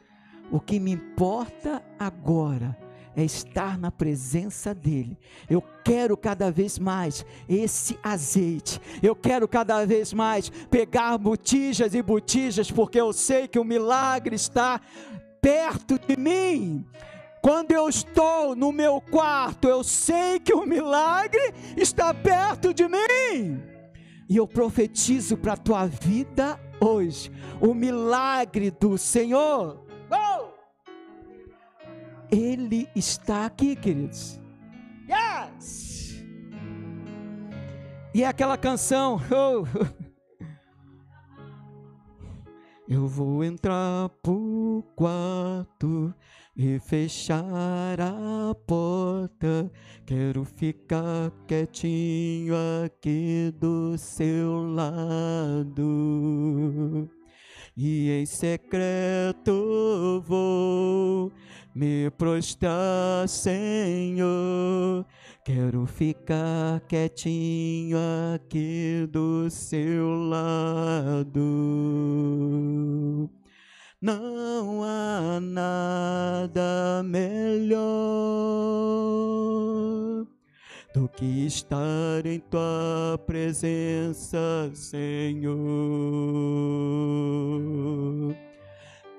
O 0.51 0.61
que 0.61 0.79
me 0.79 0.93
importa 0.93 1.83
agora 1.99 2.77
é 3.17 3.25
estar 3.25 3.79
na 3.79 3.91
presença 3.91 4.75
dEle. 4.75 5.19
Eu 5.49 5.63
quero 5.85 6.17
cada 6.17 6.51
vez 6.51 6.79
mais 6.79 7.25
esse 7.49 7.99
azeite. 8.03 8.81
Eu 9.03 9.15
quero 9.15 9.47
cada 9.47 9.85
vez 9.85 10.13
mais 10.13 10.51
pegar 10.71 11.17
botijas 11.19 11.95
e 11.95 12.03
botijas, 12.03 12.71
porque 12.71 13.01
eu 13.01 13.13
sei 13.13 13.47
que 13.47 13.59
o 13.59 13.65
milagre 13.65 14.35
está 14.35 14.81
perto 15.41 15.99
de 15.99 16.17
mim. 16.17 16.85
Quando 17.43 17.73
eu 17.73 17.89
estou 17.89 18.57
no 18.57 18.73
meu 18.73 19.01
quarto, 19.01 19.69
eu 19.69 19.85
sei 19.85 20.41
que 20.41 20.55
o 20.55 20.65
milagre 20.65 21.53
está 21.77 22.15
perto 22.15 22.73
de 22.73 22.89
mim. 22.89 23.63
E 24.29 24.37
eu 24.39 24.49
profetizo 24.49 25.37
para 25.37 25.53
a 25.53 25.57
tua 25.59 25.87
vida 25.87 26.59
hoje 26.81 27.31
o 27.61 27.75
milagre 27.75 28.71
do 28.71 28.97
Senhor. 28.97 29.84
Oh! 32.35 32.37
Ele 32.37 32.89
está 32.95 33.47
aqui, 33.47 33.77
queridos. 33.77 34.41
Yes! 35.09 36.25
E 38.13 38.23
é 38.23 38.27
aquela 38.27 38.59
canção. 38.59 39.21
Oh. 39.31 39.65
Eu 42.87 43.07
vou 43.07 43.43
entrar 43.43 44.11
pro 44.23 44.85
quarto 44.95 46.15
e 46.57 46.79
fechar 46.79 47.99
a 48.01 48.55
porta. 48.67 49.71
Quero 50.05 50.45
ficar 50.45 51.31
quietinho 51.47 52.55
aqui 52.85 53.51
do 53.59 53.97
seu 53.97 54.65
lado. 54.65 55.89
E 57.77 58.11
em 58.11 58.27
secreto 58.27 60.23
vou 60.27 61.33
me 61.75 62.11
prostrar, 62.11 63.29
Senhor. 63.29 65.05
Quero 65.45 65.85
ficar 65.87 66.81
quietinho 66.89 67.99
aqui 68.35 69.09
do 69.11 69.51
seu 69.51 70.15
lado. 70.29 71.41
Não 74.01 74.85
há 74.85 75.41
nada 75.41 77.03
melhor 77.05 77.85
do 80.95 81.09
que 81.09 81.47
estar 81.47 82.25
em 82.25 82.39
tua 82.39 83.19
presença, 83.27 84.71
Senhor. 84.73 85.55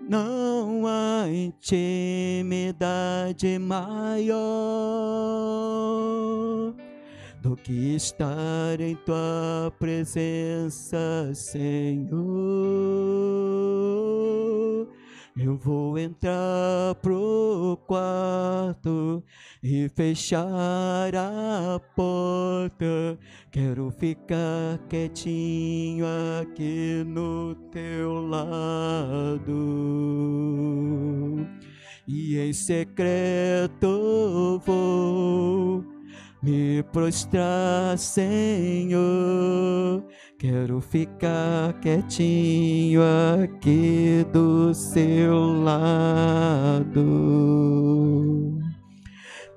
Não 0.07 0.83
há 0.85 1.27
intimidade 1.27 2.77
maior 3.57 4.35
do 7.41 7.55
que 7.55 7.95
estar 7.95 8.79
em 8.79 8.95
tua 8.97 9.73
presença, 9.79 11.31
Senhor. 11.33 12.15
Eu 15.37 15.57
vou 15.57 15.99
entrar 15.99 16.95
pro 17.01 17.77
quarto 17.85 19.21
e 19.61 19.89
fechar 19.89 21.13
a 21.13 21.77
porta. 21.93 23.19
Quero 23.51 23.91
ficar 23.91 24.77
quietinho 24.87 26.05
aqui 26.41 27.03
no 27.05 27.53
teu 27.69 28.25
lado. 28.25 29.51
E 32.07 32.37
em 32.37 32.53
secreto 32.53 33.81
vou 34.65 35.83
me 36.41 36.81
prostrar, 36.93 37.97
Senhor. 37.97 39.01
Quero 40.37 40.81
ficar 40.81 41.79
quietinho 41.79 43.01
aqui 43.41 44.25
do 44.33 44.73
seu 44.73 45.61
lado. 45.63 47.01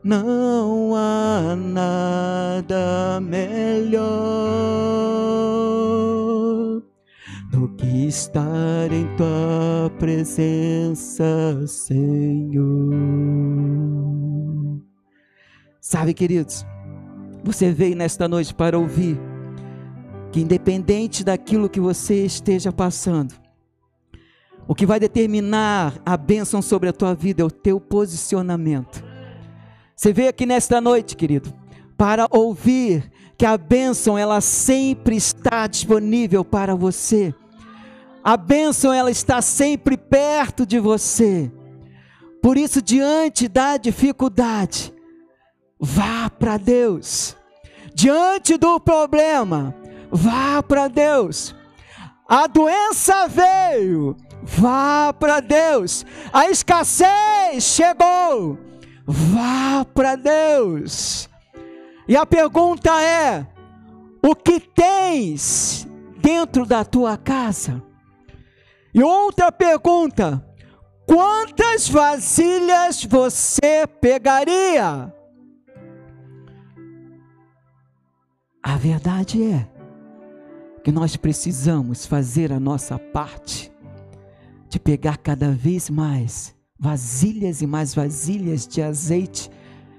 Não 0.04 0.94
há 0.94 1.56
nada 1.56 3.20
melhor 3.20 3.98
do 7.50 7.68
que 7.76 8.06
estar 8.06 8.92
em 8.92 9.04
tua 9.16 9.90
presença, 9.98 11.24
Senhor. 11.66 12.94
Sabe, 15.80 16.14
queridos, 16.14 16.64
você 17.42 17.72
veio 17.72 17.96
nesta 17.96 18.28
noite 18.28 18.54
para 18.54 18.78
ouvir 18.78 19.18
que, 20.30 20.40
independente 20.40 21.24
daquilo 21.24 21.68
que 21.68 21.80
você 21.80 22.24
esteja 22.24 22.72
passando, 22.72 23.34
o 24.66 24.74
que 24.74 24.84
vai 24.84 25.00
determinar 25.00 25.94
a 26.04 26.16
bênção 26.16 26.60
sobre 26.60 26.88
a 26.88 26.92
tua 26.92 27.14
vida 27.14 27.42
é 27.42 27.44
o 27.44 27.50
teu 27.50 27.80
posicionamento. 27.80 29.02
Você 29.96 30.12
veio 30.12 30.28
aqui 30.28 30.44
nesta 30.44 30.80
noite, 30.80 31.16
querido, 31.16 31.52
para 31.96 32.28
ouvir 32.30 33.10
que 33.36 33.46
a 33.46 33.56
bênção 33.56 34.18
ela 34.18 34.40
sempre 34.40 35.16
está 35.16 35.66
disponível 35.66 36.44
para 36.44 36.74
você. 36.74 37.34
A 38.22 38.36
bênção 38.36 38.92
ela 38.92 39.10
está 39.10 39.40
sempre 39.40 39.96
perto 39.96 40.66
de 40.66 40.78
você. 40.78 41.50
Por 42.42 42.58
isso, 42.58 42.82
diante 42.82 43.48
da 43.48 43.76
dificuldade, 43.76 44.92
vá 45.80 46.28
para 46.28 46.56
Deus. 46.56 47.36
Diante 47.94 48.56
do 48.56 48.78
problema, 48.78 49.74
vá 50.10 50.62
para 50.62 50.88
Deus. 50.88 51.54
A 52.28 52.46
doença 52.46 53.26
veio, 53.26 54.16
vá 54.42 55.12
para 55.12 55.40
Deus. 55.40 56.04
A 56.32 56.50
escassez 56.50 57.64
chegou, 57.64 58.58
vá 59.06 59.84
para 59.94 60.14
Deus. 60.16 61.28
E 62.06 62.16
a 62.16 62.26
pergunta 62.26 63.02
é: 63.02 63.46
o 64.22 64.34
que 64.34 64.60
tens 64.60 65.88
dentro 66.18 66.66
da 66.66 66.84
tua 66.84 67.16
casa? 67.16 67.82
E 68.92 69.02
outra 69.02 69.50
pergunta: 69.50 70.44
quantas 71.06 71.88
vasilhas 71.88 73.04
você 73.04 73.86
pegaria? 73.86 75.14
A 78.62 78.76
verdade 78.76 79.42
é 79.50 79.77
nós 80.92 81.16
precisamos 81.16 82.06
fazer 82.06 82.52
a 82.52 82.60
nossa 82.60 82.98
parte 82.98 83.70
de 84.68 84.78
pegar 84.78 85.18
cada 85.18 85.50
vez 85.50 85.90
mais 85.90 86.54
vasilhas 86.78 87.60
e 87.62 87.66
mais 87.66 87.94
vasilhas 87.94 88.66
de 88.66 88.80
azeite, 88.80 89.50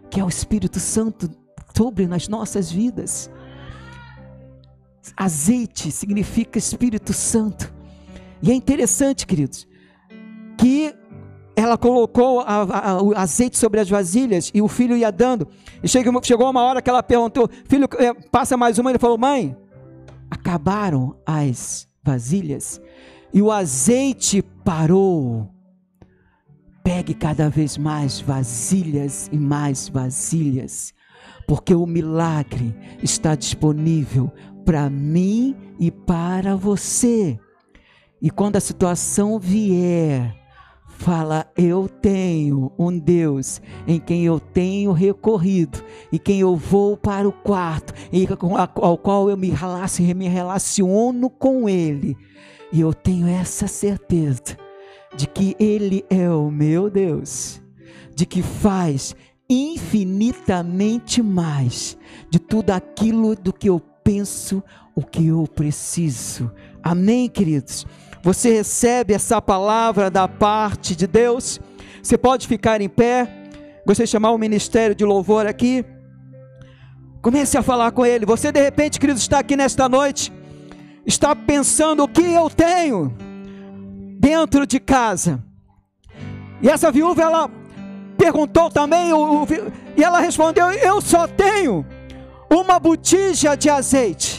que 0.10 0.20
é 0.20 0.24
o 0.24 0.30
Espírito 0.30 0.80
Santo 0.80 1.30
sobre 1.76 2.08
nas 2.08 2.28
nossas 2.28 2.72
vidas. 2.72 3.30
Azeite 5.16 5.92
significa 5.92 6.58
Espírito 6.58 7.14
Santo. 7.14 7.74
E 8.42 8.52
é 8.52 8.54
interessante, 8.54 9.28
queridos, 9.28 9.68
que 10.58 10.96
ela 11.56 11.78
colocou 11.78 12.40
a, 12.40 12.90
a, 12.92 13.02
o 13.02 13.14
azeite 13.18 13.58
sobre 13.58 13.80
as 13.80 13.90
vasilhas 13.90 14.50
e 14.54 14.62
o 14.62 14.68
filho 14.68 14.96
ia 14.96 15.12
dando. 15.12 15.48
E 15.84 15.88
chegou, 15.88 16.24
chegou 16.24 16.50
uma 16.50 16.64
hora 16.64 16.82
que 16.82 16.90
ela 16.90 17.04
perguntou: 17.04 17.50
Filho, 17.66 17.88
eh, 17.98 18.14
passa 18.32 18.56
mais 18.56 18.80
uma. 18.80 18.90
Ele 18.90 19.00
falou: 19.00 19.18
Mãe, 19.18 19.56
acabaram 20.30 21.16
as 21.26 21.88
vasilhas 22.04 22.82
e 23.34 23.42
o 23.42 23.52
azeite 23.52 24.42
parou. 24.64 25.50
Pegue 26.84 27.14
cada 27.14 27.50
vez 27.50 27.78
mais 27.78 28.20
vasilhas 28.20 29.30
e 29.32 29.38
mais 29.38 29.90
vasilhas, 29.90 30.94
porque 31.48 31.76
o 31.76 31.86
milagre 31.86 32.76
está 33.04 33.36
disponível 33.36 34.32
para 34.66 34.90
mim 34.90 35.56
e 35.80 35.92
para 35.92 36.56
você. 36.56 37.40
E 38.22 38.30
quando 38.30 38.56
a 38.56 38.62
situação 38.62 39.40
vier, 39.40 40.39
fala: 41.00 41.50
Eu 41.58 41.88
tenho 41.88 42.72
um 42.78 42.98
Deus 43.00 43.62
em 43.88 44.00
quem 44.00 44.26
eu 44.26 44.40
tenho 44.40 44.92
recorrido 44.92 45.84
e 46.12 46.20
quem 46.20 46.42
eu 46.42 46.56
vou 46.56 46.96
para 46.96 47.28
o 47.28 47.32
quarto, 47.32 47.94
e 48.12 48.28
ao 48.76 48.98
qual 48.98 49.30
eu 49.30 49.38
me 49.38 49.50
relaciono 49.50 51.30
com 51.30 51.68
Ele. 51.68 52.16
E 52.72 52.82
eu 52.82 52.94
tenho 52.94 53.28
essa 53.28 53.68
certeza 53.68 54.58
de 55.16 55.26
que 55.26 55.56
Ele 55.60 56.06
é 56.10 56.30
o 56.30 56.52
meu 56.52 56.90
Deus, 56.90 57.62
de 58.14 58.26
que 58.26 58.44
faz 58.44 59.16
infinitamente 59.50 61.24
mais 61.24 61.98
de 62.30 62.38
tudo 62.38 62.70
aquilo 62.70 63.36
do 63.36 63.52
que 63.52 63.68
eu 63.70 63.80
penso, 64.04 64.62
o 64.94 65.02
que 65.02 65.28
eu 65.28 65.48
preciso. 65.48 66.52
Amém, 66.84 67.28
queridos? 67.28 67.88
Você 68.22 68.54
recebe 68.54 69.14
essa 69.14 69.42
palavra 69.42 70.10
da 70.10 70.28
parte 70.28 70.96
de 70.96 71.08
Deus? 71.08 71.60
Você 72.02 72.18
pode 72.18 72.48
ficar 72.48 72.82
em 72.82 72.90
pé. 72.90 73.28
Gostaria 73.86 74.06
de 74.06 74.12
chamar 74.12 74.32
o 74.32 74.38
ministério 74.38 74.94
de 74.94 75.06
louvor 75.06 75.48
aqui. 75.48 75.86
Comece 77.22 77.58
a 77.58 77.62
falar 77.62 77.92
com 77.92 78.06
ele. 78.06 78.26
Você 78.26 78.52
de 78.52 78.62
repente, 78.62 79.00
querido, 79.00 79.20
está 79.20 79.40
aqui 79.40 79.56
nesta 79.56 79.88
noite, 79.88 80.32
está 81.06 81.36
pensando 81.36 82.04
o 82.04 82.08
que 82.08 82.22
eu 82.22 82.50
tenho 82.50 83.14
dentro 84.20 84.68
de 84.68 84.80
casa. 84.80 85.44
E 86.62 86.70
essa 86.70 86.92
viúva, 86.92 87.22
ela 87.22 87.50
perguntou 88.18 88.70
também, 88.70 89.12
e 89.96 90.04
ela 90.04 90.20
respondeu: 90.20 90.70
Eu 90.72 91.00
só 91.00 91.26
tenho 91.26 91.86
uma 92.50 92.80
botija 92.80 93.56
de 93.56 93.70
azeite. 93.70 94.39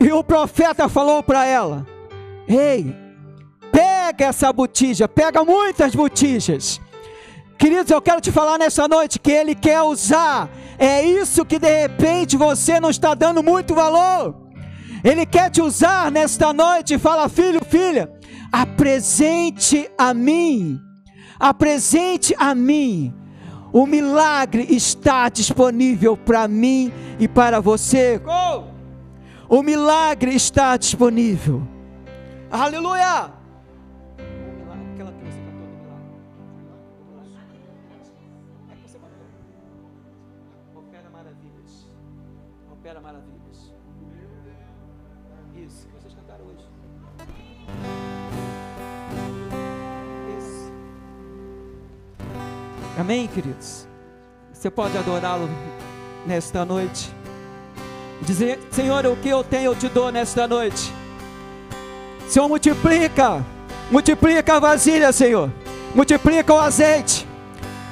E 0.00 0.10
o 0.12 0.24
profeta 0.24 0.88
falou 0.88 1.22
para 1.22 1.44
ela: 1.44 1.86
Ei, 2.48 2.94
pega 3.70 4.26
essa 4.26 4.52
botija, 4.52 5.06
pega 5.06 5.44
muitas 5.44 5.94
botijas, 5.94 6.80
Queridos, 7.60 7.90
eu 7.90 8.00
quero 8.00 8.22
te 8.22 8.32
falar 8.32 8.56
nessa 8.56 8.88
noite 8.88 9.18
que 9.18 9.30
Ele 9.30 9.54
quer 9.54 9.82
usar. 9.82 10.48
É 10.78 11.04
isso 11.04 11.44
que 11.44 11.58
de 11.58 11.82
repente 11.82 12.34
você 12.34 12.80
não 12.80 12.88
está 12.88 13.12
dando 13.12 13.42
muito 13.42 13.74
valor. 13.74 14.34
Ele 15.04 15.26
quer 15.26 15.50
te 15.50 15.60
usar 15.60 16.10
nesta 16.10 16.54
noite. 16.54 16.96
Fala, 16.96 17.28
filho, 17.28 17.60
filha, 17.62 18.10
apresente 18.50 19.90
a 19.98 20.14
mim. 20.14 20.80
Apresente 21.38 22.34
a 22.38 22.54
mim. 22.54 23.12
O 23.70 23.84
milagre 23.84 24.66
está 24.70 25.28
disponível 25.28 26.16
para 26.16 26.48
mim 26.48 26.90
e 27.18 27.28
para 27.28 27.60
você. 27.60 28.22
Oh! 28.26 28.69
O 29.52 29.64
milagre 29.64 30.32
está 30.32 30.76
disponível. 30.76 31.60
Aleluia! 32.48 33.32
Que 34.94 35.02
que. 35.02 35.30
Opera 42.72 43.00
maravilhas. 43.00 43.74
Isso, 45.56 45.88
vocês 45.98 46.14
cantaram 46.14 46.44
hoje. 46.46 46.64
Amém, 52.96 53.26
queridos? 53.26 53.88
Você 54.52 54.70
pode 54.70 54.96
adorá-lo 54.96 55.48
nesta 56.24 56.64
noite. 56.64 57.19
Dizer, 58.22 58.60
Senhor, 58.70 59.04
o 59.06 59.16
que 59.16 59.28
eu 59.28 59.42
tenho 59.42 59.66
eu 59.66 59.74
te 59.74 59.88
dou 59.88 60.12
nesta 60.12 60.46
noite. 60.46 60.92
Senhor, 62.28 62.48
multiplica, 62.48 63.44
multiplica 63.90 64.56
a 64.56 64.60
vasilha, 64.60 65.12
Senhor, 65.12 65.50
multiplica 65.94 66.52
o 66.52 66.58
azeite. 66.58 67.26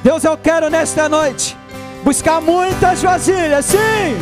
Deus, 0.05 0.22
eu 0.22 0.37
quero 0.37 0.70
nesta 0.70 1.09
noite 1.09 1.57
buscar 2.05 2.41
muitas 2.41 3.03
vasilhas, 3.03 3.64
sim, 3.64 4.16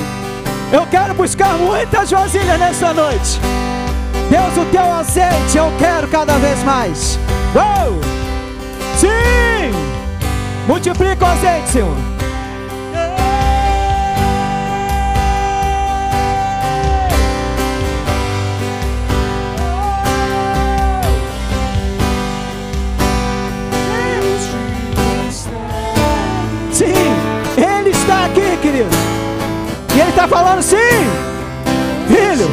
eu 0.72 0.86
quero 0.86 1.14
buscar 1.14 1.54
muitas 1.58 2.10
vasilhas 2.10 2.58
nesta 2.58 2.92
noite. 2.92 3.38
Deus, 4.30 4.56
o 4.56 4.70
teu 4.70 4.90
azeite 4.90 5.56
eu 5.56 5.70
quero 5.78 6.08
cada 6.08 6.36
vez 6.38 6.62
mais. 6.64 7.18
Oh! 7.54 8.00
Sim! 8.98 9.72
Multiplica 10.66 11.24
o 11.24 11.28
azeite, 11.28 11.68
Senhor. 11.68 11.96
Está 30.16 30.26
falando, 30.26 30.62
sim, 30.62 30.76
filho, 32.08 32.50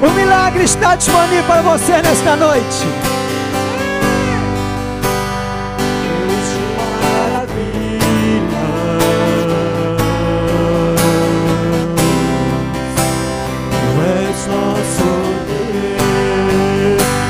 o 0.00 0.10
milagre 0.12 0.64
está 0.64 0.96
disponível 0.96 1.44
para 1.44 1.60
você 1.60 2.00
nesta 2.00 2.34
noite. 2.36 2.86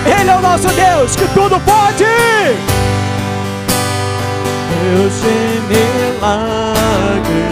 Ele 0.06 0.30
é 0.30 0.36
o 0.36 0.40
nosso 0.40 0.68
Deus 0.68 1.16
que 1.16 1.26
tudo 1.34 1.58
pode. 1.58 2.04
Deus 4.70 5.12
de 5.22 5.60
milagres, 5.74 7.51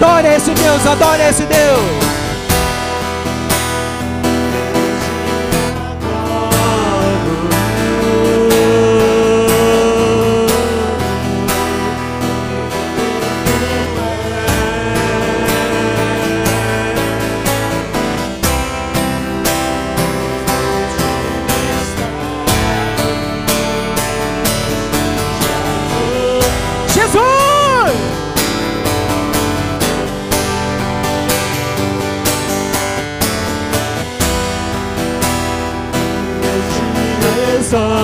Adore 0.00 0.28
esse 0.34 0.54
Deus, 0.54 0.86
adore 0.86 1.22
esse 1.28 1.44
Deus. 1.44 1.99
son. 37.70 37.99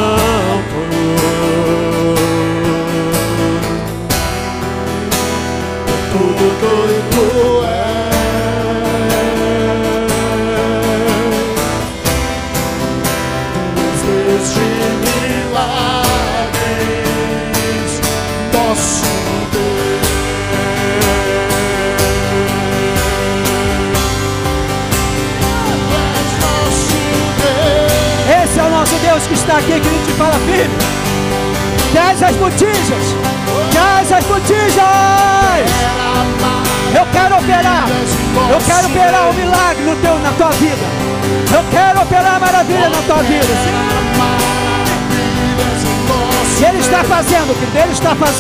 Fazendo, 47.97 48.36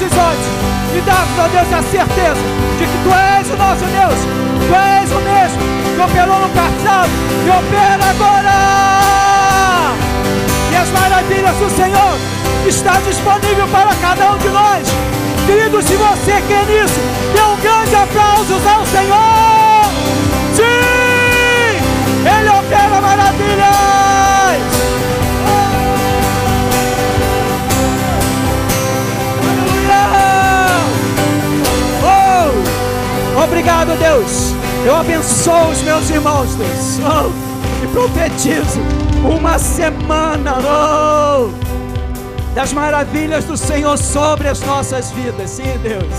Olhos. 0.00 0.46
E 0.96 1.00
dá-nos, 1.02 1.38
ó 1.38 1.48
Deus, 1.48 1.70
a 1.70 1.82
certeza 1.82 2.40
de 2.78 2.86
que 2.86 2.98
Tu 3.04 3.12
és 3.12 3.50
o 3.50 3.56
nosso 3.56 3.84
Deus. 3.84 4.20
Tu 4.66 4.74
és 4.74 5.12
o 5.12 5.20
mesmo 5.20 5.60
que 5.94 6.00
operou 6.00 6.40
no 6.40 6.48
passado 6.48 7.10
e 7.44 7.50
opera 7.50 8.10
agora. 8.10 9.92
E 10.70 10.76
as 10.76 10.88
maravilhas 10.90 11.56
do 11.56 11.68
Senhor 11.76 12.16
está 12.66 13.00
disponível 13.06 13.68
para 13.68 13.94
cada 13.96 14.32
um 14.32 14.38
de 14.38 14.48
nós. 14.48 14.88
Querido, 15.46 15.82
se 15.82 15.94
você 15.94 16.42
quer 16.48 16.64
nisso, 16.64 17.00
dê 17.34 17.42
um 17.42 17.56
grande 17.60 17.94
aplauso 17.94 18.54
ao 18.54 18.86
Senhor. 18.86 19.84
Sim! 20.54 21.76
Ele 22.24 22.48
opera 22.48 23.00
maravilhas! 23.02 23.81
Obrigado, 33.62 33.96
Deus. 33.96 34.52
Eu 34.84 34.96
abençoo 34.96 35.68
os 35.70 35.82
meus 35.82 36.10
irmãos, 36.10 36.52
Deus. 36.56 36.98
Oh! 36.98 37.84
E 37.84 37.86
profetizo 37.92 38.80
uma 39.24 39.56
semana 39.56 40.56
oh! 40.58 41.48
das 42.56 42.72
maravilhas 42.72 43.44
do 43.44 43.56
Senhor 43.56 43.96
sobre 43.96 44.48
as 44.48 44.60
nossas 44.62 45.12
vidas. 45.12 45.48
Sim, 45.48 45.78
Deus. 45.80 46.12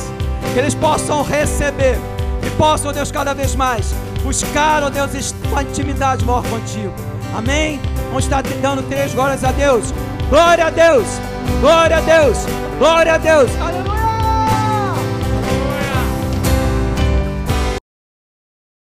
Que 0.54 0.60
eles 0.60 0.74
possam 0.74 1.22
receber 1.22 2.00
e 2.48 2.50
possam, 2.52 2.94
Deus, 2.94 3.12
cada 3.12 3.34
vez 3.34 3.56
mais 3.56 3.94
buscar, 4.24 4.82
ó 4.82 4.90
Deus, 4.90 5.36
uma 5.52 5.64
intimidade 5.64 6.24
maior 6.24 6.44
contigo. 6.44 6.94
Amém? 7.36 7.78
Vamos 8.08 8.24
estar 8.24 8.42
dando 8.62 8.88
três 8.88 9.14
glórias 9.14 9.44
a 9.44 9.52
Deus. 9.52 9.94
Glória 10.30 10.68
a 10.68 10.70
Deus. 10.70 11.08
Glória 11.60 11.98
a 11.98 12.02
Deus. 12.02 12.38
Glória 12.80 13.16
a 13.16 13.18
Deus. 13.18 13.52